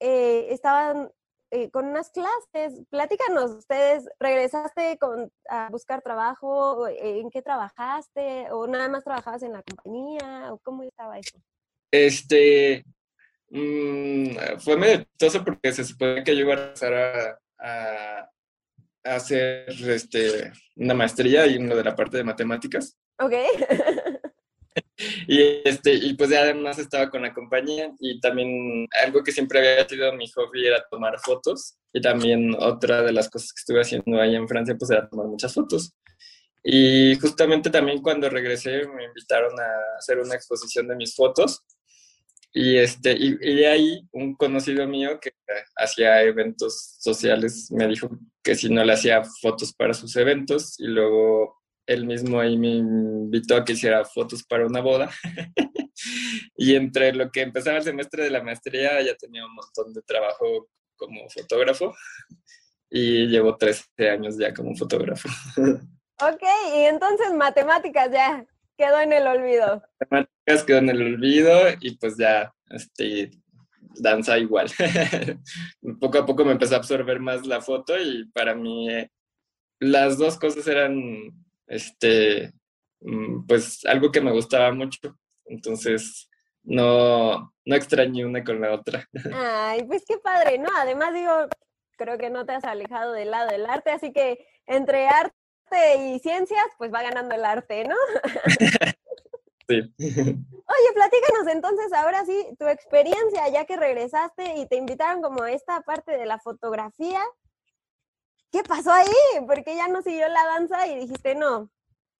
eh, 0.00 0.48
estaban 0.50 1.12
eh, 1.52 1.70
con 1.70 1.86
unas 1.86 2.10
clases. 2.10 2.82
Platícanos, 2.90 3.52
ustedes, 3.52 4.08
¿regresaste 4.18 4.98
a 5.48 5.68
buscar 5.70 6.02
trabajo? 6.02 6.88
¿En 6.88 7.30
qué 7.30 7.40
trabajaste? 7.40 8.50
¿O 8.50 8.66
nada 8.66 8.88
más 8.88 9.04
trabajabas 9.04 9.44
en 9.44 9.52
la 9.52 9.62
compañía? 9.62 10.52
¿O 10.52 10.58
cómo 10.58 10.82
estaba 10.82 11.20
eso? 11.20 11.38
Este, 11.92 12.84
mm, 13.50 14.58
fue 14.58 14.76
medio 14.76 15.04
chistoso 15.04 15.44
porque 15.44 15.72
se 15.72 15.84
supone 15.84 16.24
que 16.24 16.34
yo 16.34 16.40
iba 16.40 16.54
a 16.54 16.64
empezar 16.64 16.94
a 17.60 18.33
hacer 19.04 19.66
este, 19.68 20.52
una 20.76 20.94
maestría 20.94 21.46
y 21.46 21.56
uno 21.56 21.76
de 21.76 21.84
la 21.84 21.94
parte 21.94 22.16
de 22.16 22.24
matemáticas. 22.24 22.96
Ok. 23.18 23.32
y, 25.28 25.60
este, 25.64 25.94
y 25.94 26.14
pues 26.14 26.32
además 26.32 26.78
estaba 26.78 27.10
con 27.10 27.22
la 27.22 27.32
compañía 27.32 27.92
y 28.00 28.20
también 28.20 28.88
algo 29.04 29.22
que 29.22 29.32
siempre 29.32 29.58
había 29.58 29.88
sido 29.88 30.12
mi 30.14 30.28
hobby 30.30 30.66
era 30.66 30.84
tomar 30.90 31.18
fotos 31.20 31.76
y 31.92 32.00
también 32.00 32.54
otra 32.58 33.02
de 33.02 33.12
las 33.12 33.28
cosas 33.30 33.52
que 33.52 33.60
estuve 33.60 33.80
haciendo 33.82 34.20
ahí 34.20 34.34
en 34.34 34.48
Francia 34.48 34.74
pues 34.76 34.90
era 34.90 35.08
tomar 35.08 35.26
muchas 35.26 35.52
fotos. 35.52 35.94
Y 36.66 37.16
justamente 37.20 37.68
también 37.68 38.00
cuando 38.00 38.30
regresé 38.30 38.86
me 38.88 39.04
invitaron 39.04 39.52
a 39.60 39.98
hacer 39.98 40.18
una 40.18 40.34
exposición 40.34 40.88
de 40.88 40.96
mis 40.96 41.14
fotos 41.14 41.62
y, 42.56 42.78
este, 42.78 43.16
y, 43.18 43.34
de 43.34 43.66
ahí 43.66 44.08
un 44.12 44.36
conocido 44.36 44.86
mío 44.86 45.18
que 45.20 45.32
hacía 45.76 46.22
eventos 46.22 46.96
sociales 47.00 47.68
me 47.72 47.88
dijo 47.88 48.08
que 48.44 48.54
si 48.54 48.72
no 48.72 48.84
le 48.84 48.92
hacía 48.92 49.24
fotos 49.42 49.74
para 49.74 49.92
sus 49.92 50.14
eventos 50.14 50.78
y 50.78 50.86
luego 50.86 51.60
él 51.84 52.06
mismo 52.06 52.38
ahí 52.38 52.56
me 52.56 52.68
invitó 52.68 53.56
a 53.56 53.64
que 53.64 53.72
hiciera 53.72 54.04
fotos 54.04 54.44
para 54.44 54.66
una 54.66 54.80
boda. 54.80 55.10
y 56.56 56.76
entre 56.76 57.12
lo 57.12 57.28
que 57.32 57.42
empezaba 57.42 57.78
el 57.78 57.82
semestre 57.82 58.22
de 58.22 58.30
la 58.30 58.42
maestría 58.42 59.02
ya 59.02 59.16
tenía 59.16 59.44
un 59.44 59.54
montón 59.54 59.92
de 59.92 60.02
trabajo 60.02 60.68
como 60.94 61.28
fotógrafo 61.30 61.92
y 62.88 63.26
llevo 63.26 63.56
13 63.56 64.10
años 64.10 64.38
ya 64.38 64.54
como 64.54 64.76
fotógrafo. 64.76 65.28
ok, 65.58 66.42
y 66.76 66.84
entonces 66.84 67.32
matemáticas 67.34 68.12
ya 68.12 68.46
quedó 68.76 69.00
en 69.00 69.12
el 69.12 69.26
olvido. 69.26 69.82
Matemáticas 70.00 70.64
quedó 70.64 70.78
en 70.78 70.90
el 70.90 71.02
olvido 71.02 71.52
y 71.80 71.96
pues 71.96 72.16
ya, 72.16 72.52
este, 72.70 73.30
danza 73.96 74.38
igual. 74.38 74.70
poco 76.00 76.18
a 76.18 76.26
poco 76.26 76.44
me 76.44 76.52
empezó 76.52 76.74
a 76.74 76.78
absorber 76.78 77.20
más 77.20 77.46
la 77.46 77.60
foto 77.60 77.98
y 77.98 78.26
para 78.32 78.54
mí 78.54 78.90
eh, 78.90 79.10
las 79.80 80.18
dos 80.18 80.38
cosas 80.38 80.66
eran, 80.66 80.98
este, 81.66 82.52
mm, 83.00 83.46
pues 83.46 83.84
algo 83.86 84.10
que 84.10 84.20
me 84.20 84.32
gustaba 84.32 84.72
mucho. 84.72 85.16
Entonces, 85.46 86.28
no, 86.62 87.54
no 87.64 87.76
extrañé 87.76 88.24
una 88.24 88.42
con 88.42 88.60
la 88.60 88.72
otra. 88.72 89.08
Ay, 89.34 89.84
pues 89.84 90.04
qué 90.06 90.18
padre, 90.18 90.58
¿no? 90.58 90.68
Además 90.76 91.14
digo, 91.14 91.32
creo 91.96 92.18
que 92.18 92.30
no 92.30 92.46
te 92.46 92.52
has 92.52 92.64
alejado 92.64 93.12
del 93.12 93.30
lado 93.30 93.50
del 93.50 93.66
arte, 93.66 93.90
así 93.90 94.12
que 94.12 94.46
entre 94.66 95.06
arte 95.06 95.36
y 95.98 96.18
ciencias, 96.20 96.66
pues 96.78 96.92
va 96.92 97.02
ganando 97.02 97.34
el 97.34 97.44
arte, 97.44 97.84
¿no? 97.84 97.96
Sí. 99.66 99.80
Oye, 99.98 100.92
platícanos 100.94 101.46
entonces 101.50 101.90
ahora 101.94 102.24
sí 102.26 102.54
tu 102.58 102.66
experiencia, 102.66 103.48
ya 103.48 103.64
que 103.64 103.76
regresaste 103.76 104.56
y 104.56 104.66
te 104.66 104.76
invitaron 104.76 105.22
como 105.22 105.42
a 105.42 105.52
esta 105.52 105.80
parte 105.80 106.18
de 106.18 106.26
la 106.26 106.38
fotografía. 106.38 107.22
¿Qué 108.52 108.62
pasó 108.62 108.92
ahí? 108.92 109.06
Porque 109.46 109.74
ya 109.74 109.88
no 109.88 110.02
siguió 110.02 110.28
la 110.28 110.44
danza 110.44 110.86
y 110.86 110.96
dijiste, 110.96 111.34
no, 111.34 111.70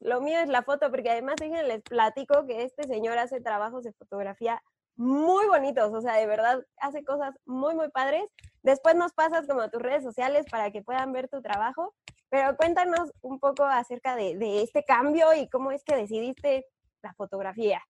lo 0.01 0.21
mío 0.21 0.41
es 0.41 0.49
la 0.49 0.63
foto, 0.63 0.91
porque 0.91 1.11
además 1.11 1.37
les 1.39 1.83
platico 1.83 2.47
que 2.47 2.63
este 2.63 2.85
señor 2.85 3.19
hace 3.19 3.41
trabajos 3.41 3.85
de 3.85 3.93
fotografía 3.93 4.63
muy 4.97 5.47
bonitos, 5.47 5.93
o 5.93 6.01
sea, 6.01 6.15
de 6.15 6.27
verdad 6.27 6.65
hace 6.79 7.05
cosas 7.05 7.35
muy, 7.45 7.75
muy 7.75 7.91
padres. 7.91 8.25
Después 8.63 8.95
nos 8.95 9.13
pasas 9.13 9.47
como 9.47 9.69
tus 9.69 9.83
redes 9.83 10.03
sociales 10.03 10.47
para 10.51 10.71
que 10.71 10.83
puedan 10.83 11.13
ver 11.13 11.29
tu 11.29 11.43
trabajo, 11.43 11.95
pero 12.31 12.57
cuéntanos 12.57 13.13
un 13.21 13.39
poco 13.39 13.65
acerca 13.65 14.17
de, 14.17 14.37
de 14.37 14.63
este 14.63 14.85
cambio 14.85 15.35
y 15.35 15.49
cómo 15.49 15.71
es 15.71 15.85
que 15.85 15.97
decidiste 15.97 16.67
la 17.05 17.15
fotografía? 17.15 17.81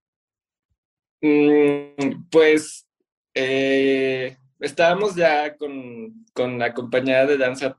Mm, 1.22 2.28
pues 2.30 2.86
eh, 3.32 4.36
estábamos 4.60 5.14
ya 5.14 5.56
con, 5.56 6.26
con, 6.34 6.58
la 6.58 6.74
compañía 6.74 7.24
de 7.24 7.38
danza, 7.38 7.78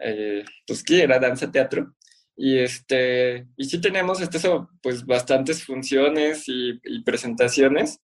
eh, 0.00 0.44
pues 0.66 0.84
que 0.84 1.02
era 1.02 1.18
danza 1.18 1.50
teatro, 1.50 1.94
y 2.36 2.58
este, 2.58 3.48
y 3.56 3.64
sí 3.64 3.80
tenemos 3.80 4.20
este, 4.20 4.38
pues 4.82 5.04
bastantes 5.04 5.64
funciones 5.64 6.44
y, 6.46 6.78
presentaciones, 7.04 8.00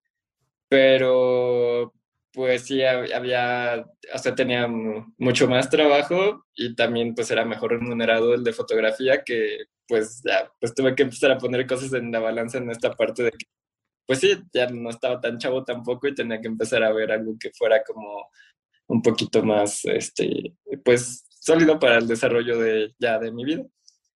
pero 0.71 1.93
pues 2.33 2.67
sí 2.67 2.83
había, 2.85 3.85
o 4.15 4.19
sea, 4.19 4.35
tenía 4.37 4.69
mucho 5.19 5.49
más 5.49 5.69
trabajo 5.69 6.47
y 6.55 6.77
también 6.77 7.15
pues 7.15 7.31
era 7.33 7.45
mejor 7.45 7.73
remunerado 7.73 8.35
el 8.35 8.45
de 8.45 8.53
fotografía 8.53 9.25
que 9.25 9.65
pues 9.89 10.23
ya, 10.25 10.49
pues 10.61 10.73
tuve 10.73 10.95
que 10.95 11.03
empezar 11.03 11.33
a 11.33 11.39
poner 11.39 11.67
cosas 11.67 11.93
en 11.95 12.13
la 12.13 12.21
balanza 12.21 12.59
en 12.59 12.71
esta 12.71 12.93
parte 12.95 13.25
de 13.25 13.33
que, 13.33 13.47
pues 14.07 14.21
sí, 14.21 14.41
ya 14.55 14.69
no 14.69 14.91
estaba 14.91 15.21
tan 15.21 15.39
chavo 15.39 15.65
tampoco 15.65 16.07
y 16.07 16.15
tenía 16.15 16.41
que 16.41 16.47
empezar 16.47 16.85
a 16.85 16.93
ver 16.93 17.11
algo 17.11 17.35
que 17.41 17.51
fuera 17.51 17.83
como 17.85 18.29
un 18.87 19.03
poquito 19.03 19.43
más, 19.43 19.85
este, 19.87 20.55
pues 20.85 21.27
sólido 21.41 21.81
para 21.81 21.99
el 21.99 22.07
desarrollo 22.07 22.59
de 22.61 22.95
ya 23.01 23.19
de 23.19 23.33
mi 23.33 23.45
vida. 23.45 23.65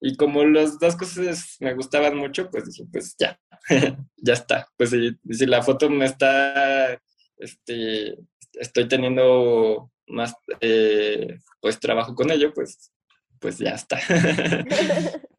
Y 0.01 0.17
como 0.17 0.43
las 0.43 0.79
dos 0.79 0.95
cosas 0.95 1.57
me 1.59 1.73
gustaban 1.73 2.17
mucho, 2.17 2.49
pues 2.49 2.65
dije, 2.65 2.85
pues 2.91 3.15
ya, 3.17 3.39
ya 4.17 4.33
está. 4.33 4.67
Pues 4.75 4.89
si, 4.89 5.17
si, 5.29 5.45
la 5.45 5.61
foto 5.61 5.89
me 5.89 6.05
está, 6.05 6.99
este, 7.37 8.17
estoy 8.53 8.87
teniendo 8.87 9.91
más, 10.07 10.35
eh, 10.59 11.37
pues 11.61 11.79
trabajo 11.79 12.15
con 12.15 12.31
ello, 12.31 12.51
pues, 12.53 12.91
pues 13.39 13.59
ya 13.59 13.71
está. 13.71 13.99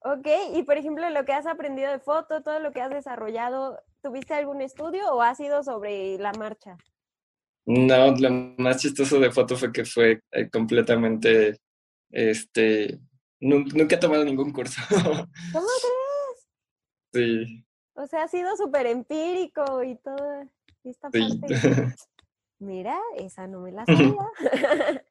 Ok, 0.00 0.26
y 0.54 0.62
por 0.62 0.76
ejemplo, 0.76 1.08
lo 1.10 1.24
que 1.24 1.32
has 1.32 1.46
aprendido 1.46 1.90
de 1.90 1.98
foto, 1.98 2.42
todo 2.42 2.60
lo 2.60 2.72
que 2.72 2.80
has 2.80 2.90
desarrollado, 2.90 3.82
¿tuviste 4.00 4.32
algún 4.32 4.62
estudio 4.62 5.12
o 5.12 5.22
ha 5.22 5.34
sido 5.34 5.62
sobre 5.62 6.16
la 6.18 6.32
marcha? 6.32 6.76
No, 7.66 8.14
lo 8.16 8.30
más 8.56 8.78
chistoso 8.78 9.18
de 9.18 9.30
foto 9.30 9.56
fue 9.56 9.72
que 9.72 9.84
fue 9.84 10.22
eh, 10.30 10.48
completamente, 10.48 11.58
este, 12.10 13.00
nunca 13.40 13.94
he 13.94 13.98
tomado 13.98 14.24
ningún 14.24 14.52
curso. 14.52 14.80
¿Cómo 15.52 15.66
crees? 15.80 16.48
Sí. 17.12 17.64
O 17.94 18.06
sea, 18.06 18.24
ha 18.24 18.28
sido 18.28 18.56
súper 18.56 18.86
empírico 18.86 19.82
y 19.82 19.96
todo. 19.96 20.44
Esta 20.84 21.10
sí. 21.10 21.38
parte. 21.40 21.56
Mira, 22.60 22.98
esa 23.16 23.46
no 23.46 23.60
me 23.60 23.72
la 23.72 23.84
sabía. 23.86 24.14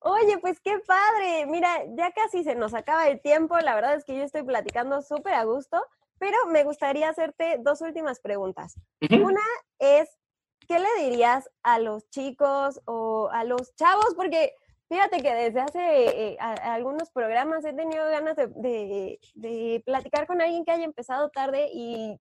Oye, 0.00 0.38
pues 0.38 0.60
qué 0.60 0.78
padre. 0.78 1.46
Mira, 1.46 1.84
ya 1.96 2.10
casi 2.12 2.42
se 2.42 2.54
nos 2.54 2.74
acaba 2.74 3.08
el 3.08 3.20
tiempo. 3.20 3.58
La 3.58 3.74
verdad 3.74 3.94
es 3.94 4.04
que 4.04 4.16
yo 4.16 4.24
estoy 4.24 4.42
platicando 4.42 5.02
súper 5.02 5.34
a 5.34 5.44
gusto, 5.44 5.84
pero 6.18 6.36
me 6.48 6.64
gustaría 6.64 7.08
hacerte 7.08 7.58
dos 7.60 7.80
últimas 7.80 8.18
preguntas. 8.20 8.76
Una 9.10 9.42
es, 9.78 10.08
¿qué 10.66 10.78
le 10.78 11.04
dirías 11.04 11.50
a 11.62 11.78
los 11.78 12.08
chicos 12.10 12.80
o 12.86 13.28
a 13.30 13.44
los 13.44 13.74
chavos? 13.76 14.14
Porque 14.16 14.54
fíjate 14.90 15.22
que 15.22 15.32
desde 15.32 15.60
hace 15.60 16.32
eh, 16.32 16.36
algunos 16.40 17.10
programas 17.10 17.64
he 17.64 17.72
tenido 17.72 18.04
ganas 18.10 18.36
de, 18.36 19.82
platicar 19.86 20.26
con 20.26 20.42
alguien 20.42 20.66
que 20.66 20.72
haya 20.72 20.84
empezado 20.84 21.30
tarde 21.30 21.70
y, 21.72 22.20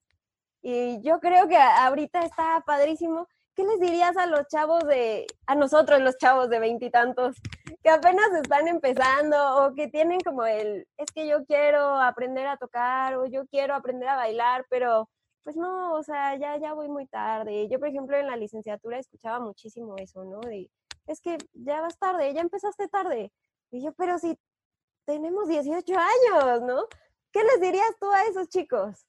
y 0.62 1.02
yo 1.02 1.20
creo 1.20 1.50
que 1.50 1.58
ahorita 1.58 2.22
está 2.22 2.64
padrísimo 2.66 3.28
¿qué 3.60 3.66
les 3.66 3.80
dirías 3.82 4.16
a 4.16 4.26
los 4.26 4.48
chavos 4.48 4.86
de, 4.86 5.28
a 5.46 5.54
nosotros 5.54 6.00
los 6.00 6.18
chavos 6.18 6.50
de 6.50 6.60
veintitantos, 6.60 7.36
que 7.84 7.90
apenas 7.90 8.32
están 8.42 8.70
empezando 8.70 9.66
o 9.66 9.74
que 9.76 9.90
tienen 9.90 10.22
como 10.22 10.46
el, 10.46 10.88
es 10.96 11.12
que 11.12 11.28
yo 11.28 11.46
quiero 11.46 11.98
aprender 11.98 12.48
a 12.48 12.56
tocar 12.56 13.18
o 13.18 13.26
yo 13.26 13.46
quiero 13.48 13.76
aprender 13.76 14.08
a 14.08 14.16
bailar, 14.16 14.66
pero 14.70 15.10
pues 15.44 15.58
no, 15.58 15.94
o 15.94 16.04
sea, 16.04 16.38
ya, 16.38 16.56
ya 16.58 16.74
voy 16.74 16.88
muy 16.88 17.06
tarde. 17.08 17.68
Yo, 17.70 17.80
por 17.80 17.90
ejemplo, 17.90 18.16
en 18.16 18.28
la 18.28 18.38
licenciatura 18.38 18.98
escuchaba 18.98 19.42
muchísimo 19.42 19.96
eso, 19.98 20.24
¿no? 20.24 20.40
De, 20.40 20.70
es 21.10 21.22
que 21.22 21.38
ya 21.54 21.82
vas 21.82 21.98
tarde, 21.98 22.34
ya 22.34 22.42
empezaste 22.42 22.88
tarde. 22.88 23.32
Y 23.72 23.84
yo, 23.84 23.94
pero 23.94 24.18
si 24.20 24.38
tenemos 25.06 25.48
18 25.48 25.94
años, 25.98 26.62
¿no? 26.62 26.88
¿Qué 27.32 27.44
les 27.44 27.60
dirías 27.60 27.96
tú 28.00 28.12
a 28.12 28.24
esos 28.24 28.48
chicos? 28.50 29.06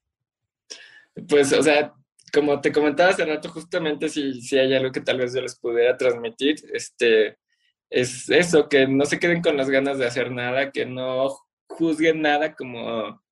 Pues, 1.28 1.52
o 1.52 1.62
sea, 1.62 1.94
como 2.32 2.60
te 2.60 2.72
comentaba 2.72 3.10
hace 3.10 3.24
rato, 3.24 3.50
justamente 3.50 4.08
si, 4.08 4.40
si 4.40 4.58
hay 4.58 4.74
algo 4.74 4.92
que 4.92 5.00
tal 5.00 5.18
vez 5.18 5.34
yo 5.34 5.42
les 5.42 5.58
pudiera 5.58 5.96
transmitir, 5.96 6.56
este, 6.72 7.38
es 7.90 8.30
eso, 8.30 8.68
que 8.68 8.86
no 8.86 9.04
se 9.04 9.18
queden 9.18 9.42
con 9.42 9.56
las 9.56 9.68
ganas 9.68 9.98
de 9.98 10.06
hacer 10.06 10.30
nada, 10.30 10.70
que 10.70 10.86
no 10.86 11.28
juzguen 11.68 12.22
nada 12.22 12.54
como, 12.54 13.22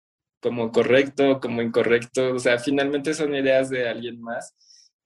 como 0.40 0.72
correcto, 0.72 1.40
como 1.40 1.62
incorrecto, 1.62 2.34
o 2.34 2.38
sea, 2.38 2.58
finalmente 2.58 3.14
son 3.14 3.34
ideas 3.34 3.70
de 3.70 3.88
alguien 3.88 4.20
más 4.20 4.54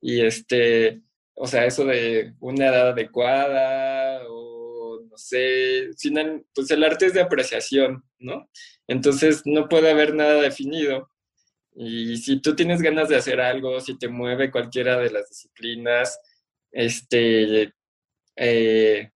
y 0.01 0.25
este, 0.25 1.03
o 1.35 1.47
sea, 1.47 1.67
eso 1.67 1.85
de 1.85 2.35
una 2.41 2.67
edad 2.69 2.91
adecuada 2.91 4.23
o 4.29 5.01
no 5.11 5.17
sé, 5.19 5.91
final, 5.99 6.45
pues 6.55 6.71
el 6.71 6.85
arte 6.85 7.07
es 7.07 7.15
de 7.15 7.21
apreciación, 7.23 8.05
¿no? 8.19 8.49
Entonces 8.87 9.43
no 9.45 9.69
puede 9.69 9.91
haber 9.91 10.15
nada 10.15 10.41
definido 10.41 11.11
y 11.75 12.17
si 12.19 12.41
tú 12.41 12.55
tienes 12.55 12.83
ganas 12.83 13.09
de 13.09 13.17
hacer 13.17 13.41
algo, 13.41 13.81
si 13.81 13.99
te 13.99 14.09
mueve 14.09 14.51
cualquiera 14.51 14.99
de 14.99 15.11
las 15.11 15.29
disciplinas, 15.29 16.19
este, 16.71 17.73
eh, 18.37 19.12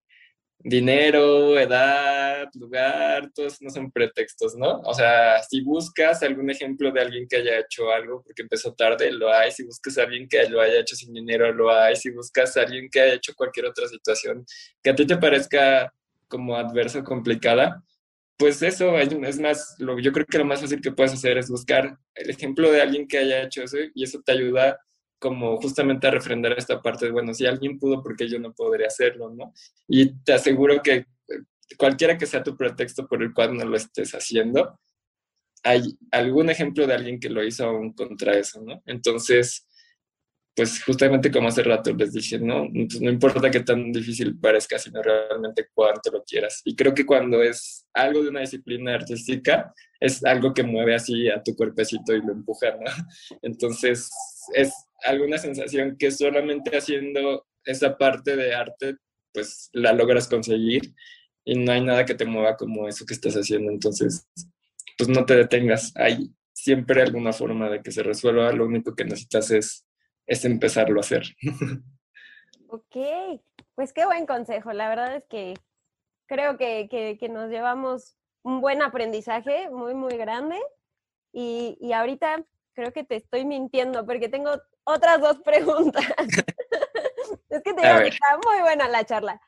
dinero, 0.59 1.59
edad, 1.59 2.49
lugar, 2.55 3.31
todos 3.35 3.61
no 3.63 3.71
son 3.71 3.91
pretextos, 3.91 4.57
¿no? 4.57 4.81
O 4.81 4.95
sea, 4.95 5.43
si 5.43 5.61
buscas 5.63 6.23
algún 6.23 6.51
ejemplo 6.51 6.91
de 6.91 7.01
alguien 7.01 7.27
que 7.29 7.37
haya 7.37 7.61
hecho 7.61 7.91
algo 7.91 8.23
porque 8.23 8.43
empezó 8.43 8.75
tarde, 8.75 9.13
lo 9.13 9.33
hay. 9.33 9.53
Si 9.53 9.65
buscas 9.65 9.99
alguien 9.99 10.29
que 10.29 10.49
lo 10.49 10.61
haya 10.61 10.81
hecho 10.81 10.97
sin 10.97 11.13
dinero, 11.13 11.53
lo 11.53 11.73
hay. 11.73 11.97
Si 11.97 12.11
buscas 12.11 12.57
alguien 12.57 12.89
que 12.91 13.01
haya 13.01 13.15
hecho 13.15 13.35
cualquier 13.35 13.67
otra 13.67 13.87
situación 13.89 14.45
que 14.83 14.91
a 14.91 14.95
ti 14.95 15.07
te 15.07 15.17
parezca 15.17 15.93
como 16.29 16.57
adversa 16.57 17.01
o 17.01 17.05
complicada, 17.05 17.83
pues 18.37 18.61
eso, 18.63 18.99
es 18.99 19.39
más, 19.41 19.77
lo, 19.79 19.99
yo 19.99 20.13
creo 20.13 20.27
que 20.27 20.39
lo 20.39 20.45
más 20.45 20.61
fácil 20.61 20.81
que 20.81 20.93
puedes 20.93 21.13
hacer 21.13 21.39
es 21.39 21.49
buscar 21.49 21.97
el 22.15 22.31
ejemplo 22.31 22.71
de 22.71 22.83
alguien 22.83 23.09
que 23.09 23.19
haya 23.19 23.43
hecho 23.43 23.63
eso 23.63 23.79
y 23.95 24.05
eso 24.05 24.21
te 24.25 24.33
ayuda 24.33 24.79
como 25.19 25.57
justamente 25.59 26.07
a 26.07 26.11
refrendar 26.11 26.53
esta 26.53 26.81
parte 26.83 27.07
de, 27.07 27.13
bueno, 27.13 27.33
si 27.35 27.47
alguien 27.47 27.79
pudo, 27.79 28.03
¿por 28.03 28.17
qué 28.17 28.29
yo 28.29 28.39
no 28.39 28.53
podría 28.53 28.89
hacerlo, 28.89 29.31
no? 29.31 29.53
Y 29.89 30.15
te 30.23 30.35
aseguro 30.35 30.83
que 30.83 30.95
eh, 30.95 31.07
cualquiera 31.79 32.19
que 32.19 32.27
sea 32.27 32.43
tu 32.43 32.57
pretexto 32.57 33.07
por 33.07 33.23
el 33.23 33.33
cual 33.33 33.57
no 33.57 33.65
lo 33.65 33.77
estés 33.77 34.13
haciendo, 34.13 34.79
hay 35.63 35.99
algún 36.13 36.51
ejemplo 36.51 36.87
de 36.87 36.95
alguien 36.95 37.19
que 37.19 37.31
lo 37.31 37.43
hizo 37.45 37.65
aún 37.67 37.93
contra 37.93 38.39
eso, 38.39 38.63
¿no? 38.63 38.83
Entonces, 38.87 39.66
pues 40.57 40.83
justamente 40.83 41.31
como 41.31 41.49
hace 41.49 41.63
rato 41.63 41.93
les 41.93 42.15
dije, 42.15 42.39
no, 42.39 42.67
pues 42.73 42.99
no 43.03 43.11
importa 43.11 43.51
qué 43.51 43.61
tan 43.61 43.93
difícil 43.93 44.39
parezca, 44.41 44.79
sino 44.79 45.03
realmente 45.03 45.69
cuánto 45.75 46.11
lo 46.11 46.25
quieras. 46.25 46.63
Y 46.65 46.75
creo 46.75 46.95
que 46.95 47.05
cuando 47.05 47.43
es 47.43 47.87
algo 47.93 48.23
de 48.23 48.31
una 48.31 48.41
disciplina 48.41 48.95
artística, 48.95 49.75
es 50.01 50.25
algo 50.25 50.55
que 50.55 50.63
mueve 50.63 50.95
así 50.95 51.29
a 51.29 51.43
tu 51.43 51.55
cuerpecito 51.55 52.15
y 52.15 52.23
lo 52.23 52.33
empuja, 52.33 52.71
¿no? 52.71 52.87
Entonces, 53.43 54.11
es 54.55 54.73
alguna 55.05 55.37
sensación 55.37 55.97
que 55.99 56.11
solamente 56.11 56.75
haciendo 56.75 57.47
esa 57.63 57.99
parte 57.99 58.35
de 58.35 58.55
arte, 58.55 58.97
pues 59.35 59.69
la 59.75 59.93
logras 59.93 60.27
conseguir 60.27 60.95
y 61.45 61.59
no 61.59 61.71
hay 61.71 61.83
nada 61.83 62.07
que 62.07 62.15
te 62.15 62.25
mueva 62.25 62.57
como 62.57 62.89
eso 62.89 63.05
que 63.05 63.13
estás 63.13 63.35
haciendo. 63.35 63.71
Entonces, 63.71 64.27
pues 64.97 65.11
no 65.11 65.27
te 65.27 65.37
detengas. 65.37 65.93
Hay 65.97 66.31
siempre 66.55 67.03
alguna 67.03 67.35
forma 67.35 67.69
de 67.69 67.83
que 67.83 67.93
se 67.93 68.03
resuelva. 68.03 68.51
Lo 68.53 68.65
único 68.65 68.95
que 68.95 69.05
necesitas 69.05 69.51
es 69.51 69.86
es 70.27 70.45
empezarlo 70.45 71.01
a 71.01 71.05
hacer. 71.05 71.25
Ok, 72.69 72.97
pues 73.77 73.93
qué 73.93 74.05
buen 74.07 74.27
consejo. 74.27 74.73
La 74.73 74.89
verdad 74.89 75.15
es 75.15 75.25
que 75.31 75.55
creo 76.27 76.59
que, 76.59 77.17
nos 77.31 77.49
llevamos 77.49 78.17
un 78.43 78.61
buen 78.61 78.83
aprendizaje 78.83 79.71
muy, 79.71 79.95
muy 79.95 80.17
grande. 80.17 80.61
Y, 81.33 81.79
y, 81.81 81.93
ahorita 81.93 82.45
creo 82.75 82.93
que 82.93 83.05
te 83.05 83.17
estoy 83.17 83.45
mintiendo 83.45 84.05
porque 84.05 84.29
tengo 84.29 84.51
otras 84.83 85.21
dos 85.21 85.39
preguntas. 85.43 86.05
es 87.51 87.63
que 87.63 87.73
te 87.73 87.87
digo 87.87 87.99
que 88.01 88.09
está 88.09 88.39
muy 88.45 88.61
buena 88.63 88.89
la 88.89 89.05
charla. 89.05 89.41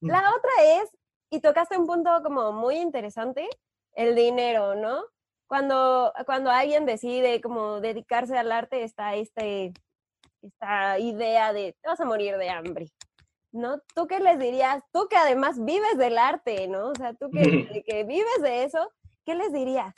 La 0.00 0.20
otra 0.20 0.80
es, 0.80 0.96
y 1.30 1.40
tocaste 1.40 1.76
un 1.76 1.86
punto 1.86 2.22
como 2.22 2.52
muy 2.52 2.76
interesante, 2.76 3.48
el 3.94 4.14
dinero, 4.14 4.74
¿no? 4.74 5.04
Cuando, 5.46 6.12
cuando 6.24 6.50
alguien 6.50 6.86
decide 6.86 7.40
como 7.40 7.80
dedicarse 7.80 8.38
al 8.38 8.52
arte, 8.52 8.84
está 8.84 9.16
este, 9.16 9.72
esta 10.42 10.98
idea 10.98 11.52
de 11.52 11.74
te 11.80 11.88
vas 11.88 12.00
a 12.00 12.04
morir 12.04 12.36
de 12.36 12.48
hambre, 12.48 12.86
¿no? 13.52 13.80
¿Tú 13.94 14.06
qué 14.06 14.20
les 14.20 14.38
dirías? 14.38 14.82
Tú 14.92 15.06
que 15.08 15.16
además 15.16 15.62
vives 15.64 15.98
del 15.98 16.18
arte, 16.18 16.68
¿no? 16.68 16.88
O 16.88 16.94
sea, 16.94 17.14
tú 17.14 17.30
que, 17.30 17.40
que 17.86 18.04
vives 18.04 18.42
de 18.42 18.64
eso, 18.64 18.92
¿qué 19.24 19.34
les 19.34 19.52
dirías? 19.52 19.94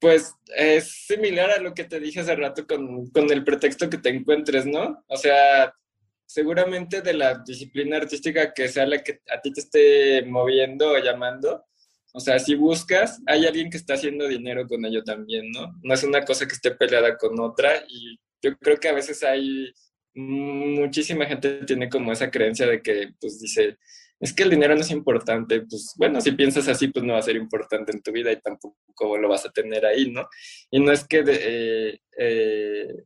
Pues 0.00 0.34
es 0.56 1.06
similar 1.06 1.50
a 1.50 1.60
lo 1.60 1.74
que 1.74 1.84
te 1.84 2.00
dije 2.00 2.20
hace 2.20 2.34
rato 2.34 2.66
con, 2.66 3.10
con, 3.10 3.30
el 3.30 3.44
pretexto 3.44 3.90
que 3.90 3.98
te 3.98 4.08
encuentres, 4.08 4.64
¿no? 4.64 5.04
O 5.08 5.16
sea, 5.16 5.74
seguramente 6.24 7.02
de 7.02 7.12
la 7.12 7.34
disciplina 7.38 7.98
artística 7.98 8.54
que 8.54 8.68
sea 8.68 8.86
la 8.86 9.02
que 9.02 9.20
a 9.30 9.40
ti 9.42 9.52
te 9.52 9.60
esté 9.60 10.22
moviendo 10.24 10.92
o 10.92 10.98
llamando, 10.98 11.66
o 12.12 12.20
sea, 12.20 12.38
si 12.38 12.54
buscas, 12.54 13.20
hay 13.26 13.46
alguien 13.46 13.70
que 13.70 13.76
está 13.76 13.94
haciendo 13.94 14.26
dinero 14.26 14.66
con 14.66 14.84
ello 14.84 15.02
también, 15.04 15.50
¿no? 15.50 15.72
No 15.82 15.94
es 15.94 16.02
una 16.02 16.24
cosa 16.24 16.46
que 16.46 16.54
esté 16.54 16.72
peleada 16.72 17.16
con 17.16 17.38
otra 17.40 17.84
y 17.88 18.18
yo 18.42 18.56
creo 18.58 18.78
que 18.78 18.88
a 18.88 18.94
veces 18.94 19.22
hay 19.22 19.72
muchísima 20.14 21.26
gente 21.26 21.64
tiene 21.64 21.88
como 21.88 22.12
esa 22.12 22.30
creencia 22.30 22.66
de 22.66 22.82
que, 22.82 23.12
pues 23.20 23.40
dice, 23.40 23.78
es 24.18 24.34
que 24.34 24.42
el 24.42 24.50
dinero 24.50 24.74
no 24.74 24.80
es 24.82 24.90
importante, 24.90 25.62
pues 25.62 25.94
bueno, 25.96 26.20
si 26.20 26.32
piensas 26.32 26.68
así, 26.68 26.88
pues 26.88 27.04
no 27.04 27.14
va 27.14 27.20
a 27.20 27.22
ser 27.22 27.36
importante 27.36 27.92
en 27.92 28.02
tu 28.02 28.12
vida 28.12 28.30
y 28.30 28.40
tampoco 28.40 29.16
lo 29.16 29.28
vas 29.28 29.46
a 29.46 29.50
tener 29.50 29.86
ahí, 29.86 30.10
¿no? 30.10 30.28
Y 30.70 30.80
no 30.80 30.92
es 30.92 31.06
que, 31.06 31.24
eh, 31.26 32.00
eh, 32.18 33.04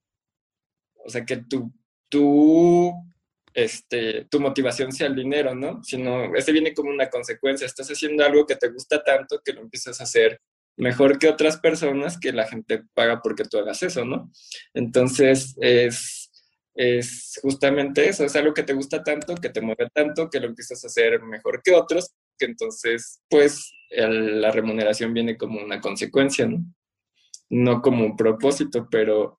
o 1.04 1.08
sea, 1.08 1.24
que 1.24 1.36
tu, 1.36 1.72
tu, 2.08 2.92
este, 3.54 4.26
tu 4.26 4.40
motivación 4.40 4.92
sea 4.92 5.06
el 5.06 5.14
dinero, 5.14 5.54
¿no? 5.54 5.82
Sino, 5.82 6.34
ese 6.34 6.52
viene 6.52 6.74
como 6.74 6.90
una 6.90 7.08
consecuencia, 7.08 7.66
estás 7.66 7.88
haciendo 7.88 8.24
algo 8.24 8.44
que 8.46 8.56
te 8.56 8.68
gusta 8.68 9.02
tanto 9.02 9.40
que 9.42 9.52
lo 9.52 9.62
empiezas 9.62 10.00
a 10.00 10.04
hacer 10.04 10.40
mejor 10.76 11.18
que 11.18 11.28
otras 11.28 11.58
personas 11.58 12.18
que 12.18 12.32
la 12.32 12.48
gente 12.48 12.82
paga 12.94 13.22
porque 13.22 13.44
tú 13.44 13.58
hagas 13.58 13.82
eso, 13.82 14.04
¿no? 14.04 14.30
Entonces, 14.74 15.54
es 15.60 16.24
es 16.74 17.38
justamente 17.40 18.08
eso, 18.08 18.24
es 18.24 18.34
algo 18.34 18.52
que 18.52 18.64
te 18.64 18.72
gusta 18.72 19.02
tanto, 19.02 19.36
que 19.36 19.48
te 19.48 19.60
mueve 19.60 19.88
tanto, 19.94 20.28
que 20.28 20.40
lo 20.40 20.48
empiezas 20.48 20.82
a 20.82 20.88
hacer 20.88 21.22
mejor 21.22 21.62
que 21.62 21.72
otros, 21.72 22.12
que 22.36 22.46
entonces, 22.46 23.22
pues, 23.28 23.72
la 23.90 24.50
remuneración 24.50 25.14
viene 25.14 25.36
como 25.36 25.60
una 25.62 25.80
consecuencia, 25.80 26.46
¿no? 26.46 26.64
No 27.48 27.80
como 27.80 28.04
un 28.04 28.16
propósito, 28.16 28.88
pero, 28.90 29.38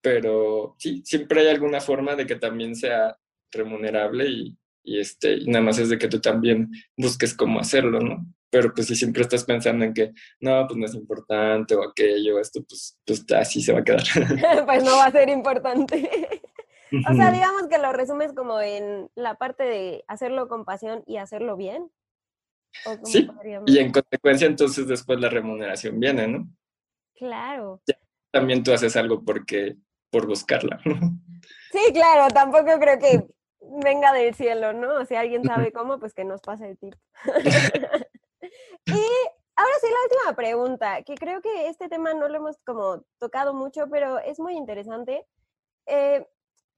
pero 0.00 0.74
sí, 0.78 1.02
siempre 1.04 1.42
hay 1.42 1.48
alguna 1.48 1.80
forma 1.80 2.16
de 2.16 2.26
que 2.26 2.34
también 2.34 2.74
sea 2.74 3.16
remunerable 3.50 4.28
y, 4.28 4.58
y, 4.82 5.00
este, 5.00 5.34
y 5.34 5.46
nada 5.46 5.64
más 5.64 5.78
es 5.78 5.88
de 5.88 5.98
que 5.98 6.08
tú 6.08 6.20
también 6.20 6.70
busques 6.96 7.34
cómo 7.34 7.60
hacerlo, 7.60 8.00
¿no? 8.00 8.26
Pero 8.50 8.72
pues 8.72 8.86
si 8.86 8.96
siempre 8.96 9.22
estás 9.22 9.44
pensando 9.44 9.84
en 9.84 9.92
que 9.92 10.12
no, 10.40 10.66
pues 10.66 10.78
no 10.78 10.86
es 10.86 10.94
importante 10.94 11.74
o 11.74 11.82
aquello, 11.82 12.38
esto, 12.40 12.62
pues, 12.66 12.98
pues 13.04 13.24
así 13.32 13.60
se 13.60 13.72
va 13.72 13.80
a 13.80 13.84
quedar. 13.84 14.02
pues 14.66 14.84
no 14.84 14.96
va 14.96 15.06
a 15.06 15.12
ser 15.12 15.28
importante. 15.28 16.08
o 17.10 17.14
sea, 17.14 17.30
digamos 17.30 17.68
que 17.68 17.78
lo 17.78 17.92
resumes 17.92 18.32
como 18.32 18.60
en 18.60 19.10
la 19.14 19.34
parte 19.34 19.64
de 19.64 20.04
hacerlo 20.08 20.48
con 20.48 20.64
pasión 20.64 21.02
y 21.06 21.18
hacerlo 21.18 21.56
bien. 21.56 21.90
Sí, 23.04 23.28
y 23.66 23.78
en 23.78 23.90
consecuencia 23.90 24.46
entonces 24.46 24.86
después 24.86 25.18
la 25.20 25.28
remuneración 25.28 25.98
viene, 25.98 26.28
¿no? 26.28 26.48
Claro. 27.16 27.82
también 28.30 28.62
tú 28.62 28.72
haces 28.72 28.96
algo 28.96 29.24
porque, 29.24 29.76
por 30.10 30.26
buscarla. 30.26 30.80
Sí, 31.70 31.92
claro, 31.92 32.32
tampoco 32.32 32.80
creo 32.80 32.98
que 32.98 33.28
venga 33.68 34.12
del 34.12 34.34
cielo, 34.34 34.72
¿no? 34.72 34.96
O 34.96 35.04
si 35.04 35.14
alguien 35.14 35.44
sabe 35.44 35.72
cómo, 35.72 35.98
pues 35.98 36.14
que 36.14 36.24
nos 36.24 36.40
pase 36.40 36.70
el 36.70 36.78
tip. 36.78 36.94
y 38.86 39.02
ahora 39.56 39.74
sí, 39.80 39.86
la 39.88 40.02
última 40.04 40.36
pregunta, 40.36 41.02
que 41.02 41.14
creo 41.14 41.40
que 41.40 41.68
este 41.68 41.88
tema 41.88 42.14
no 42.14 42.28
lo 42.28 42.36
hemos 42.36 42.56
como 42.64 43.04
tocado 43.18 43.54
mucho, 43.54 43.88
pero 43.90 44.18
es 44.18 44.38
muy 44.38 44.54
interesante. 44.54 45.26
Eh, 45.86 46.26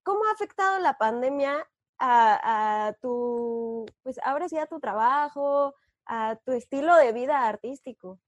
¿Cómo 0.03 0.25
ha 0.25 0.33
afectado 0.33 0.79
la 0.81 0.97
pandemia 0.97 1.69
a, 1.99 2.95
tu, 3.03 3.87
pues 4.03 4.19
ahora 4.25 4.49
sí, 4.49 4.57
a 4.57 4.67
tu 4.67 4.81
trabajo, 4.81 5.75
a 6.07 6.37
tu 6.45 6.53
estilo 6.53 6.97
de 6.97 7.13
vida 7.13 7.47
artístico? 7.47 8.19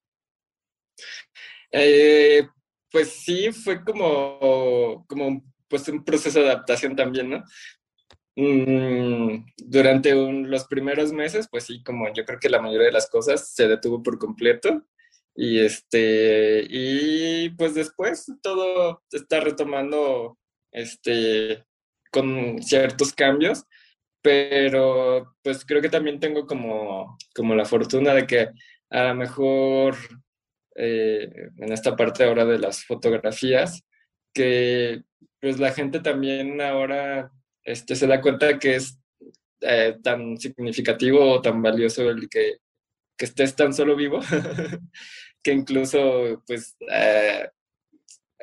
Eh, 1.70 2.46
pues 2.90 3.10
sí, 3.24 3.50
fue 3.52 3.82
como, 3.82 5.06
como 5.08 5.42
pues 5.66 5.88
un 5.88 6.04
proceso 6.04 6.40
de 6.40 6.50
adaptación 6.50 6.94
también, 6.94 7.30
¿no? 7.30 7.42
Mm, 8.36 9.44
durante 9.58 10.14
los 10.14 10.64
primeros 10.66 11.12
meses, 11.12 11.48
pues 11.50 11.64
sí, 11.64 11.82
como 11.82 12.12
yo 12.14 12.24
creo 12.24 12.38
que 12.40 12.48
la 12.48 12.62
mayoría 12.62 12.86
de 12.86 12.92
las 12.92 13.10
cosas 13.10 13.48
se 13.54 13.68
detuvo 13.68 14.02
por 14.02 14.18
completo. 14.18 14.84
Y 15.34 15.60
este, 15.60 16.66
y 16.68 17.50
pues 17.50 17.74
después 17.74 18.26
todo 18.42 19.02
está 19.10 19.40
retomando 19.40 20.38
este, 20.72 21.64
con 22.10 22.62
ciertos 22.62 23.14
cambios, 23.14 23.64
pero 24.22 25.34
pues 25.42 25.64
creo 25.64 25.82
que 25.82 25.88
también 25.88 26.20
tengo 26.20 26.46
como, 26.46 27.18
como 27.34 27.54
la 27.54 27.64
fortuna 27.64 28.14
de 28.14 28.26
que 28.26 28.48
a 28.90 29.04
lo 29.04 29.14
mejor 29.14 29.96
eh, 30.76 31.30
en 31.56 31.72
esta 31.72 31.96
parte 31.96 32.24
ahora 32.24 32.44
de 32.44 32.58
las 32.58 32.84
fotografías, 32.84 33.82
que 34.34 35.02
pues 35.40 35.58
la 35.58 35.72
gente 35.72 36.00
también 36.00 36.60
ahora 36.60 37.32
este, 37.64 37.96
se 37.96 38.06
da 38.06 38.20
cuenta 38.20 38.58
que 38.58 38.76
es 38.76 38.98
eh, 39.60 39.96
tan 40.02 40.38
significativo 40.38 41.20
o 41.30 41.40
tan 41.42 41.62
valioso 41.62 42.10
el 42.10 42.28
que, 42.28 42.56
que 43.16 43.24
estés 43.24 43.54
tan 43.54 43.72
solo 43.72 43.96
vivo, 43.96 44.20
que 45.42 45.52
incluso 45.52 46.42
pues 46.46 46.76
eh, 46.90 47.48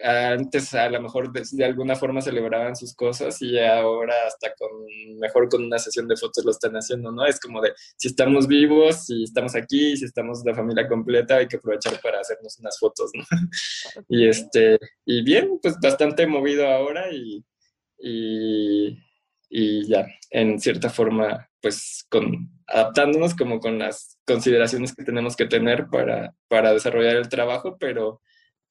antes 0.01 0.73
a 0.73 0.89
lo 0.89 1.01
mejor 1.01 1.31
de, 1.31 1.65
alguna 1.65 1.95
forma 1.95 2.21
celebraban 2.21 2.75
sus 2.75 2.95
cosas 2.95 3.41
y 3.41 3.59
ahora 3.59 4.13
hasta 4.25 4.53
con 4.57 4.69
mejor 5.19 5.49
con 5.49 5.63
una 5.63 5.77
sesión 5.77 6.07
de 6.07 6.15
fotos 6.15 6.45
lo 6.45 6.51
están 6.51 6.73
haciendo, 6.73 7.11
¿no? 7.11 7.25
Es 7.25 7.39
como 7.39 7.61
de 7.61 7.73
si 7.97 8.07
estamos 8.07 8.47
vivos, 8.47 9.05
si 9.05 9.23
estamos 9.23 9.55
aquí, 9.55 9.97
si 9.97 10.05
estamos 10.05 10.41
la 10.45 10.55
familia 10.55 10.87
completa, 10.87 11.37
hay 11.37 11.47
que 11.47 11.57
aprovechar 11.57 11.99
para 12.01 12.21
hacernos 12.21 12.57
unas 12.59 12.77
fotos, 12.79 13.11
¿no? 13.13 13.23
Y 14.07 14.27
este, 14.27 14.79
y 15.05 15.23
bien, 15.23 15.59
pues 15.61 15.75
bastante 15.81 16.25
movido 16.27 16.67
ahora 16.67 17.11
y, 17.11 17.43
y, 17.99 18.97
y 19.49 19.87
ya, 19.87 20.07
en 20.29 20.59
cierta 20.59 20.89
forma, 20.89 21.49
pues 21.61 22.05
con 22.09 22.49
adaptándonos 22.67 23.35
como 23.35 23.59
con 23.59 23.79
las 23.79 24.19
consideraciones 24.25 24.95
que 24.95 25.03
tenemos 25.03 25.35
que 25.35 25.45
tener 25.47 25.87
para, 25.87 26.35
para 26.47 26.73
desarrollar 26.73 27.15
el 27.15 27.29
trabajo, 27.29 27.77
pero 27.79 28.21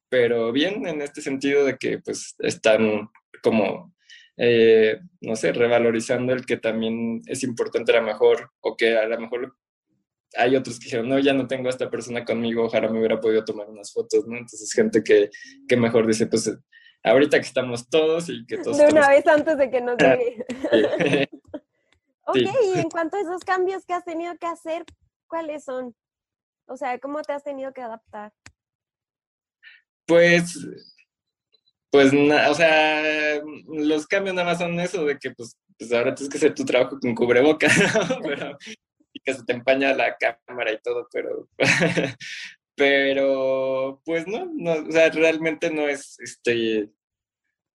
pero 0.09 0.53
bien 0.53 0.87
en 0.87 1.03
este 1.03 1.21
sentido 1.21 1.65
de 1.65 1.77
que 1.77 1.99
pues 1.99 2.35
están 2.39 3.11
como, 3.43 3.95
eh, 4.37 4.99
no 5.21 5.37
sé, 5.37 5.53
revalorizando 5.53 6.33
el 6.33 6.47
que 6.47 6.57
también 6.57 7.23
es 7.27 7.43
importante 7.43 7.93
a 7.93 8.01
lo 8.01 8.07
mejor, 8.07 8.51
o 8.61 8.77
que 8.77 8.97
a 8.97 9.07
lo 9.07 9.21
mejor 9.21 9.57
hay 10.37 10.57
otros 10.57 10.79
que 10.79 10.87
dijeron, 10.87 11.09
no, 11.09 11.19
ya 11.19 11.33
no 11.33 11.47
tengo 11.47 11.69
a 11.69 11.71
esta 11.71 11.91
persona 11.91 12.25
conmigo, 12.25 12.65
ojalá 12.65 12.89
me 12.89 12.99
hubiera 12.99 13.21
podido 13.21 13.45
tomar 13.45 13.69
unas 13.69 13.93
fotos, 13.93 14.27
¿no? 14.27 14.37
Entonces 14.37 14.73
gente 14.73 15.03
que, 15.03 15.31
que 15.67 15.77
mejor 15.77 16.07
dice, 16.07 16.27
pues 16.27 16.51
ahorita 17.11 17.39
que 17.39 17.47
estamos 17.47 17.89
todos 17.89 18.29
y 18.29 18.47
que 18.47 18.59
todos... 18.59 18.79
De 18.79 18.87
una 18.87 19.09
vez 19.09 19.27
antes 19.27 19.57
de 19.59 19.71
que 19.71 19.81
nos 19.81 19.97
llegue. 19.97 20.47
ok, 22.27 22.37
y 22.37 22.79
en 22.79 22.91
cuanto 22.91 23.17
a 23.17 23.21
esos 23.21 23.45
cambios 23.45 23.85
que 23.85 23.95
has 23.95 24.05
tenido 24.05 24.37
que 24.39 24.47
hacer, 24.47 24.85
¿cuáles 25.27 25.65
son? 25.65 25.95
O 26.67 26.77
sea, 26.77 26.99
¿cómo 26.99 27.23
te 27.23 27.33
has 27.33 27.45
tenido 27.45 27.73
que 27.73 27.83
adaptar? 27.83 28.33
Pues, 30.07 30.67
pues, 31.91 32.13
o 32.13 32.55
sea, 32.55 33.43
los 33.67 34.07
cambios 34.07 34.35
nada 34.35 34.49
más 34.49 34.59
son 34.59 34.79
eso 34.81 35.05
de 35.05 35.19
que, 35.19 35.31
pues, 35.31 35.57
pues 35.79 35.93
ahora 35.93 36.15
tienes 36.15 36.31
que 36.31 36.39
hacer 36.39 36.55
tu 36.55 36.65
trabajo 36.65 36.99
con 37.01 37.15
cubreboca, 37.15 37.69
¿no? 38.09 38.21
Pero, 38.23 38.59
y 39.13 39.21
que 39.21 39.35
se 39.35 39.45
te 39.45 39.53
empaña 39.53 39.95
la 39.95 40.17
cámara 40.17 40.73
y 40.73 40.79
todo, 40.83 41.09
pero, 41.11 41.49
pero, 42.75 44.03
pues 44.05 44.27
no, 44.27 44.47
no, 44.53 44.87
o 44.87 44.93
sea, 44.93 45.09
realmente 45.09 45.71
no 45.71 45.89
es, 45.89 46.21
este, 46.21 46.91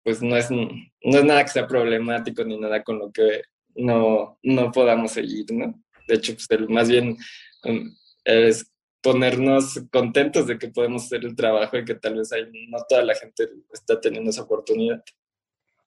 pues 0.03 0.22
no 0.22 0.36
es, 0.36 0.50
no 0.50 0.68
es 1.03 1.24
nada 1.24 1.44
que 1.44 1.50
sea 1.50 1.66
problemático 1.66 2.44
ni 2.44 2.59
nada 2.59 2.82
con 2.82 2.98
lo 2.98 3.12
que 3.12 3.42
no, 3.74 4.38
no 4.42 4.72
podamos 4.72 5.12
seguir, 5.12 5.46
¿no? 5.53 5.80
De 6.07 6.16
hecho, 6.16 6.34
pues 6.34 6.68
más 6.68 6.88
bien 6.88 7.16
um, 7.64 7.94
es 8.24 8.70
ponernos 9.00 9.80
contentos 9.92 10.46
de 10.46 10.59
que 10.59 10.68
podemos 10.68 11.05
hacer 11.05 11.24
el 11.24 11.34
trabajo 11.34 11.76
y 11.76 11.84
que 11.84 11.94
tal 11.94 12.16
vez 12.16 12.32
hay, 12.32 12.44
no 12.68 12.78
toda 12.88 13.03
la 13.03 13.14
gente 13.14 13.48
está 13.72 14.00
teniendo 14.00 14.30
esa 14.30 14.42
oportunidad. 14.42 15.03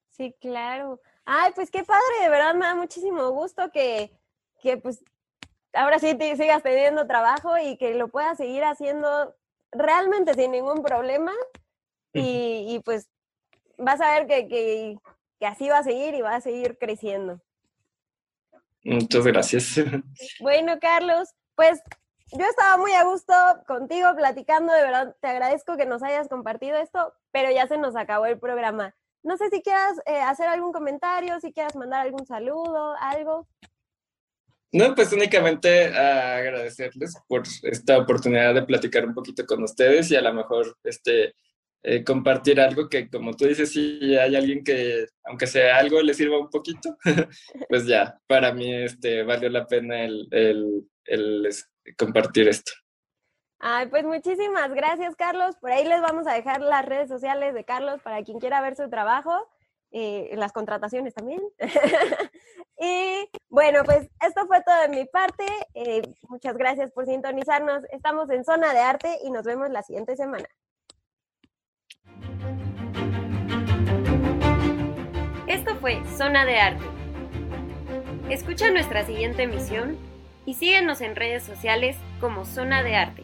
Sí, 0.10 0.36
claro. 0.40 1.02
Ay, 1.26 1.52
pues 1.56 1.72
qué 1.72 1.84
padre, 1.84 2.24
de 2.24 2.30
verdad 2.30 2.54
me 2.56 2.66
da 2.66 2.76
muchísimo 2.76 3.30
gusto 3.32 3.72
que, 3.72 4.12
que 4.62 4.78
pues 4.78 5.04
ahora 5.74 6.00
sí 6.00 6.16
te 6.16 6.36
sigas 6.36 6.64
teniendo 6.64 7.08
trabajo 7.08 7.58
y 7.58 7.78
que 7.78 7.94
lo 7.96 8.10
puedas 8.10 8.38
seguir 8.38 8.64
haciendo 8.64 9.36
realmente 9.72 10.34
sin 10.34 10.52
ningún 10.52 10.84
problema 10.84 11.34
y, 12.14 12.66
y 12.70 12.80
pues 12.80 13.10
vas 13.78 14.02
a 14.02 14.12
ver 14.12 14.28
que, 14.28 14.48
que, 14.48 14.98
que 15.40 15.46
así 15.46 15.68
va 15.68 15.80
a 15.80 15.84
seguir 15.84 16.16
y 16.16 16.22
va 16.22 16.36
a 16.36 16.42
seguir 16.42 16.78
creciendo. 16.78 17.42
Muchas 18.84 19.26
gracias. 19.26 19.82
Bueno, 20.40 20.78
Carlos, 20.80 21.30
pues 21.56 21.82
yo 22.32 22.46
estaba 22.46 22.78
muy 22.78 22.92
a 22.92 23.04
gusto 23.04 23.34
contigo 23.68 24.16
platicando, 24.16 24.74
de 24.74 24.82
verdad 24.82 25.16
te 25.22 25.28
agradezco 25.28 25.78
que 25.78 25.86
nos 25.86 26.04
hayas 26.04 26.28
compartido 26.28 26.78
esto, 26.78 27.14
pero 27.32 27.52
ya 27.52 27.68
se 27.68 27.78
nos 27.78 27.96
acabó 27.96 28.26
el 28.26 28.40
programa. 28.40 28.96
No 29.24 29.38
sé 29.38 29.50
si 29.50 29.62
quieras 29.62 30.00
eh, 30.06 30.22
hacer 30.22 30.48
algún 30.48 30.72
comentario, 30.72 31.40
si 31.40 31.52
quieras 31.52 31.76
mandar 31.76 32.02
algún 32.02 32.26
saludo, 32.28 32.96
algo. 33.00 33.48
No, 34.72 34.94
pues 34.94 35.14
únicamente 35.14 35.88
agradecerles 35.88 37.18
por 37.28 37.44
esta 37.64 37.98
oportunidad 37.98 38.54
de 38.54 38.64
platicar 38.64 39.06
un 39.06 39.14
poquito 39.14 39.46
con 39.46 39.64
ustedes 39.64 40.12
y 40.12 40.16
a 40.16 40.22
lo 40.22 40.34
mejor 40.34 40.78
este, 40.84 41.34
eh, 41.88 42.04
compartir 42.04 42.60
algo 42.60 42.90
que, 42.90 43.08
como 43.12 43.36
tú 43.36 43.46
dices, 43.46 43.72
si 43.72 44.18
hay 44.18 44.36
alguien 44.36 44.64
que, 44.64 45.06
aunque 45.24 45.46
sea 45.46 45.78
algo, 45.78 46.02
le 46.02 46.16
sirva 46.16 46.40
un 46.40 46.50
poquito, 46.50 46.98
pues 47.70 47.86
ya, 47.86 48.20
para 48.26 48.52
mí 48.52 48.74
este, 48.74 49.22
valió 49.22 49.50
la 49.50 49.68
pena 49.68 50.04
el, 50.04 50.90
compartir 51.96 52.48
esto. 52.48 52.72
Ay, 53.60 53.86
pues 53.86 54.04
muchísimas 54.04 54.74
gracias, 54.74 55.16
Carlos. 55.16 55.58
Por 55.58 55.72
ahí 55.72 55.86
les 55.86 56.02
vamos 56.02 56.26
a 56.26 56.34
dejar 56.34 56.60
las 56.62 56.84
redes 56.86 57.08
sociales 57.08 57.54
de 57.54 57.66
Carlos 57.66 58.02
para 58.02 58.24
quien 58.24 58.40
quiera 58.40 58.62
ver 58.62 58.76
su 58.76 58.90
trabajo, 58.90 59.48
eh, 59.92 60.32
las 60.38 60.54
contrataciones 60.54 61.14
también. 61.14 61.42
y 62.80 63.30
bueno, 63.48 63.84
pues 63.86 64.10
esto 64.26 64.48
fue 64.48 64.64
todo 64.64 64.82
de 64.82 64.90
mi 64.90 65.06
parte. 65.06 65.46
Eh, 65.76 66.02
muchas 66.30 66.58
gracias 66.58 66.92
por 66.92 67.06
sintonizarnos. 67.06 67.84
Estamos 67.92 68.32
en 68.32 68.44
Zona 68.44 68.74
de 68.74 68.80
Arte 68.80 69.20
y 69.24 69.30
nos 69.30 69.44
vemos 69.44 69.70
la 69.70 69.84
siguiente 69.84 70.16
semana. 70.16 70.48
Esto 75.48 75.76
fue 75.76 76.02
Zona 76.18 76.46
de 76.46 76.60
Arte. 76.60 76.86
Escucha 78.30 78.72
nuestra 78.72 79.06
siguiente 79.06 79.44
emisión 79.44 79.98
y 80.46 80.56
síguenos 80.56 81.02
en 81.02 81.16
redes 81.16 81.44
sociales 81.44 81.98
como 82.20 82.46
Zona 82.46 82.84
de 82.84 82.96
Arte. 82.96 83.24